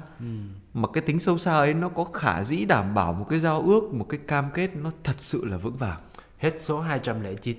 Mà 0.73 0.87
cái 0.93 1.01
tính 1.01 1.19
sâu 1.19 1.37
xa 1.37 1.53
ấy 1.53 1.73
nó 1.73 1.89
có 1.89 2.03
khả 2.03 2.43
dĩ 2.43 2.65
đảm 2.65 2.93
bảo 2.93 3.13
một 3.13 3.25
cái 3.29 3.39
giao 3.39 3.61
ước 3.61 3.93
một 3.93 4.05
cái 4.09 4.19
cam 4.27 4.45
kết 4.53 4.75
nó 4.75 4.91
thật 5.03 5.15
sự 5.19 5.45
là 5.45 5.57
vững 5.57 5.77
vàng. 5.77 5.99
Hết 6.37 6.55
số 6.59 6.81
209 6.81 7.57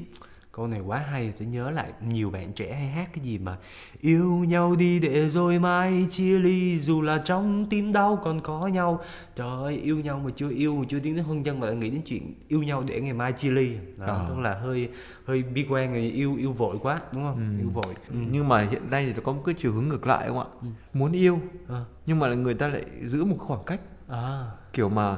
Câu 0.56 0.66
này 0.66 0.80
quá 0.80 0.98
hay 0.98 1.32
sẽ 1.32 1.44
nhớ 1.44 1.70
lại 1.70 1.92
nhiều 2.08 2.30
bạn 2.30 2.52
trẻ 2.52 2.72
hay 2.74 2.86
hát 2.88 3.08
cái 3.14 3.24
gì 3.24 3.38
mà 3.38 3.56
Yêu 4.00 4.30
nhau 4.48 4.76
đi 4.76 5.00
để 5.00 5.28
rồi 5.28 5.58
mai 5.58 6.06
chia 6.10 6.38
ly 6.38 6.78
Dù 6.80 7.02
là 7.02 7.18
trong 7.24 7.66
tim 7.70 7.92
đau 7.92 8.20
còn 8.24 8.40
có 8.40 8.66
nhau 8.66 9.00
Trời 9.36 9.48
ơi 9.48 9.76
yêu 9.76 9.98
nhau 10.00 10.20
mà 10.24 10.30
chưa 10.36 10.50
yêu 10.50 10.76
mà 10.76 10.84
chưa 10.88 10.98
tiến 11.00 11.16
đến 11.16 11.24
hôn 11.24 11.42
nhân 11.42 11.60
mà 11.60 11.66
lại 11.66 11.76
nghĩ 11.76 11.90
đến 11.90 12.00
chuyện 12.06 12.34
yêu 12.48 12.62
nhau 12.62 12.84
để 12.86 13.00
ngày 13.00 13.12
mai 13.12 13.32
chia 13.32 13.50
ly 13.50 13.72
Đó, 13.98 14.06
Ờ. 14.06 14.24
Tức 14.28 14.38
là 14.38 14.54
hơi 14.54 14.88
hơi 15.24 15.42
bi 15.42 15.66
quan 15.70 15.92
người 15.92 16.10
yêu 16.10 16.36
yêu 16.36 16.52
vội 16.52 16.76
quá 16.82 17.00
đúng 17.12 17.22
không? 17.22 17.58
Yêu 17.60 17.68
vội 17.70 17.94
ừ. 18.08 18.16
nhưng 18.30 18.48
mà 18.48 18.60
hiện 18.70 18.90
nay 18.90 19.12
thì 19.16 19.22
có 19.24 19.32
một 19.32 19.42
cái 19.46 19.54
chiều 19.58 19.72
hướng 19.72 19.88
ngược 19.88 20.06
lại 20.06 20.28
không 20.28 20.38
ạ 20.38 20.46
muốn 20.92 21.12
yêu 21.12 21.38
À. 21.68 21.84
nhưng 22.06 22.18
mà 22.18 22.28
người 22.34 22.54
ta 22.54 22.68
lại 22.68 22.84
giữ 23.06 23.24
một 23.24 23.36
khoảng 23.38 23.64
cách 23.66 23.80
À, 24.08 24.44
kiểu 24.72 24.88
mà 24.88 25.16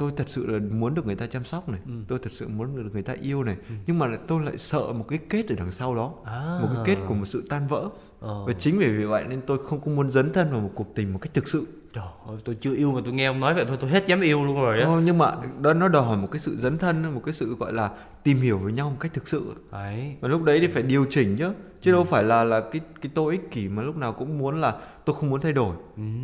tôi 0.00 0.12
thật 0.16 0.28
sự 0.28 0.46
là 0.46 0.58
muốn 0.70 0.94
được 0.94 1.06
người 1.06 1.14
ta 1.14 1.26
chăm 1.26 1.44
sóc 1.44 1.68
này. 1.68 1.80
Tôi 2.08 2.18
thật 2.22 2.32
sự 2.32 2.48
muốn 2.48 2.76
được 2.76 2.90
người 2.92 3.02
ta 3.02 3.14
yêu 3.22 3.44
này. 3.44 3.56
Nhưng 3.86 3.98
mà 3.98 4.06
tôi 4.26 4.44
lại 4.44 4.58
sợ 4.58 4.92
một 4.92 5.04
cái 5.08 5.18
kết 5.18 5.48
ở 5.48 5.54
đằng 5.58 5.70
sau 5.70 5.96
đó. 5.96 6.14
À. 6.24 6.58
một 6.62 6.68
cái 6.74 6.84
kết 6.86 7.02
của 7.08 7.14
một 7.14 7.24
sự 7.24 7.44
tan 7.48 7.66
vỡ. 7.66 7.88
Ờ. 8.20 8.44
và 8.46 8.52
chính 8.52 8.78
vì 8.78 8.88
vì 8.88 9.04
vậy 9.04 9.24
nên 9.28 9.40
tôi 9.46 9.58
không 9.66 9.80
có 9.80 9.90
muốn 9.90 10.10
dấn 10.10 10.32
thân 10.32 10.50
vào 10.52 10.60
một 10.60 10.70
cuộc 10.74 10.94
tình 10.94 11.12
một 11.12 11.18
cách 11.22 11.34
thực 11.34 11.48
sự. 11.48 11.66
Trời 11.92 12.04
ơi 12.26 12.36
tôi 12.44 12.56
chưa 12.60 12.74
yêu 12.74 12.92
mà 12.92 13.00
tôi 13.04 13.14
nghe 13.14 13.26
ông 13.26 13.40
nói 13.40 13.54
vậy 13.54 13.64
thôi 13.68 13.76
tôi 13.80 13.90
hết 13.90 14.06
dám 14.06 14.20
yêu 14.20 14.44
luôn 14.44 14.56
rồi 14.56 14.80
á. 14.80 14.86
Ờ, 14.86 15.00
nhưng 15.00 15.18
mà 15.18 15.32
đó 15.60 15.74
nó 15.74 15.88
đòi 15.88 16.02
hỏi 16.02 16.16
một 16.16 16.28
cái 16.30 16.40
sự 16.40 16.56
dấn 16.56 16.78
thân 16.78 17.14
một 17.14 17.22
cái 17.24 17.34
sự 17.34 17.56
gọi 17.56 17.72
là 17.72 17.90
tìm 18.24 18.36
hiểu 18.36 18.58
với 18.58 18.72
nhau 18.72 18.90
một 18.90 18.96
cách 19.00 19.14
thực 19.14 19.28
sự. 19.28 19.54
Đấy 19.72 20.16
và 20.20 20.28
lúc 20.28 20.42
đấy 20.42 20.58
thì 20.60 20.66
phải 20.66 20.82
điều 20.82 21.06
chỉnh 21.10 21.36
chứ 21.36 21.52
chứ 21.82 21.92
đâu 21.92 22.04
phải 22.04 22.22
là 22.22 22.44
là 22.44 22.60
cái 22.60 22.80
cái 23.00 23.10
tôi 23.14 23.32
ích 23.32 23.50
kỷ 23.50 23.68
mà 23.68 23.82
lúc 23.82 23.96
nào 23.96 24.12
cũng 24.12 24.38
muốn 24.38 24.60
là 24.60 24.74
tôi 25.04 25.16
không 25.16 25.30
muốn 25.30 25.40
thay 25.40 25.52
đổi. 25.52 25.76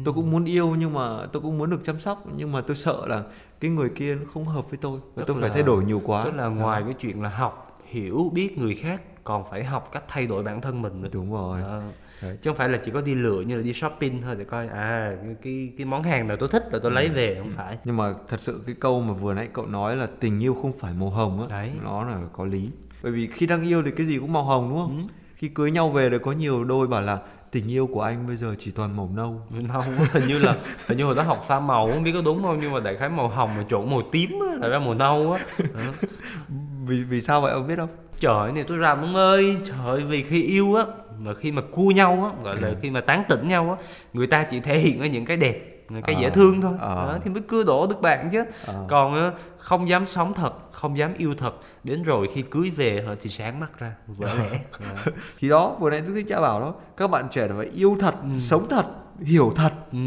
Tôi 0.04 0.14
cũng 0.14 0.30
muốn 0.30 0.44
yêu 0.44 0.74
nhưng 0.78 0.92
mà 0.92 1.26
tôi 1.32 1.42
cũng 1.42 1.58
muốn 1.58 1.70
được 1.70 1.80
chăm 1.84 2.00
sóc. 2.00 2.22
Nhưng 2.36 2.52
mà 2.52 2.60
tôi 2.60 2.76
sợ 2.76 3.06
là 3.06 3.22
cái 3.60 3.70
người 3.70 3.88
kia 3.88 4.14
nó 4.14 4.22
không 4.34 4.44
hợp 4.44 4.70
với 4.70 4.78
tôi 4.82 5.00
và 5.14 5.20
Tức 5.22 5.24
tôi 5.26 5.36
phải 5.40 5.48
là- 5.48 5.54
thay 5.54 5.62
đổi 5.62 5.84
nhiều 5.84 6.02
quá. 6.04 6.24
Tức 6.24 6.34
là 6.34 6.46
ngoài 6.46 6.82
cái 6.84 6.94
chuyện 6.94 7.22
là 7.22 7.28
học 7.28 7.80
hiểu 7.86 8.30
biết 8.34 8.58
người 8.58 8.74
khác 8.74 9.02
còn 9.24 9.44
phải 9.50 9.64
học 9.64 9.88
cách 9.92 10.04
thay 10.08 10.26
đổi 10.26 10.42
bản 10.42 10.60
thân 10.60 10.82
mình 10.82 11.02
nữa. 11.02 11.08
Đúng 11.12 11.32
rồi. 11.32 11.60
Đó. 11.60 11.80
Đấy. 12.22 12.38
chứ 12.42 12.50
không 12.50 12.56
phải 12.58 12.68
là 12.68 12.78
chỉ 12.84 12.90
có 12.90 13.00
đi 13.00 13.14
lựa 13.14 13.40
như 13.40 13.56
là 13.56 13.62
đi 13.62 13.72
shopping 13.72 14.22
thôi 14.22 14.34
để 14.38 14.44
coi 14.44 14.68
à 14.68 15.16
cái 15.42 15.72
cái, 15.78 15.84
món 15.84 16.02
hàng 16.02 16.28
nào 16.28 16.36
tôi 16.36 16.48
thích 16.52 16.62
là 16.72 16.78
tôi 16.82 16.92
lấy 16.92 17.08
về 17.08 17.34
không 17.38 17.50
phải. 17.50 17.78
Nhưng 17.84 17.96
mà 17.96 18.14
thật 18.28 18.40
sự 18.40 18.62
cái 18.66 18.74
câu 18.80 19.00
mà 19.00 19.12
vừa 19.12 19.34
nãy 19.34 19.48
cậu 19.52 19.66
nói 19.66 19.96
là 19.96 20.08
tình 20.20 20.42
yêu 20.42 20.54
không 20.54 20.72
phải 20.72 20.92
màu 20.98 21.10
hồng 21.10 21.48
á 21.50 21.68
nó 21.84 22.04
là 22.04 22.20
có 22.32 22.44
lý. 22.44 22.70
Bởi 23.02 23.12
vì 23.12 23.26
khi 23.26 23.46
đang 23.46 23.68
yêu 23.68 23.82
thì 23.82 23.90
cái 23.90 24.06
gì 24.06 24.18
cũng 24.18 24.32
màu 24.32 24.44
hồng 24.44 24.68
đúng 24.70 24.78
không? 24.78 25.08
Khi 25.36 25.48
cưới 25.48 25.70
nhau 25.70 25.90
về 25.90 26.10
thì 26.10 26.18
có 26.18 26.32
nhiều 26.32 26.64
đôi 26.64 26.88
bảo 26.88 27.00
là 27.02 27.18
tình 27.50 27.70
yêu 27.70 27.86
của 27.86 28.00
anh 28.00 28.26
bây 28.26 28.36
giờ 28.36 28.54
chỉ 28.58 28.70
toàn 28.70 28.96
màu 28.96 29.10
nâu. 29.16 29.40
Không 29.72 29.84
hình 30.12 30.26
như 30.26 30.38
là 30.38 30.56
hình 30.86 30.98
như 30.98 31.04
hồi 31.04 31.14
đó 31.14 31.22
học 31.22 31.44
pha 31.48 31.60
màu 31.60 31.88
không 31.88 32.02
biết 32.02 32.12
có 32.14 32.22
đúng 32.24 32.42
không 32.42 32.58
nhưng 32.60 32.72
mà 32.72 32.80
đại 32.80 32.96
khái 32.96 33.08
màu 33.08 33.28
hồng 33.28 33.50
mà 33.56 33.64
trộn 33.68 33.90
màu 33.90 34.02
tím 34.12 34.30
á, 34.30 34.56
là 34.60 34.68
ra 34.68 34.78
màu 34.78 34.94
nâu 34.94 35.32
á. 35.32 35.44
Vì 36.86 37.02
vì 37.02 37.20
sao 37.20 37.40
vậy 37.40 37.52
ông 37.52 37.66
biết 37.66 37.76
không? 37.76 37.88
Trời 38.18 38.52
này 38.52 38.64
tôi 38.68 38.78
rằm 38.78 39.00
ông 39.00 39.16
ơi. 39.16 39.56
Trời 39.64 40.02
vì 40.02 40.22
khi 40.22 40.42
yêu 40.42 40.74
á 40.74 40.84
mà 41.18 41.34
khi 41.34 41.52
mà 41.52 41.62
cua 41.62 41.88
nhau 41.88 42.30
á 42.32 42.42
gọi 42.44 42.60
là 42.60 42.74
khi 42.82 42.90
mà 42.90 43.00
tán 43.00 43.22
tỉnh 43.28 43.48
nhau 43.48 43.78
á 43.80 43.86
người 44.12 44.26
ta 44.26 44.42
chỉ 44.42 44.60
thể 44.60 44.78
hiện 44.78 45.00
ở 45.00 45.06
những 45.06 45.24
cái 45.24 45.36
đẹp 45.36 45.75
cái 45.88 46.14
Ờ, 46.14 46.20
dễ 46.20 46.30
thương 46.30 46.60
thôi. 46.60 46.74
Ờ. 46.80 46.94
Đó, 46.94 47.18
thì 47.24 47.30
mới 47.30 47.42
cưa 47.42 47.64
đổ 47.64 47.86
được 47.86 48.00
bạn 48.00 48.28
chứ. 48.32 48.44
Còn 48.88 49.14
á, 49.14 49.32
không 49.58 49.88
dám 49.88 50.06
sống 50.06 50.34
thật 50.34 50.52
không 50.72 50.98
dám 50.98 51.14
yêu 51.18 51.34
thật 51.38 51.54
đến 51.84 52.02
rồi 52.02 52.28
khi 52.34 52.42
cưới 52.42 52.70
về 52.70 53.06
thì 53.20 53.30
sáng 53.30 53.60
mắt 53.60 53.78
ra 53.78 53.92
vỡ 54.06 54.34
lẽ. 54.34 54.60
Đó. 54.80 55.12
thì 55.38 55.48
đó 55.48 55.76
vừa 55.80 55.90
nãy 55.90 56.02
tôi 56.06 56.24
cha 56.28 56.40
bảo 56.40 56.60
đó 56.60 56.74
các 56.96 57.10
bạn 57.10 57.28
trẻ 57.30 57.48
phải 57.56 57.66
yêu 57.66 57.96
thật 58.00 58.14
sống 58.40 58.66
thật 58.70 58.84
hiểu 59.20 59.52
thật. 59.56 59.72
Ừ. 59.92 59.98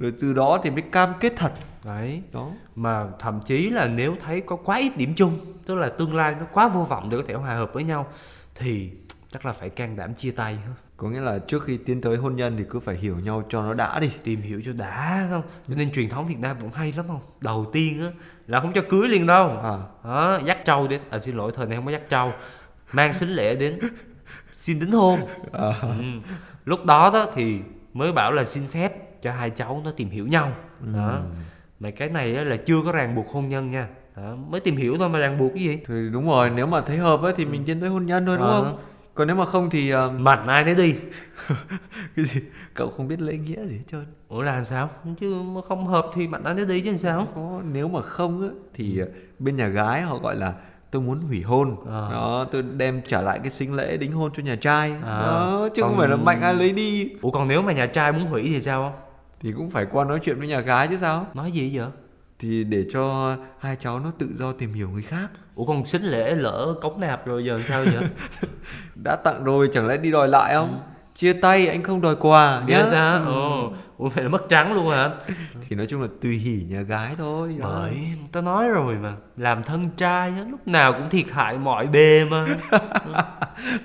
rồi 0.00 0.12
từ 0.20 0.32
đó 0.32 0.58
thì 0.62 0.70
mới 0.70 0.82
cam 0.82 1.10
kết 1.20 1.32
thật. 1.36 1.52
Đấy. 1.84 2.22
Đó. 2.32 2.48
Mà 2.74 3.06
thậm 3.18 3.40
chí 3.44 3.70
là 3.70 3.86
nếu 3.86 4.16
thấy 4.20 4.40
có 4.40 4.56
quá 4.56 4.78
ít 4.78 4.96
điểm 4.96 5.12
chung 5.16 5.38
tức 5.66 5.74
là 5.74 5.88
tương 5.88 6.14
lai 6.14 6.34
nó 6.40 6.46
quá 6.52 6.68
vô 6.68 6.84
vọng 6.84 7.08
để 7.10 7.16
có 7.16 7.22
thể 7.28 7.34
hòa 7.34 7.54
hợp 7.54 7.70
với 7.72 7.84
nhau 7.84 8.06
thì 8.54 8.90
chắc 9.32 9.46
là 9.46 9.52
phải 9.52 9.70
can 9.70 9.96
đảm 9.96 10.14
chia 10.14 10.30
tay 10.30 10.56
ha. 10.56 10.72
Có 10.98 11.08
nghĩa 11.08 11.20
là 11.20 11.38
trước 11.38 11.64
khi 11.64 11.76
tiến 11.76 12.00
tới 12.00 12.16
hôn 12.16 12.36
nhân 12.36 12.54
thì 12.58 12.64
cứ 12.70 12.80
phải 12.80 12.94
hiểu 12.96 13.16
nhau 13.18 13.42
cho 13.48 13.62
nó 13.62 13.74
đã 13.74 14.00
đi. 14.00 14.10
Tìm 14.24 14.40
hiểu 14.42 14.60
cho 14.64 14.72
đã 14.72 15.26
không? 15.30 15.42
Cho 15.68 15.74
nên 15.74 15.92
truyền 15.92 16.08
thống 16.08 16.26
Việt 16.26 16.38
Nam 16.38 16.56
cũng 16.60 16.70
hay 16.70 16.92
lắm 16.96 17.04
không? 17.08 17.20
Đầu 17.40 17.66
tiên 17.72 18.00
á 18.02 18.10
là 18.46 18.60
không 18.60 18.72
cho 18.72 18.82
cưới 18.88 19.08
liền 19.08 19.26
đâu. 19.26 19.48
À. 19.48 19.76
đó, 20.04 20.38
dắt 20.44 20.58
trâu 20.64 20.88
đến. 20.88 21.00
À 21.10 21.18
xin 21.18 21.36
lỗi 21.36 21.52
thời 21.54 21.66
này 21.66 21.76
không 21.76 21.84
có 21.86 21.92
dắt 21.92 22.02
trâu. 22.10 22.32
Mang 22.92 23.12
sính 23.14 23.28
lễ 23.28 23.54
đến. 23.56 23.78
Xin 24.52 24.78
đính 24.80 24.92
hôn. 24.92 25.20
À. 25.52 25.72
ừ. 25.82 25.88
lúc 26.64 26.84
đó 26.84 27.10
đó 27.14 27.26
thì 27.34 27.58
mới 27.92 28.12
bảo 28.12 28.32
là 28.32 28.44
xin 28.44 28.66
phép 28.66 29.22
cho 29.22 29.32
hai 29.32 29.50
cháu 29.50 29.82
nó 29.84 29.90
tìm 29.96 30.10
hiểu 30.10 30.26
nhau. 30.26 30.52
Đó. 30.94 31.20
Mà 31.80 31.90
cái 31.90 32.08
này 32.08 32.36
á, 32.36 32.44
là 32.44 32.56
chưa 32.56 32.76
có 32.84 32.92
ràng 32.92 33.14
buộc 33.14 33.28
hôn 33.28 33.48
nhân 33.48 33.70
nha. 33.70 33.88
Đó. 34.16 34.36
mới 34.48 34.60
tìm 34.60 34.76
hiểu 34.76 34.96
thôi 34.98 35.08
mà 35.08 35.18
ràng 35.18 35.38
buộc 35.38 35.52
cái 35.54 35.62
gì? 35.62 35.78
Thì 35.86 35.94
đúng 36.12 36.26
rồi 36.28 36.50
nếu 36.50 36.66
mà 36.66 36.80
thấy 36.80 36.98
hợp 36.98 37.22
ấy 37.22 37.32
thì 37.36 37.44
mình 37.44 37.64
tiến 37.66 37.80
tới 37.80 37.88
hôn 37.88 38.06
nhân 38.06 38.26
thôi 38.26 38.36
đúng 38.38 38.46
Ờ. 38.46 38.62
không 38.62 38.78
còn 39.18 39.26
nếu 39.26 39.36
mà 39.36 39.44
không 39.44 39.70
thì 39.70 39.90
um, 39.90 40.24
mạnh 40.24 40.46
ai 40.46 40.64
nấy 40.64 40.74
đi. 40.74 40.94
Cái 42.16 42.24
gì? 42.24 42.40
Cậu 42.74 42.90
không 42.90 43.08
biết 43.08 43.20
lễ 43.20 43.36
nghĩa 43.36 43.66
gì 43.66 43.76
hết 43.76 43.84
trơn. 43.90 44.04
Ủa 44.28 44.42
là 44.42 44.64
sao? 44.64 44.90
Chứ 45.20 45.34
mà 45.42 45.60
không 45.68 45.86
hợp 45.86 46.06
thì 46.14 46.28
mạnh 46.28 46.44
ai 46.44 46.54
nấy 46.54 46.66
đi 46.66 46.80
chứ 46.80 46.96
sao? 46.96 47.28
Có 47.34 47.60
nếu 47.72 47.88
mà 47.88 48.02
không 48.02 48.42
á 48.42 48.48
thì 48.74 49.02
uh, 49.02 49.08
bên 49.38 49.56
nhà 49.56 49.68
gái 49.68 50.02
họ 50.02 50.18
gọi 50.18 50.36
là 50.36 50.52
tôi 50.90 51.02
muốn 51.02 51.20
hủy 51.20 51.42
hôn. 51.42 51.76
Ờ. 51.86 52.10
đó 52.12 52.46
tôi 52.52 52.62
đem 52.62 53.02
trả 53.08 53.22
lại 53.22 53.38
cái 53.42 53.50
sinh 53.50 53.74
lễ 53.74 53.96
đính 53.96 54.12
hôn 54.12 54.30
cho 54.34 54.42
nhà 54.42 54.56
trai. 54.56 54.90
À, 54.90 55.22
đó 55.22 55.68
chứ 55.74 55.82
không 55.82 55.90
còn- 55.90 55.98
phải 55.98 56.08
là 56.08 56.16
mạnh 56.16 56.40
ai 56.40 56.54
lấy 56.54 56.72
đi. 56.72 57.10
Ủa 57.22 57.30
còn 57.30 57.48
nếu 57.48 57.62
mà 57.62 57.72
nhà 57.72 57.86
trai 57.86 58.12
muốn 58.12 58.24
hủy 58.24 58.42
thì 58.42 58.60
sao? 58.60 58.82
Không 58.82 59.00
thì 59.40 59.52
cũng 59.52 59.70
phải 59.70 59.86
qua 59.92 60.04
nói 60.04 60.18
chuyện 60.22 60.38
với 60.38 60.48
nhà 60.48 60.60
gái 60.60 60.88
chứ 60.88 60.96
sao? 61.00 61.26
Nói 61.34 61.52
gì 61.52 61.76
vậy? 61.78 61.88
Thì 62.38 62.64
để 62.64 62.86
cho 62.90 63.36
hai 63.58 63.76
cháu 63.80 64.00
nó 64.00 64.10
tự 64.18 64.28
do 64.34 64.52
tìm 64.52 64.72
hiểu 64.72 64.90
người 64.90 65.02
khác. 65.02 65.30
Ủa 65.54 65.64
còn 65.64 65.86
xính 65.86 66.02
lễ 66.02 66.34
lỡ 66.34 66.74
cống 66.80 67.00
nạp 67.00 67.26
rồi 67.26 67.44
giờ 67.44 67.60
sao 67.64 67.84
vậy 67.84 68.08
đã 68.94 69.16
tặng 69.16 69.44
rồi 69.44 69.68
chẳng 69.72 69.86
lẽ 69.86 69.96
đi 69.96 70.10
đòi 70.10 70.28
lại 70.28 70.54
không? 70.54 70.80
Chia 71.14 71.32
tay 71.32 71.68
anh 71.68 71.82
không 71.82 72.00
đòi 72.00 72.16
quà 72.16 72.62
nhá. 72.66 72.86
ra 72.90 73.22
ồ 73.26 73.72
ủa 73.98 74.08
phải 74.08 74.24
là 74.24 74.30
mất 74.30 74.48
trắng 74.48 74.74
luôn 74.74 74.88
hả? 74.88 75.10
Thì 75.68 75.76
nói 75.76 75.86
chung 75.86 76.02
là 76.02 76.08
tùy 76.20 76.36
hỉ 76.36 76.64
nhà 76.68 76.82
gái 76.82 77.14
thôi. 77.18 77.56
Bởi 77.62 77.96
tao 78.32 78.42
nói 78.42 78.68
rồi 78.68 78.94
mà 78.94 79.16
làm 79.36 79.62
thân 79.62 79.88
trai 79.96 80.30
á, 80.30 80.44
lúc 80.50 80.68
nào 80.68 80.92
cũng 80.92 81.10
thiệt 81.10 81.30
hại 81.30 81.58
mọi 81.58 81.86
bề 81.86 82.24
mà. 82.24 82.46
Thôi, 82.70 82.80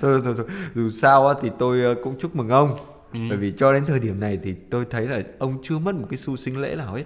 thôi, 0.00 0.20
thôi, 0.24 0.34
thôi. 0.36 0.46
dù 0.74 0.90
sao 0.90 1.28
á, 1.28 1.34
thì 1.42 1.50
tôi 1.58 1.82
ờ, 1.82 1.94
cũng 2.02 2.18
chúc 2.18 2.36
mừng 2.36 2.48
ông. 2.48 2.76
Ừ. 3.12 3.18
bởi 3.28 3.38
vì 3.38 3.52
cho 3.56 3.72
đến 3.72 3.84
thời 3.86 3.98
điểm 3.98 4.20
này 4.20 4.38
thì 4.42 4.54
tôi 4.70 4.84
thấy 4.90 5.08
là 5.08 5.20
ông 5.38 5.58
chưa 5.62 5.78
mất 5.78 5.94
một 5.94 6.06
cái 6.10 6.18
xu 6.18 6.36
sinh 6.36 6.60
lễ 6.60 6.74
nào 6.76 6.94
hết 6.94 7.04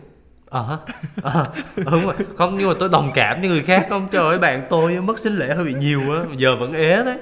ờ 0.51 0.79
à, 1.23 1.45
đúng 1.77 2.05
rồi. 2.05 2.15
Không 2.37 2.59
nhưng 2.59 2.69
mà 2.69 2.75
tôi 2.79 2.89
đồng 2.89 3.11
cảm 3.15 3.41
với 3.41 3.49
người 3.51 3.63
khác 3.63 3.87
không 3.91 4.09
trời 4.11 4.25
ơi 4.25 4.39
bạn 4.39 4.67
tôi 4.71 5.01
mất 5.01 5.19
xính 5.19 5.39
lễ 5.39 5.55
hơi 5.55 5.65
bị 5.65 5.75
nhiều 5.75 6.01
á. 6.15 6.23
Giờ 6.37 6.57
vẫn 6.61 6.73
ế 6.73 7.05
đấy. 7.05 7.19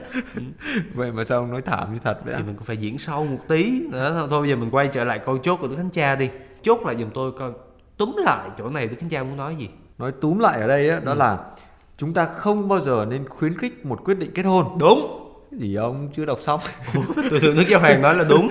Vậy 0.94 1.12
mà 1.12 1.24
sao 1.24 1.38
ông 1.38 1.50
nói 1.50 1.62
thảm 1.62 1.92
như 1.94 1.98
thật 2.04 2.18
vậy 2.24 2.34
thì 2.38 2.42
mình 2.42 2.54
cũng 2.54 2.64
phải 2.64 2.76
diễn 2.76 2.98
sâu 2.98 3.24
một 3.24 3.38
tí. 3.48 3.82
Đó 3.92 4.26
thôi 4.30 4.40
bây 4.40 4.50
giờ 4.50 4.56
mình 4.56 4.70
quay 4.70 4.88
trở 4.88 5.04
lại 5.04 5.20
câu 5.26 5.38
chốt 5.38 5.56
của 5.56 5.68
đức 5.68 5.74
thánh 5.76 5.90
cha 5.90 6.14
đi. 6.14 6.28
Chốt 6.62 6.80
lại 6.86 6.96
giùm 6.98 7.10
tôi 7.14 7.32
coi. 7.38 7.50
Túm 7.96 8.16
lại 8.24 8.48
chỗ 8.58 8.68
này 8.68 8.86
đức 8.86 8.96
thánh 9.00 9.08
cha 9.10 9.22
muốn 9.22 9.36
nói 9.36 9.56
gì? 9.58 9.68
Nói 9.98 10.12
túm 10.20 10.38
lại 10.38 10.60
ở 10.60 10.66
đây 10.68 10.88
á, 10.88 10.96
Ừ. 10.96 11.02
đó 11.04 11.14
là 11.14 11.38
chúng 11.98 12.14
ta 12.14 12.24
không 12.24 12.68
bao 12.68 12.80
giờ 12.80 13.06
nên 13.10 13.28
khuyến 13.28 13.54
khích 13.58 13.86
một 13.86 14.04
quyết 14.04 14.18
định 14.18 14.30
kết 14.34 14.42
hôn. 14.42 14.66
Đúng. 14.80 15.22
Gì 15.52 15.74
ông 15.74 16.08
chưa 16.16 16.24
đọc 16.24 16.38
xong? 16.42 16.60
Tôi 17.30 17.40
tưởng 17.42 17.56
đức 17.56 17.64
giáo 17.68 17.80
hoàng 17.80 18.02
nói 18.02 18.14
là 18.14 18.24
đúng. 18.28 18.48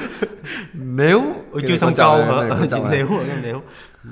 Nếu 0.74 1.22
Ủa, 1.52 1.60
chưa 1.68 1.78
xong 1.78 1.94
câu 1.96 2.16
hả? 2.18 2.32
Ờ, 2.50 2.68
nếu 2.92 3.08
nếu 3.42 3.62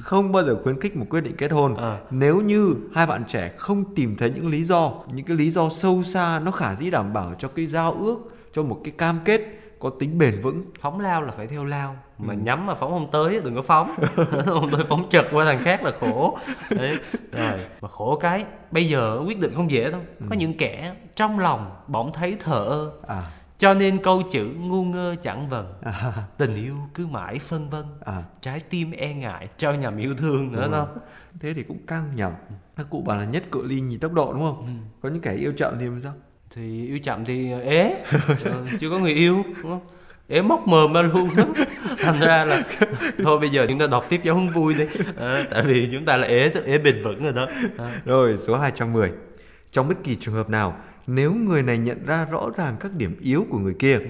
không 0.01 0.32
bao 0.32 0.43
giờ 0.43 0.58
khuyến 0.63 0.79
khích 0.79 0.95
một 0.95 1.06
quyết 1.10 1.21
định 1.21 1.36
kết 1.38 1.51
hôn. 1.51 1.75
Ờ. 1.75 1.99
nếu 2.12 2.41
như 2.41 2.75
hai 2.95 3.06
bạn 3.06 3.23
trẻ 3.27 3.51
không 3.58 3.95
tìm 3.95 4.15
thấy 4.19 4.32
những 4.36 4.47
lý 4.47 4.63
do 4.63 4.91
những 5.12 5.25
cái 5.25 5.38
lý 5.38 5.51
do 5.51 5.69
sâu 5.69 6.03
xa 6.03 6.41
nó 6.45 6.51
khả 6.51 6.75
dĩ 6.75 6.89
đảm 6.89 7.13
bảo 7.13 7.34
cho 7.38 7.47
cái 7.47 7.65
giao 7.65 7.93
ước 7.93 8.17
cho 8.53 8.63
một 8.63 8.82
cái 8.84 8.93
cam 8.97 9.19
kết 9.25 9.41
có 9.79 9.91
tính 9.99 10.17
bền 10.17 10.41
vững. 10.41 10.65
Phóng 10.79 10.99
lao 10.99 11.21
là 11.21 11.32
phải 11.32 11.47
theo 11.47 11.65
lao 11.65 11.95
mà 12.17 12.34
nhắm 12.34 12.65
mà 12.65 12.75
phóng 12.75 12.91
không 12.91 13.12
tới 13.12 13.41
đừng 13.43 13.56
có 13.56 13.62
phóng. 13.62 13.95
Không 14.45 14.71
tới 14.71 14.84
phóng 14.89 15.10
chật 15.10 15.25
qua 15.32 15.45
thằng 15.45 15.63
khác 15.63 15.84
là 15.84 15.91
khổ. 15.99 16.38
Đấy 16.69 16.97
rồi 17.32 17.60
mà 17.82 17.88
khổ 17.88 18.15
cái 18.21 18.45
bây 18.71 18.89
giờ 18.89 19.21
quyết 19.25 19.39
định 19.39 19.51
không 19.56 19.71
dễ 19.71 19.91
đâu. 19.91 20.01
Có 20.29 20.36
những 20.36 20.58
kẻ 20.58 20.95
trong 21.15 21.39
lòng 21.39 21.71
bỗng 21.88 22.13
thấy 22.13 22.38
thờ 22.43 22.65
ơ. 22.65 22.91
À 23.08 23.32
cho 23.63 23.73
nên 23.73 23.97
câu 23.97 24.21
chữ 24.32 24.45
ngu 24.60 24.84
ngơ 24.84 25.15
chẳng 25.21 25.49
vần. 25.49 25.73
À, 25.82 26.13
tình 26.38 26.56
yêu 26.56 26.76
cứ 26.93 27.08
mãi 27.08 27.39
phân 27.39 27.69
vân. 27.69 27.84
À. 28.06 28.23
Trái 28.41 28.60
tim 28.60 28.91
e 28.91 29.13
ngại 29.13 29.47
trao 29.58 29.76
nhầm 29.76 29.97
yêu 29.97 30.15
thương 30.15 30.52
nữa 30.52 30.67
không? 30.71 30.97
Thế 31.39 31.54
thì 31.54 31.63
cũng 31.63 31.86
căng 31.88 32.12
nhở 32.15 32.32
các 32.78 32.88
cụ 32.89 33.02
bảo 33.02 33.17
là 33.17 33.26
nhất 33.26 33.43
cự 33.52 33.63
ly 33.63 33.82
nhì 33.82 33.97
tốc 33.97 34.13
độ 34.13 34.34
đúng 34.34 34.41
không? 34.41 34.65
Ừ. 34.65 34.71
có 35.02 35.10
những 35.10 35.21
kẻ 35.21 35.34
yêu 35.34 35.54
chậm 35.58 35.73
thì 35.80 35.86
làm 35.86 36.02
sao? 36.02 36.13
Thì 36.56 36.88
yêu 36.88 36.99
chậm 37.04 37.26
thì 37.26 37.52
ế. 37.52 37.95
Ờ, 38.45 38.65
chưa 38.80 38.89
có 38.89 38.99
người 38.99 39.13
yêu 39.13 39.43
đúng 39.63 39.71
không? 39.71 39.88
Ế 40.28 40.41
móc 40.41 40.67
mồm 40.67 40.93
ra 40.93 41.02
luôn 41.02 41.30
thành 41.99 42.19
ra 42.19 42.45
là 42.45 42.63
thôi 43.23 43.39
bây 43.39 43.49
giờ 43.49 43.65
chúng 43.69 43.80
ta 43.80 43.88
đọc 43.88 44.06
tiếp 44.10 44.21
giáo 44.23 44.36
huấn 44.36 44.49
vui 44.49 44.73
đi. 44.73 44.86
Ờ, 45.15 45.43
tại 45.52 45.63
vì 45.63 45.89
chúng 45.91 46.06
ta 46.06 46.17
là 46.17 46.28
ế 46.28 46.52
ế 46.65 46.78
bền 46.78 47.04
vững 47.04 47.23
rồi 47.23 47.34
đó. 47.34 47.47
Ờ. 47.78 47.89
rồi 48.06 48.38
số 48.47 48.58
210 48.58 49.12
trong 49.71 49.88
bất 49.88 50.04
kỳ 50.04 50.15
trường 50.15 50.36
hợp 50.36 50.49
nào 50.49 50.76
nếu 51.08 51.34
người 51.34 51.63
này 51.63 51.78
nhận 51.78 52.06
ra 52.06 52.26
rõ 52.26 52.50
ràng 52.58 52.76
các 52.80 52.94
điểm 52.94 53.20
yếu 53.22 53.46
của 53.50 53.58
người 53.60 53.74
kia 53.80 53.98
Ừ. 54.00 54.06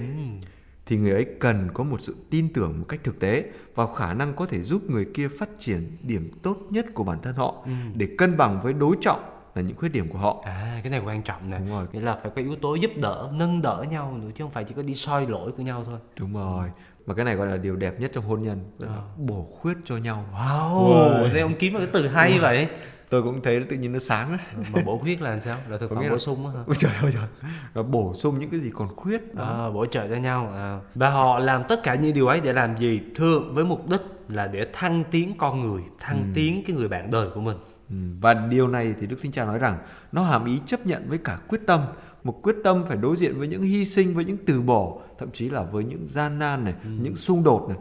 thì 0.86 0.96
người 0.96 1.12
ấy 1.12 1.26
cần 1.40 1.68
có 1.74 1.84
một 1.84 2.00
sự 2.00 2.14
tin 2.30 2.52
tưởng 2.52 2.78
một 2.80 2.84
cách 2.88 3.00
thực 3.04 3.20
tế 3.20 3.44
vào 3.74 3.86
khả 3.86 4.14
năng 4.14 4.34
có 4.34 4.46
thể 4.46 4.62
giúp 4.62 4.90
người 4.90 5.06
kia 5.14 5.28
phát 5.38 5.48
triển 5.58 5.96
điểm 6.02 6.30
tốt 6.42 6.56
nhất 6.70 6.86
của 6.94 7.04
bản 7.04 7.18
thân 7.22 7.34
họ 7.34 7.54
Ừ. 7.64 7.70
để 7.94 8.08
cân 8.18 8.36
bằng 8.36 8.60
với 8.62 8.72
đối 8.72 8.96
trọng 9.00 9.20
là 9.54 9.62
những 9.62 9.76
khuyết 9.76 9.88
điểm 9.88 10.08
của 10.08 10.18
họ. 10.18 10.42
À 10.44 10.80
cái 10.84 10.90
này 10.90 11.00
quan 11.04 11.22
trọng 11.22 11.50
nè 11.50 11.58
Đúng 11.58 11.68
rồi. 11.68 11.86
Nghĩa 11.92 12.00
là 12.00 12.16
phải 12.22 12.30
có 12.36 12.42
yếu 12.42 12.56
tố 12.56 12.74
giúp 12.74 12.90
đỡ, 12.96 13.30
nâng 13.32 13.62
đỡ 13.62 13.84
nhau 13.90 14.18
nữa 14.20 14.30
Chứ 14.34 14.44
không 14.44 14.50
phải 14.52 14.64
chỉ 14.64 14.74
có 14.76 14.82
đi 14.82 14.94
soi 14.94 15.26
lỗi 15.26 15.52
của 15.56 15.62
nhau 15.62 15.82
thôi 15.86 15.98
Đúng 16.18 16.34
rồi. 16.34 16.68
Mà 17.06 17.14
cái 17.14 17.24
này 17.24 17.34
gọi 17.36 17.46
là 17.46 17.56
điều 17.56 17.76
đẹp 17.76 18.00
nhất 18.00 18.10
trong 18.14 18.24
hôn 18.24 18.42
nhân, 18.42 18.58
là 18.78 19.02
bổ 19.18 19.42
khuyết 19.42 19.76
cho 19.84 19.96
nhau. 19.96 20.24
Wow, 20.32 20.74
Wow. 20.84 21.28
Thế 21.32 21.40
ông 21.40 21.54
kiếm 21.58 21.72
một 21.72 21.78
cái 21.78 21.88
từ 21.92 22.08
hay 22.08 22.38
vậy 22.38 22.68
Tôi 23.14 23.22
cũng 23.22 23.40
thấy 23.42 23.64
tự 23.64 23.76
nhiên 23.76 23.92
nó 23.92 23.98
sáng. 23.98 24.38
Mà 24.72 24.82
bổ 24.84 24.98
khuyết 24.98 25.22
là 25.22 25.30
làm 25.30 25.40
sao? 25.40 25.58
Là 25.68 25.78
thực 25.78 25.90
phẩm 25.90 26.02
bổ 26.02 26.10
là- 26.10 26.18
sung 26.18 26.46
á? 26.46 26.52
Ôi 26.66 26.76
trời 26.78 26.92
ơi 27.02 27.10
trời. 27.14 27.50
Nó 27.74 27.82
bổ 27.82 28.14
sung 28.14 28.38
những 28.38 28.50
cái 28.50 28.60
gì 28.60 28.70
còn 28.74 28.88
khuyết. 28.96 29.34
Đó. 29.34 29.44
À, 29.44 29.70
bổ 29.70 29.86
trợ 29.86 30.08
cho 30.08 30.14
nhau 30.14 30.52
à. 30.54 30.80
Và 30.94 31.10
họ 31.10 31.38
làm 31.38 31.62
tất 31.68 31.82
cả 31.82 31.94
những 31.94 32.14
điều 32.14 32.26
ấy 32.26 32.40
để 32.40 32.52
làm 32.52 32.76
gì? 32.78 33.00
Thưa 33.14 33.38
với 33.38 33.64
mục 33.64 33.88
đích 33.88 34.00
là 34.28 34.46
để 34.46 34.66
thăng 34.72 35.04
tiến 35.10 35.34
con 35.38 35.60
người 35.60 35.82
Thăng 36.00 36.32
tiến 36.34 36.62
cái 36.66 36.76
người 36.76 36.88
bạn 36.88 37.10
đời 37.10 37.28
của 37.34 37.40
mình 37.40 37.56
Ừ, 37.90 37.96
Và 38.20 38.34
điều 38.34 38.68
này 38.68 38.94
thì 39.00 39.06
Đức 39.06 39.16
Thánh 39.22 39.32
Cha 39.32 39.44
nói 39.44 39.58
rằng 39.58 39.78
nó 40.12 40.22
hàm 40.22 40.44
ý 40.44 40.58
chấp 40.66 40.86
nhận 40.86 41.08
với 41.08 41.18
cả 41.18 41.38
quyết 41.48 41.60
tâm, 41.66 41.80
một 42.24 42.40
quyết 42.42 42.56
tâm 42.64 42.84
phải 42.88 42.96
đối 42.96 43.16
diện 43.16 43.38
với 43.38 43.48
những 43.48 43.62
hy 43.62 43.84
sinh, 43.84 44.14
với 44.14 44.24
những 44.24 44.36
từ 44.46 44.62
bỏ, 44.62 44.92
thậm 45.18 45.28
chí 45.32 45.50
là 45.50 45.62
với 45.62 45.84
những 45.84 46.06
gian 46.10 46.38
nan 46.38 46.64
này, 46.64 46.74
những 46.84 47.16
xung 47.16 47.44
đột 47.44 47.66
này. 47.68 47.78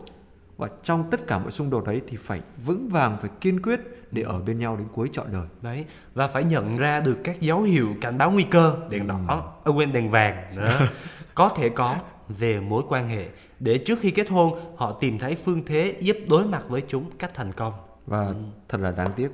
Và 0.57 0.69
trong 0.83 1.09
tất 1.11 1.27
cả 1.27 1.39
mọi 1.39 1.51
xung 1.51 1.69
đột 1.69 1.85
ấy 1.85 2.01
thì 2.07 2.17
phải 2.17 2.41
vững 2.65 2.89
vàng, 2.89 3.17
phải 3.21 3.29
kiên 3.41 3.61
quyết 3.61 3.79
để 4.11 4.21
ở 4.21 4.39
bên 4.39 4.59
nhau 4.59 4.77
đến 4.77 4.87
cuối 4.93 5.09
trọn 5.11 5.27
đời. 5.33 5.47
Đấy 5.63 5.85
Và 6.13 6.27
phải 6.27 6.43
nhận 6.43 6.77
ra 6.77 6.99
được 6.99 7.17
các 7.23 7.41
dấu 7.41 7.61
hiệu 7.61 7.87
cảnh 8.01 8.17
báo 8.17 8.31
nguy 8.31 8.43
cơ 8.43 8.75
Đèn 8.89 9.07
đỏ, 9.07 9.19
à, 9.65 9.71
quên 9.71 9.93
đèn 9.93 10.09
vàng 10.09 10.43
đó. 10.57 10.79
Có 11.35 11.49
thể 11.49 11.69
có 11.69 11.95
về 12.29 12.59
mối 12.59 12.83
quan 12.87 13.09
hệ 13.09 13.27
Để 13.59 13.77
trước 13.77 13.99
khi 14.01 14.11
kết 14.11 14.29
hôn 14.29 14.59
Họ 14.75 14.97
tìm 15.01 15.19
thấy 15.19 15.35
phương 15.35 15.63
thế 15.65 15.95
giúp 15.99 16.17
đối 16.29 16.45
mặt 16.45 16.63
với 16.67 16.81
chúng 16.87 17.17
cách 17.17 17.33
thành 17.33 17.51
công 17.51 17.73
Và 18.05 18.33
thật 18.69 18.81
là 18.81 18.91
đáng 18.91 19.11
tiếc 19.15 19.31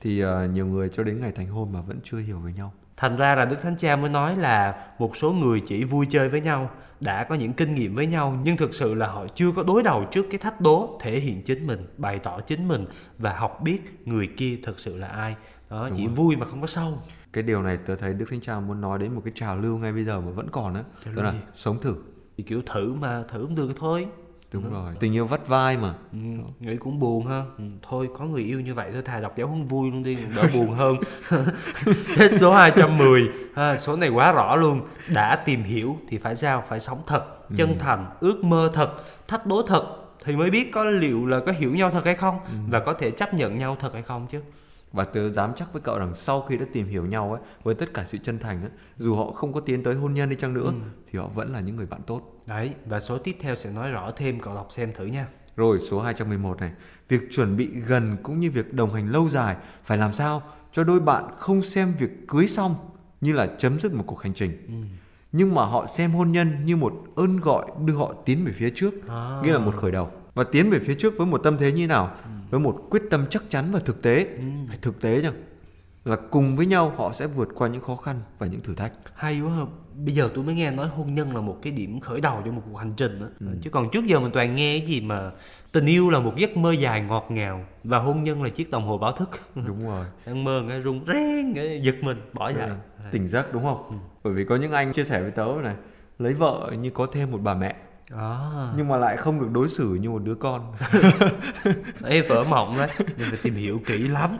thì 0.00 0.20
ờ, 0.20 0.46
nhiều 0.46 0.66
người 0.66 0.88
cho 0.88 1.02
đến 1.02 1.20
ngày 1.20 1.32
thành 1.32 1.46
hôn 1.46 1.72
mà 1.72 1.80
vẫn 1.80 1.98
chưa 2.04 2.18
hiểu 2.18 2.38
về 2.38 2.52
nhau. 2.52 2.72
Thành 2.96 3.16
ra 3.16 3.34
là 3.34 3.44
Đức 3.44 3.56
Thánh 3.62 3.76
Cha 3.76 3.96
mới 3.96 4.10
nói 4.10 4.36
là 4.36 4.86
một 4.98 5.16
số 5.16 5.32
người 5.32 5.62
chỉ 5.66 5.84
vui 5.84 6.06
chơi 6.10 6.28
với 6.28 6.40
nhau, 6.40 6.70
đã 7.00 7.24
có 7.24 7.34
những 7.34 7.52
kinh 7.52 7.74
nghiệm 7.74 7.94
với 7.94 8.06
nhau 8.06 8.38
nhưng 8.44 8.56
thực 8.56 8.74
sự 8.74 8.94
là 8.94 9.06
họ 9.06 9.26
chưa 9.34 9.52
có 9.52 9.62
đối 9.62 9.82
đầu 9.82 10.04
trước 10.10 10.26
cái 10.30 10.38
thách 10.38 10.60
đố 10.60 10.98
thể 11.02 11.20
hiện 11.20 11.42
chính 11.42 11.66
mình, 11.66 11.86
bày 11.96 12.18
tỏ 12.18 12.40
chính 12.40 12.68
mình 12.68 12.86
và 13.18 13.32
học 13.36 13.60
biết 13.62 13.80
người 14.04 14.28
kia 14.36 14.58
thực 14.62 14.80
sự 14.80 14.98
là 14.98 15.08
ai. 15.08 15.36
Đó, 15.70 15.88
chỉ 15.96 16.06
vui 16.06 16.36
mà 16.36 16.46
không 16.46 16.60
có 16.60 16.66
sâu. 16.66 16.98
Cái 17.32 17.42
điều 17.42 17.62
này 17.62 17.78
tôi 17.86 17.96
thấy 17.96 18.14
Đức 18.14 18.26
Thánh 18.30 18.40
Cha 18.40 18.60
muốn 18.60 18.80
nói 18.80 18.98
đến 18.98 19.14
một 19.14 19.20
cái 19.24 19.32
trào 19.36 19.58
lưu 19.58 19.78
ngay 19.78 19.92
bây 19.92 20.04
giờ 20.04 20.20
mà 20.20 20.30
vẫn 20.30 20.48
còn 20.52 20.74
á, 20.74 20.84
lưu 21.04 21.24
là 21.24 21.32
gì? 21.32 21.38
sống 21.54 21.78
thử. 21.80 21.94
Thì 22.36 22.44
kiểu 22.44 22.62
thử 22.66 22.94
mà 22.94 23.24
thử 23.28 23.42
không 23.42 23.54
được 23.54 23.72
thôi. 23.76 24.08
Đúng 24.52 24.72
rồi. 24.72 24.92
Tình 25.00 25.14
yêu 25.14 25.26
vắt 25.26 25.48
vai 25.48 25.76
mà. 25.76 25.94
Ừ, 26.12 26.18
nghĩ 26.60 26.76
cũng 26.76 26.98
buồn 26.98 27.26
ha. 27.26 27.42
Ừ, 27.58 27.64
thôi 27.82 28.08
có 28.18 28.24
người 28.24 28.42
yêu 28.42 28.60
như 28.60 28.74
vậy 28.74 28.90
thôi 28.92 29.02
thà 29.02 29.20
đọc 29.20 29.34
giáo 29.36 29.46
huấn 29.46 29.64
vui 29.64 29.90
luôn 29.90 30.02
đi 30.02 30.16
đỡ 30.36 30.42
buồn 30.54 30.70
hơn. 30.70 30.96
Hết 32.16 32.32
số 32.32 32.52
210 32.52 33.28
ha, 33.54 33.76
số 33.76 33.96
này 33.96 34.08
quá 34.08 34.32
rõ 34.32 34.56
luôn. 34.56 34.80
Đã 35.08 35.36
tìm 35.36 35.62
hiểu 35.62 35.98
thì 36.08 36.18
phải 36.18 36.36
sao 36.36 36.64
phải 36.68 36.80
sống 36.80 36.98
thật 37.06 37.24
chân 37.56 37.78
thành 37.78 38.06
ước 38.20 38.44
mơ 38.44 38.70
thật 38.74 38.92
thách 39.28 39.46
đố 39.46 39.62
thật 39.62 39.84
thì 40.24 40.36
mới 40.36 40.50
biết 40.50 40.72
có 40.72 40.84
liệu 40.84 41.26
là 41.26 41.40
có 41.46 41.52
hiểu 41.52 41.74
nhau 41.74 41.90
thật 41.90 42.04
hay 42.04 42.14
không 42.14 42.38
và 42.70 42.80
có 42.80 42.92
thể 42.92 43.10
chấp 43.10 43.34
nhận 43.34 43.58
nhau 43.58 43.76
thật 43.80 43.92
hay 43.92 44.02
không 44.02 44.26
chứ 44.30 44.40
Và 44.96 45.04
tớ 45.04 45.28
dám 45.28 45.52
chắc 45.56 45.72
với 45.72 45.82
cậu 45.82 45.98
rằng 45.98 46.14
sau 46.14 46.42
khi 46.42 46.56
đã 46.56 46.64
tìm 46.72 46.86
hiểu 46.86 47.06
nhau 47.06 47.32
ấy, 47.32 47.42
với 47.62 47.74
tất 47.74 47.94
cả 47.94 48.04
sự 48.06 48.18
chân 48.18 48.38
thành 48.38 48.60
ấy, 48.62 48.70
dù 48.98 49.14
họ 49.14 49.30
không 49.32 49.52
có 49.52 49.60
tiến 49.60 49.82
tới 49.82 49.94
hôn 49.94 50.14
nhân 50.14 50.28
đi 50.30 50.36
chăng 50.36 50.54
nữa, 50.54 50.72
thì 51.10 51.18
họ 51.18 51.28
vẫn 51.34 51.52
là 51.52 51.60
những 51.60 51.76
người 51.76 51.86
bạn 51.86 52.00
tốt. 52.06 52.40
đấy 52.46 52.70
và 52.86 53.00
số 53.00 53.18
tiếp 53.18 53.36
theo 53.40 53.54
sẽ 53.54 53.70
nói 53.70 53.90
rõ 53.90 54.10
thêm 54.16 54.40
cậu 54.40 54.54
đọc 54.54 54.66
xem 54.70 54.92
thử 54.92 55.06
nha 55.06 55.26
Rồi 55.56 55.80
số 55.90 56.00
211 56.00 56.60
này, 56.60 56.72
việc 57.08 57.20
chuẩn 57.30 57.56
bị 57.56 57.68
gần 57.86 58.16
cũng 58.22 58.38
như 58.38 58.50
việc 58.50 58.74
đồng 58.74 58.92
hành 58.94 59.10
lâu 59.10 59.28
dài 59.28 59.56
phải 59.84 59.98
làm 59.98 60.12
sao 60.12 60.42
cho 60.72 60.84
đôi 60.84 61.00
bạn 61.00 61.24
không 61.36 61.62
xem 61.62 61.94
việc 61.98 62.10
cưới 62.28 62.46
xong 62.46 62.74
như 63.20 63.32
là 63.32 63.46
chấm 63.58 63.80
dứt 63.80 63.92
một 63.92 64.04
cuộc 64.06 64.22
hành 64.22 64.34
trình. 64.34 64.52
Nhưng 65.32 65.54
mà 65.54 65.64
họ 65.64 65.86
xem 65.86 66.10
hôn 66.10 66.32
nhân 66.32 66.56
như 66.64 66.76
một 66.76 67.04
ơn 67.16 67.40
gọi 67.40 67.66
đưa 67.84 67.94
họ 67.94 68.14
tiến 68.24 68.44
về 68.44 68.52
phía 68.52 68.70
trước, 68.74 68.94
À. 69.08 69.40
nghĩa 69.42 69.52
là 69.52 69.58
một 69.58 69.74
khởi 69.76 69.92
đầu. 69.92 70.10
Và 70.34 70.44
tiến 70.44 70.70
về 70.70 70.78
phía 70.78 70.94
trước 70.94 71.14
với 71.18 71.26
một 71.26 71.38
tâm 71.38 71.56
thế 71.58 71.72
như 71.72 71.86
nào? 71.86 72.14
Với 72.50 72.60
một 72.60 72.80
quyết 72.90 73.02
tâm 73.10 73.24
chắc 73.30 73.42
chắn 73.50 73.64
và 73.72 73.80
thực 73.80 74.02
tế, 74.02 74.26
phải 74.68 74.78
thực 74.82 75.00
tế 75.00 75.22
nhá. 75.22 75.32
Là 76.04 76.16
cùng 76.30 76.56
với 76.56 76.66
nhau 76.66 76.92
họ 76.96 77.12
sẽ 77.12 77.26
vượt 77.26 77.48
qua 77.54 77.68
những 77.68 77.82
khó 77.82 77.96
khăn 77.96 78.16
và 78.38 78.46
những 78.46 78.60
thử 78.60 78.74
thách. 78.74 78.92
hay 79.14 79.40
quá 79.40 79.50
ha. 79.50 79.62
bây 79.94 80.14
giờ 80.14 80.28
tôi 80.34 80.44
mới 80.44 80.54
nghe 80.54 80.70
nói 80.70 80.88
hôn 80.88 81.14
nhân 81.14 81.34
là 81.34 81.40
một 81.40 81.58
cái 81.62 81.72
điểm 81.72 82.00
khởi 82.00 82.20
đầu 82.20 82.42
cho 82.44 82.52
một 82.52 82.62
cuộc 82.70 82.76
hành 82.76 82.92
trình 82.96 83.20
đó. 83.20 83.46
chứ 83.62 83.70
còn 83.70 83.90
trước 83.90 84.06
giờ 84.06 84.20
mình 84.20 84.30
toàn 84.34 84.56
nghe 84.56 84.78
cái 84.78 84.86
gì 84.86 85.00
mà 85.00 85.30
tình 85.72 85.86
yêu 85.86 86.10
là 86.10 86.18
một 86.18 86.36
giấc 86.36 86.56
mơ 86.56 86.72
dài 86.72 87.00
ngọt 87.00 87.26
ngào 87.30 87.64
và 87.84 87.98
hôn 87.98 88.22
nhân 88.22 88.42
là 88.42 88.48
chiếc 88.48 88.70
đồng 88.70 88.86
hồ 88.86 88.98
báo 88.98 89.12
thức 89.12 89.30
Đúng 89.66 89.86
rồi. 89.86 90.06
đang 90.26 90.44
mơ 90.44 90.64
cái 90.68 90.82
rung 90.82 91.04
cái 91.54 91.80
giật 91.82 91.94
mình 92.02 92.16
bỏ 92.32 92.48
dậy 92.52 92.68
Tỉnh 93.12 93.28
giấc 93.28 93.52
đúng 93.52 93.62
không? 93.62 94.00
Bởi 94.24 94.32
vì 94.32 94.44
có 94.44 94.56
những 94.56 94.72
anh 94.72 94.92
chia 94.92 95.04
sẻ 95.04 95.22
với 95.22 95.30
tớ 95.30 95.46
này, 95.62 95.74
lấy 96.18 96.34
vợ 96.34 96.72
như 96.80 96.90
có 96.90 97.06
thêm 97.12 97.30
một 97.30 97.38
bà 97.42 97.54
mẹ 97.54 97.76
à, 98.10 98.72
nhưng 98.76 98.88
mà 98.88 98.96
lại 98.96 99.16
không 99.16 99.40
được 99.40 99.48
đối 99.52 99.68
xử 99.68 99.94
như 99.94 100.10
một 100.10 100.22
đứa 100.24 100.34
con. 100.34 100.72
ê 102.04 102.20
vỡ 102.20 102.44
mộng 102.44 102.78
đấy. 102.78 102.88
Nên 102.98 103.30
phải 103.30 103.38
tìm 103.42 103.54
hiểu 103.54 103.80
kỹ 103.86 103.98
lắm. 103.98 104.38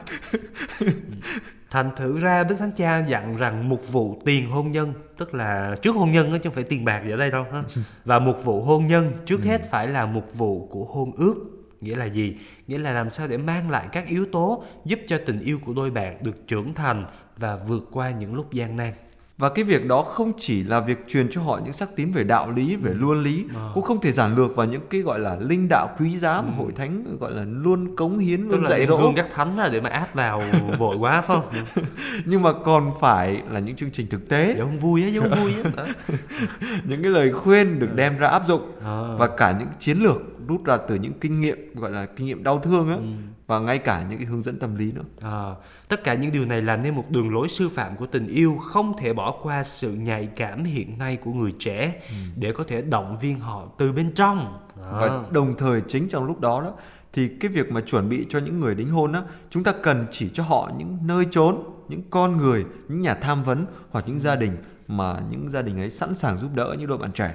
Thành 1.70 1.90
thử 1.96 2.18
ra 2.18 2.44
đức 2.44 2.56
thánh 2.58 2.72
cha 2.76 2.98
dặn 2.98 3.36
rằng 3.36 3.68
mục 3.68 3.92
vụ 3.92 4.22
tiền 4.24 4.50
hôn 4.50 4.70
nhân 4.70 4.92
tức 5.16 5.34
là 5.34 5.76
trước 5.82 5.96
hôn 5.96 6.10
nhân 6.10 6.32
á, 6.32 6.38
chứ 6.38 6.48
không 6.48 6.54
phải 6.54 6.64
tiền 6.64 6.84
bạc 6.84 7.02
gì 7.04 7.10
ở 7.10 7.16
đây 7.16 7.30
đâu 7.30 7.46
ha. 7.52 7.62
Và 8.04 8.18
mục 8.18 8.44
vụ 8.44 8.62
hôn 8.62 8.86
nhân 8.86 9.12
trước 9.26 9.40
hết 9.44 9.70
phải 9.70 9.88
là 9.88 10.06
mục 10.06 10.34
vụ 10.34 10.68
của 10.70 10.84
hôn 10.84 11.12
ước. 11.16 11.34
Nghĩa 11.80 11.96
là 11.96 12.04
gì? 12.04 12.36
Nghĩa 12.66 12.78
là 12.78 12.92
làm 12.92 13.10
sao 13.10 13.28
để 13.28 13.36
mang 13.36 13.70
lại 13.70 13.88
các 13.92 14.06
yếu 14.06 14.26
tố 14.32 14.64
giúp 14.84 14.98
cho 15.06 15.18
tình 15.26 15.40
yêu 15.40 15.58
của 15.64 15.72
đôi 15.72 15.90
bạn 15.90 16.18
được 16.22 16.48
trưởng 16.48 16.74
thành 16.74 17.06
và 17.36 17.56
vượt 17.56 17.88
qua 17.92 18.10
những 18.10 18.34
lúc 18.34 18.52
gian 18.52 18.76
nan 18.76 18.92
Và 19.38 19.48
cái 19.48 19.64
việc 19.64 19.86
đó 19.86 20.02
không 20.02 20.32
chỉ 20.38 20.62
là 20.64 20.80
việc 20.80 21.04
truyền 21.08 21.28
cho 21.30 21.42
họ 21.42 21.60
những 21.64 21.72
sắc 21.72 21.96
tín 21.96 22.12
về 22.12 22.24
đạo 22.24 22.50
lý, 22.50 22.76
về 22.76 22.92
luân 22.94 23.22
lý, 23.22 23.44
cũng 23.74 23.82
không 23.82 24.00
thể 24.00 24.12
giản 24.12 24.36
lược 24.36 24.56
vào 24.56 24.66
những 24.66 24.80
cái 24.90 25.00
gọi 25.00 25.18
là 25.18 25.36
linh 25.40 25.68
đạo 25.70 25.88
quý 25.98 26.18
giá 26.18 26.42
mà 26.42 26.48
hội 26.58 26.72
thánh 26.76 27.16
gọi 27.20 27.32
là 27.32 27.44
luôn 27.46 27.96
cống 27.96 28.18
hiến, 28.18 28.40
tức 28.42 28.54
luôn 28.54 28.62
là 28.64 28.70
dạy 28.70 28.86
dỗ. 28.86 28.96
gương 28.98 29.14
các 29.16 29.26
thánh 29.34 29.56
ra 29.56 29.68
để 29.68 29.80
mà 29.80 29.90
áp 29.90 30.14
vào 30.14 30.42
vội 30.78 30.96
quá 30.96 31.20
phải 31.20 31.36
không? 31.36 31.84
Nhưng 32.24 32.42
mà 32.42 32.52
còn 32.64 32.92
phải 33.00 33.42
là 33.50 33.60
những 33.60 33.76
chương 33.76 33.90
trình 33.90 34.06
thực 34.10 34.28
tế, 34.28 34.54
không 34.60 34.78
vui 34.78 35.02
á, 35.02 35.08
không 35.20 35.40
vui 35.42 35.52
á. 35.76 35.84
Những 36.84 37.02
cái 37.02 37.10
lời 37.10 37.32
khuyên 37.32 37.78
được 37.78 37.94
đem 37.94 38.18
ra 38.18 38.28
áp 38.28 38.46
dụng 38.46 38.72
À. 38.84 39.02
và 39.18 39.26
cả 39.36 39.56
những 39.58 39.68
chiến 39.80 39.98
lược 39.98 40.22
rút 40.46 40.64
ra 40.64 40.76
từ 40.76 40.94
những 40.94 41.12
kinh 41.20 41.40
nghiệm 41.40 41.74
gọi 41.74 41.90
là 41.90 42.06
kinh 42.06 42.26
nghiệm 42.26 42.42
đau 42.42 42.58
thương 42.58 42.88
á 42.88 42.96
và 43.46 43.58
ngay 43.58 43.78
cả 43.78 44.06
những 44.08 44.18
cái 44.18 44.26
hướng 44.26 44.42
dẫn 44.42 44.58
tâm 44.58 44.76
lý 44.76 44.92
nữa. 44.92 45.04
À, 45.20 45.54
tất 45.88 46.04
cả 46.04 46.14
những 46.14 46.32
điều 46.32 46.44
này 46.44 46.62
làm 46.62 46.82
nên 46.82 46.94
một 46.94 47.10
đường 47.10 47.34
lối 47.34 47.48
sư 47.48 47.68
phạm 47.68 47.96
của 47.96 48.06
tình 48.06 48.26
yêu 48.26 48.56
không 48.56 48.98
thể 48.98 49.12
bỏ 49.12 49.38
qua 49.42 49.62
sự 49.62 49.92
nhạy 49.92 50.28
cảm 50.36 50.64
hiện 50.64 50.98
nay 50.98 51.16
của 51.16 51.32
người 51.32 51.52
trẻ 51.58 52.02
để 52.36 52.52
có 52.52 52.64
thể 52.68 52.82
động 52.82 53.18
viên 53.20 53.38
họ 53.38 53.68
từ 53.78 53.92
bên 53.92 54.12
trong. 54.14 54.58
Đó. 54.76 54.98
và 55.00 55.24
đồng 55.30 55.54
thời 55.58 55.80
chính 55.88 56.08
trong 56.08 56.24
lúc 56.24 56.40
đó 56.40 56.62
đó 56.62 56.72
thì 57.12 57.28
cái 57.40 57.50
việc 57.50 57.72
mà 57.72 57.80
chuẩn 57.80 58.08
bị 58.08 58.26
cho 58.28 58.38
những 58.38 58.60
người 58.60 58.74
đính 58.74 58.88
hôn 58.88 59.12
á 59.12 59.22
chúng 59.50 59.64
ta 59.64 59.72
cần 59.82 60.06
chỉ 60.10 60.30
cho 60.34 60.42
họ 60.42 60.70
những 60.78 60.98
nơi 61.02 61.26
trốn 61.30 61.62
những 61.88 62.02
con 62.10 62.36
người 62.36 62.64
những 62.88 63.02
nhà 63.02 63.14
tham 63.14 63.44
vấn 63.44 63.66
hoặc 63.90 64.04
những 64.08 64.20
gia 64.20 64.36
đình 64.36 64.56
mà 64.88 65.16
những 65.30 65.50
gia 65.50 65.62
đình 65.62 65.80
ấy 65.80 65.90
sẵn 65.90 66.14
sàng 66.14 66.38
giúp 66.38 66.54
đỡ 66.54 66.76
những 66.78 66.88
đôi 66.88 66.98
bạn 66.98 67.12
trẻ. 67.12 67.34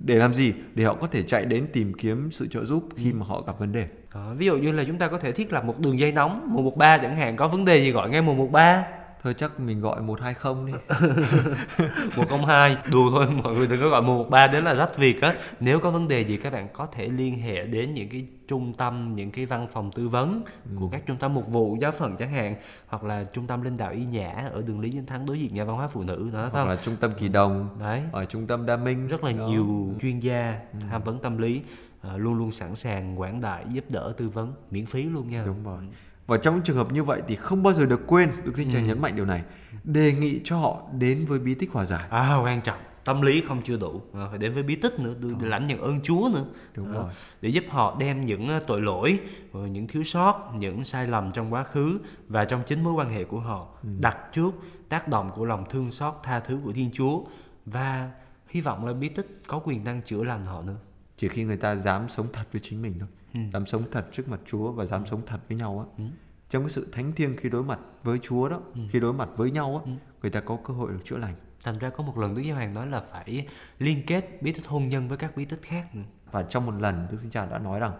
Để 0.00 0.14
làm 0.14 0.34
gì? 0.34 0.52
Để 0.74 0.84
họ 0.84 0.94
có 0.94 1.06
thể 1.06 1.22
chạy 1.22 1.44
đến 1.44 1.66
tìm 1.72 1.92
kiếm 1.94 2.28
sự 2.30 2.48
trợ 2.48 2.64
giúp 2.64 2.88
khi 2.96 3.12
mà 3.12 3.26
họ 3.26 3.42
gặp 3.46 3.58
vấn 3.58 3.72
đề. 3.72 3.86
Đó, 4.14 4.34
ví 4.36 4.46
dụ 4.46 4.58
như 4.58 4.72
là 4.72 4.84
chúng 4.84 4.98
ta 4.98 5.08
có 5.08 5.18
thể 5.18 5.32
thiết 5.32 5.52
lập 5.52 5.64
một 5.64 5.78
đường 5.78 5.98
dây 5.98 6.12
nóng 6.12 6.54
113 6.54 6.98
chẳng 6.98 7.16
hạn 7.16 7.36
có 7.36 7.48
vấn 7.48 7.64
đề 7.64 7.76
gì 7.76 7.90
gọi 7.90 8.10
ngay 8.10 8.22
113 8.22 8.84
thôi 9.22 9.34
chắc 9.34 9.60
mình 9.60 9.80
gọi 9.80 10.02
120 10.02 10.72
đi. 10.72 10.72
102 12.16 12.76
đùa 12.92 13.10
thôi 13.10 13.26
mọi 13.42 13.54
người 13.54 13.66
đừng 13.66 13.80
có 13.80 13.88
gọi 13.88 14.02
113 14.02 14.46
đến 14.46 14.64
là 14.64 14.74
rách 14.74 14.96
việc 14.96 15.20
á. 15.22 15.34
Nếu 15.60 15.80
có 15.80 15.90
vấn 15.90 16.08
đề 16.08 16.20
gì 16.20 16.36
các 16.36 16.52
bạn 16.52 16.68
có 16.72 16.86
thể 16.86 17.08
liên 17.08 17.38
hệ 17.38 17.66
đến 17.66 17.94
những 17.94 18.08
cái 18.08 18.26
trung 18.48 18.72
tâm 18.74 19.14
những 19.16 19.30
cái 19.30 19.46
văn 19.46 19.66
phòng 19.72 19.90
tư 19.94 20.08
vấn 20.08 20.42
của 20.80 20.88
các 20.88 21.02
trung 21.06 21.16
tâm 21.16 21.34
mục 21.34 21.48
vụ 21.48 21.76
giáo 21.80 21.92
phận 21.92 22.16
chẳng 22.16 22.32
hạn 22.32 22.56
hoặc 22.86 23.04
là 23.04 23.24
trung 23.24 23.46
tâm 23.46 23.62
linh 23.62 23.76
đạo 23.76 23.92
y 23.92 24.04
nhã 24.04 24.48
ở 24.52 24.62
đường 24.62 24.80
Lý 24.80 24.90
Chính 24.90 25.06
Thắng 25.06 25.26
đối 25.26 25.40
diện 25.40 25.54
nhà 25.54 25.64
văn 25.64 25.76
hóa 25.76 25.88
phụ 25.88 26.02
nữ 26.02 26.30
đó 26.32 26.40
hoặc 26.40 26.50
không? 26.52 26.68
là 26.68 26.76
trung 26.76 26.96
tâm 27.00 27.10
kỳ 27.18 27.28
đồng 27.28 27.68
đấy. 27.80 28.02
ở 28.12 28.24
trung 28.24 28.46
tâm 28.46 28.66
đa 28.66 28.76
minh 28.76 29.08
rất 29.08 29.24
là 29.24 29.32
Đó. 29.32 29.46
nhiều 29.46 29.94
chuyên 30.02 30.20
gia 30.20 30.58
tham 30.90 31.02
vấn 31.02 31.18
tâm 31.18 31.38
lý 31.38 31.62
à, 32.00 32.16
luôn 32.16 32.34
luôn 32.34 32.52
sẵn 32.52 32.76
sàng 32.76 33.20
quảng 33.20 33.40
đại 33.40 33.64
giúp 33.68 33.84
đỡ 33.88 34.12
tư 34.16 34.28
vấn 34.28 34.52
miễn 34.70 34.86
phí 34.86 35.02
luôn 35.04 35.28
nha. 35.28 35.42
Đúng 35.46 35.64
rồi. 35.64 35.78
Và 36.26 36.38
trong 36.38 36.54
những 36.54 36.64
trường 36.64 36.76
hợp 36.76 36.92
như 36.92 37.04
vậy 37.04 37.22
thì 37.28 37.36
không 37.36 37.62
bao 37.62 37.74
giờ 37.74 37.86
được 37.86 38.00
quên, 38.06 38.30
Đức 38.44 38.52
Thánh 38.56 38.70
Cha 38.72 38.80
nhấn 38.80 39.00
mạnh 39.02 39.16
điều 39.16 39.24
này, 39.24 39.42
đề 39.84 40.12
nghị 40.12 40.40
cho 40.44 40.56
họ 40.58 40.82
đến 40.98 41.24
với 41.28 41.38
bí 41.38 41.54
tích 41.54 41.70
hòa 41.72 41.84
giải. 41.84 42.04
à 42.10 42.36
quan 42.44 42.60
trọng 42.60 42.78
tâm 43.04 43.22
lý 43.22 43.40
không 43.48 43.62
chưa 43.64 43.76
đủ 43.76 44.00
à, 44.14 44.26
phải 44.30 44.38
đến 44.38 44.54
với 44.54 44.62
bí 44.62 44.76
tích 44.76 45.00
nữa 45.00 45.14
để 45.40 45.48
lãnh 45.48 45.66
nhận 45.66 45.80
ơn 45.80 46.00
Chúa 46.02 46.28
nữa 46.34 46.44
Đúng 46.76 46.92
Đó. 46.92 46.98
rồi. 47.02 47.10
để 47.40 47.48
giúp 47.48 47.64
họ 47.68 47.96
đem 48.00 48.24
những 48.24 48.48
ờ, 48.48 48.60
tội 48.66 48.80
lỗi 48.80 49.18
rồi 49.52 49.70
những 49.70 49.86
thiếu 49.86 50.02
sót 50.02 50.52
những 50.58 50.84
sai 50.84 51.06
lầm 51.06 51.32
trong 51.32 51.52
quá 51.52 51.64
khứ 51.64 51.98
và 52.28 52.44
trong 52.44 52.62
chính 52.66 52.84
mối 52.84 52.92
quan 52.92 53.10
hệ 53.10 53.24
của 53.24 53.40
họ 53.40 53.66
Ừ. 53.82 53.88
đặt 54.00 54.16
trước 54.32 54.50
tác 54.88 55.08
động 55.08 55.30
của 55.34 55.44
lòng 55.44 55.64
thương 55.70 55.90
xót 55.90 56.14
tha 56.22 56.40
thứ 56.40 56.58
của 56.64 56.72
Thiên 56.72 56.90
Chúa 56.92 57.20
và 57.66 58.10
hy 58.48 58.60
vọng 58.60 58.86
là 58.86 58.92
bí 58.92 59.08
tích 59.08 59.40
có 59.46 59.58
quyền 59.64 59.84
năng 59.84 60.02
chữa 60.02 60.24
lành 60.24 60.44
họ 60.44 60.62
nữa 60.62 60.76
chỉ 61.16 61.28
khi 61.28 61.44
người 61.44 61.56
ta 61.56 61.76
dám 61.76 62.08
sống 62.08 62.26
thật 62.32 62.44
với 62.52 62.60
chính 62.64 62.82
mình 62.82 62.94
thôi 63.00 63.08
Ừ. 63.34 63.40
dám 63.52 63.66
sống 63.66 63.82
thật 63.92 64.06
trước 64.12 64.28
mặt 64.28 64.40
Chúa 64.46 64.72
và 64.72 64.84
dám 64.86 65.06
sống 65.06 65.20
thật 65.26 65.40
với 65.48 65.58
nhau 65.58 65.86
á. 65.98 66.04
Trong 66.50 66.62
cái 66.62 66.70
sự 66.70 66.88
thánh 66.92 67.12
thiêng 67.12 67.36
khi 67.36 67.48
đối 67.48 67.64
mặt 67.64 67.78
với 68.02 68.18
Chúa 68.22 68.48
đó 68.48 68.60
Ừ. 68.74 68.80
khi 68.90 69.00
đối 69.00 69.12
mặt 69.12 69.28
với 69.36 69.50
nhau 69.50 69.82
á 69.86 69.92
người 70.22 70.30
ta 70.30 70.40
có 70.40 70.58
cơ 70.64 70.74
hội 70.74 70.92
được 70.92 71.00
chữa 71.04 71.16
lành. 71.18 71.34
Thành 71.64 71.78
ra 71.78 71.90
có 71.90 72.04
một 72.04 72.18
lần 72.18 72.34
Đức 72.34 72.42
Giáo 72.42 72.56
Hoàng 72.56 72.74
nói 72.74 72.86
là 72.86 73.00
phải 73.00 73.46
liên 73.78 74.02
kết 74.06 74.42
bí 74.42 74.52
tích 74.52 74.66
hôn 74.66 74.88
nhân 74.88 75.08
với 75.08 75.18
các 75.18 75.36
bí 75.36 75.44
tích 75.44 75.62
khác 75.62 75.94
nữa. 75.94 76.02
Và 76.30 76.42
trong 76.42 76.66
một 76.66 76.74
lần 76.80 77.06
Đức 77.10 77.18
Thánh 77.20 77.30
Cha 77.30 77.46
đã 77.46 77.58
nói 77.58 77.80
rằng 77.80 77.92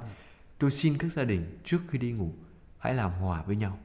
tôi 0.59 0.70
xin 0.70 0.99
các 0.99 1.12
gia 1.12 1.24
đình 1.24 1.59
trước 1.64 1.78
khi 1.89 1.99
đi 1.99 2.12
ngủ 2.12 2.30
hãy 2.78 2.95
làm 2.95 3.11
hòa 3.12 3.43
với 3.47 3.57
nhau. 3.57 3.78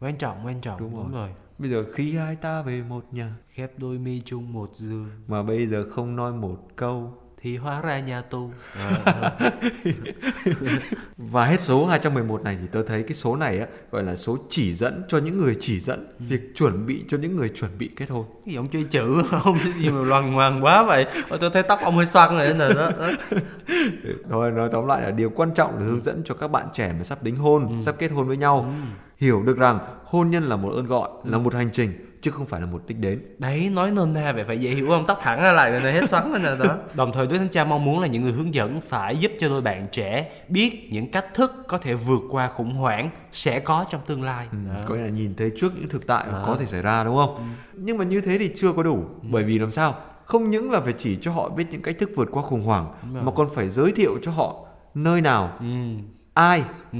Quan 0.00 0.16
trọng 0.16 0.46
quan 0.46 0.60
trọng. 0.60 0.80
Đúng 0.80 0.90
đúng, 0.90 1.12
rồi. 1.12 1.28
rồi. 1.28 1.32
bây 1.58 1.70
giờ 1.70 1.84
khi 1.94 2.14
hai 2.16 2.36
ta 2.36 2.62
về 2.62 2.82
một 2.82 3.04
nhà 3.12 3.34
khép 3.50 3.72
đôi 3.78 3.98
mi 3.98 4.22
chung 4.24 4.52
một 4.52 4.70
giường. 4.74 5.10
mà 5.28 5.42
bây 5.42 5.66
giờ 5.66 5.86
không 5.90 6.16
nói 6.16 6.32
một 6.32 6.58
câu 6.76 7.14
thì 7.42 7.56
hóa 7.56 7.80
ra 7.80 7.98
nhà 8.00 8.22
à, 8.74 9.40
Và 11.16 11.44
hết 11.46 11.60
số 11.60 11.84
211 11.86 12.42
này 12.42 12.56
thì 12.60 12.66
tôi 12.72 12.84
thấy 12.86 13.02
cái 13.02 13.14
số 13.14 13.36
này 13.36 13.58
á 13.58 13.66
gọi 13.90 14.02
là 14.02 14.16
số 14.16 14.38
chỉ 14.48 14.74
dẫn 14.74 15.02
cho 15.08 15.18
những 15.18 15.38
người 15.38 15.56
chỉ 15.60 15.80
dẫn 15.80 16.06
Ừ. 16.18 16.24
việc 16.28 16.40
chuẩn 16.54 16.86
bị 16.86 17.04
cho 17.08 17.18
những 17.18 17.36
người 17.36 17.48
chuẩn 17.48 17.70
bị 17.78 17.90
kết 17.96 18.10
hôn. 18.10 18.24
cái 18.46 18.54
ông 18.54 18.68
chơi 18.68 18.84
chữ 18.90 19.22
không 19.42 19.58
cái 19.64 19.72
gì 19.72 19.88
mà 19.88 20.02
loằng 20.02 20.32
ngoằng 20.32 20.64
quá 20.64 20.82
vậy 20.82 21.06
Ôi, 21.28 21.38
tôi 21.40 21.50
thấy 21.50 21.62
tóc 21.62 21.78
ông 21.82 21.96
hơi 21.96 22.06
xoăn 22.06 22.38
rồi 22.38 22.54
nè 22.54 22.68
đó, 22.74 22.90
đó. 22.98 23.10
Thôi 24.30 24.50
nói 24.52 24.68
tóm 24.72 24.86
lại 24.86 25.02
là 25.02 25.10
điều 25.10 25.30
quan 25.30 25.50
trọng 25.54 25.78
là 25.78 25.84
hướng 25.86 26.02
dẫn 26.02 26.22
cho 26.24 26.34
các 26.34 26.48
bạn 26.50 26.66
trẻ 26.74 26.94
mà 26.98 27.04
sắp 27.04 27.22
đính 27.22 27.36
hôn, 27.36 27.68
Ừ. 27.68 27.74
sắp 27.82 27.94
kết 27.98 28.08
hôn 28.08 28.28
với 28.28 28.36
nhau 28.36 28.72
hiểu 29.16 29.42
được 29.42 29.58
rằng 29.58 29.78
hôn 30.04 30.30
nhân 30.30 30.42
là 30.48 30.56
một 30.56 30.70
ơn 30.70 30.86
gọi, 30.86 31.08
là 31.24 31.38
một 31.38 31.54
hành 31.54 31.68
trình 31.72 31.92
chứ 32.26 32.32
không 32.32 32.46
phải 32.46 32.60
là 32.60 32.66
một 32.66 32.82
đích 32.86 32.98
đến. 32.98 33.20
đấy 33.38 33.70
nói 33.72 33.90
nôm 33.90 34.12
na 34.12 34.32
vậy 34.32 34.44
phải 34.46 34.58
dễ 34.58 34.70
hiểu 34.70 34.88
không 34.88 35.04
tóc 35.06 35.18
thẳng 35.22 35.40
ra 35.40 35.52
lại 35.52 35.70
rồi 35.70 35.80
này 35.80 35.92
hết 35.92 36.08
xoắn 36.08 36.30
rồi 36.30 36.40
nè 36.40 36.64
đó 36.64 36.76
đồng 36.94 37.12
thời 37.12 37.26
đức 37.26 37.38
thánh 37.38 37.48
cha 37.48 37.64
mong 37.64 37.84
muốn 37.84 38.00
là 38.00 38.06
những 38.06 38.22
người 38.22 38.32
hướng 38.32 38.54
dẫn 38.54 38.80
phải 38.80 39.16
giúp 39.16 39.32
cho 39.38 39.48
đôi 39.48 39.62
bạn 39.62 39.86
trẻ 39.92 40.30
biết 40.48 40.88
những 40.90 41.10
cách 41.10 41.34
thức 41.34 41.52
có 41.68 41.78
thể 41.78 41.94
vượt 41.94 42.20
qua 42.30 42.48
khủng 42.48 42.74
hoảng 42.74 43.10
sẽ 43.32 43.60
có 43.60 43.84
trong 43.90 44.00
tương 44.06 44.22
lai 44.22 44.48
Đó. 44.52 44.80
Có 44.86 44.94
nghĩa 44.94 45.02
là 45.02 45.08
nhìn 45.08 45.34
thấy 45.34 45.52
trước 45.60 45.72
những 45.76 45.88
thực 45.88 46.06
tại 46.06 46.26
mà 46.32 46.42
có 46.46 46.56
thể 46.60 46.66
xảy 46.66 46.82
ra 46.82 47.04
đúng 47.04 47.16
không? 47.16 47.54
Nhưng 47.74 47.98
mà 47.98 48.04
như 48.04 48.20
thế 48.20 48.38
thì 48.38 48.50
chưa 48.56 48.72
có 48.72 48.82
đủ, 48.82 49.04
bởi 49.22 49.44
vì 49.44 49.58
làm 49.58 49.70
sao? 49.70 49.94
Không 50.24 50.50
những 50.50 50.70
là 50.70 50.80
phải 50.80 50.94
chỉ 50.98 51.18
cho 51.20 51.32
họ 51.32 51.48
biết 51.48 51.64
những 51.70 51.82
cách 51.82 51.96
thức 51.98 52.10
vượt 52.16 52.28
qua 52.32 52.42
khủng 52.42 52.62
hoảng 52.62 52.86
rồi. 53.12 53.22
mà 53.22 53.32
còn 53.32 53.48
phải 53.54 53.68
giới 53.68 53.92
thiệu 53.92 54.18
cho 54.22 54.30
họ 54.30 54.66
nơi 54.94 55.20
nào, 55.20 55.56
ừ 55.60 55.66
ai 56.34 56.62
ừ 56.92 56.98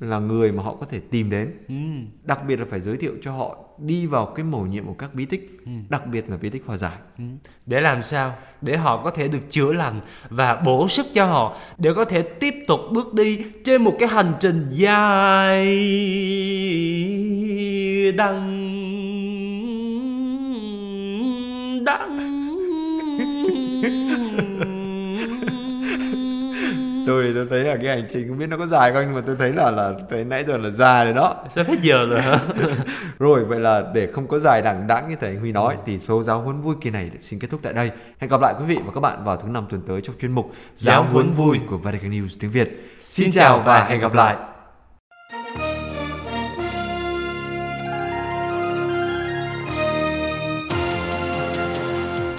là 0.00 0.18
người 0.18 0.52
mà 0.52 0.62
họ 0.62 0.76
có 0.80 0.86
thể 0.86 1.00
tìm 1.10 1.30
đến. 1.30 1.52
Ừ. 1.68 1.74
Đặc 2.22 2.40
biệt 2.48 2.60
là 2.60 2.66
phải 2.70 2.80
giới 2.80 2.96
thiệu 2.96 3.12
cho 3.22 3.32
họ 3.32 3.58
đi 3.78 4.06
vào 4.06 4.26
cái 4.26 4.44
mầu 4.44 4.66
nhiệm 4.66 4.84
của 4.84 4.94
các 4.94 5.14
bí 5.14 5.24
tích 5.24 5.56
đặc 5.88 6.06
biệt 6.06 6.30
là 6.30 6.36
bí 6.36 6.50
tích 6.50 6.62
hòa 6.66 6.76
giải. 6.76 6.96
Ừ. 7.18 7.24
để 7.66 7.80
làm 7.80 8.02
sao? 8.02 8.34
Để 8.62 8.76
họ 8.76 9.02
có 9.04 9.10
thể 9.10 9.28
được 9.28 9.50
chữa 9.50 9.72
lành 9.72 10.00
và 10.28 10.62
bổ 10.64 10.88
sức 10.88 11.06
cho 11.14 11.26
họ 11.26 11.56
để 11.78 11.94
có 11.94 12.04
thể 12.04 12.22
tiếp 12.22 12.54
tục 12.66 12.80
bước 12.92 13.14
đi 13.14 13.38
trên 13.64 13.84
một 13.84 13.96
cái 13.98 14.08
hành 14.08 14.34
trình 14.40 14.68
dài 14.70 15.66
đằng 18.16 19.25
tôi 27.06 27.24
thì 27.26 27.32
tôi 27.34 27.46
thấy 27.50 27.64
là 27.64 27.76
cái 27.76 27.96
hành 27.96 28.08
trình 28.12 28.28
không 28.28 28.38
biết 28.38 28.46
nó 28.46 28.56
có 28.56 28.66
dài 28.66 28.92
không 28.92 29.02
nhưng 29.06 29.14
mà 29.14 29.22
tôi 29.26 29.36
thấy 29.38 29.52
là 29.52 29.70
là 29.70 29.92
tới 30.08 30.24
nãy 30.24 30.44
giờ 30.48 30.56
là 30.56 30.70
dài 30.70 31.04
rồi 31.04 31.14
đó. 31.14 31.36
Sắp 31.50 31.66
hết 31.66 31.82
giờ 31.82 32.06
rồi 32.06 32.22
hả? 32.22 32.40
Rồi 33.18 33.44
vậy 33.44 33.60
là 33.60 33.84
để 33.94 34.08
không 34.12 34.28
có 34.28 34.38
dài 34.38 34.62
đằng 34.62 34.86
đẵng 34.86 35.08
như 35.08 35.16
thầy 35.20 35.30
Anh 35.30 35.40
Huy 35.40 35.52
nói 35.52 35.76
thì 35.86 35.98
số 35.98 36.22
giáo 36.22 36.40
huấn 36.40 36.60
vui 36.60 36.74
kỳ 36.80 36.90
này 36.90 37.10
xin 37.20 37.38
kết 37.38 37.50
thúc 37.50 37.60
tại 37.62 37.72
đây. 37.72 37.90
Hẹn 38.18 38.30
gặp 38.30 38.40
lại 38.40 38.54
quý 38.58 38.64
vị 38.64 38.78
và 38.86 38.92
các 38.94 39.00
bạn 39.00 39.24
vào 39.24 39.36
thứ 39.36 39.48
năm 39.48 39.66
tuần 39.70 39.82
tới 39.88 40.00
trong 40.00 40.16
chuyên 40.20 40.32
mục 40.32 40.52
giáo 40.76 41.04
huấn 41.04 41.32
vui 41.32 41.60
của 41.66 41.78
Vatican 41.78 42.10
News 42.10 42.36
tiếng 42.40 42.50
Việt. 42.50 42.96
Xin 42.98 43.32
chào 43.32 43.58
và 43.58 43.84
hẹn 43.84 44.00
gặp 44.00 44.14
lại 44.14 44.36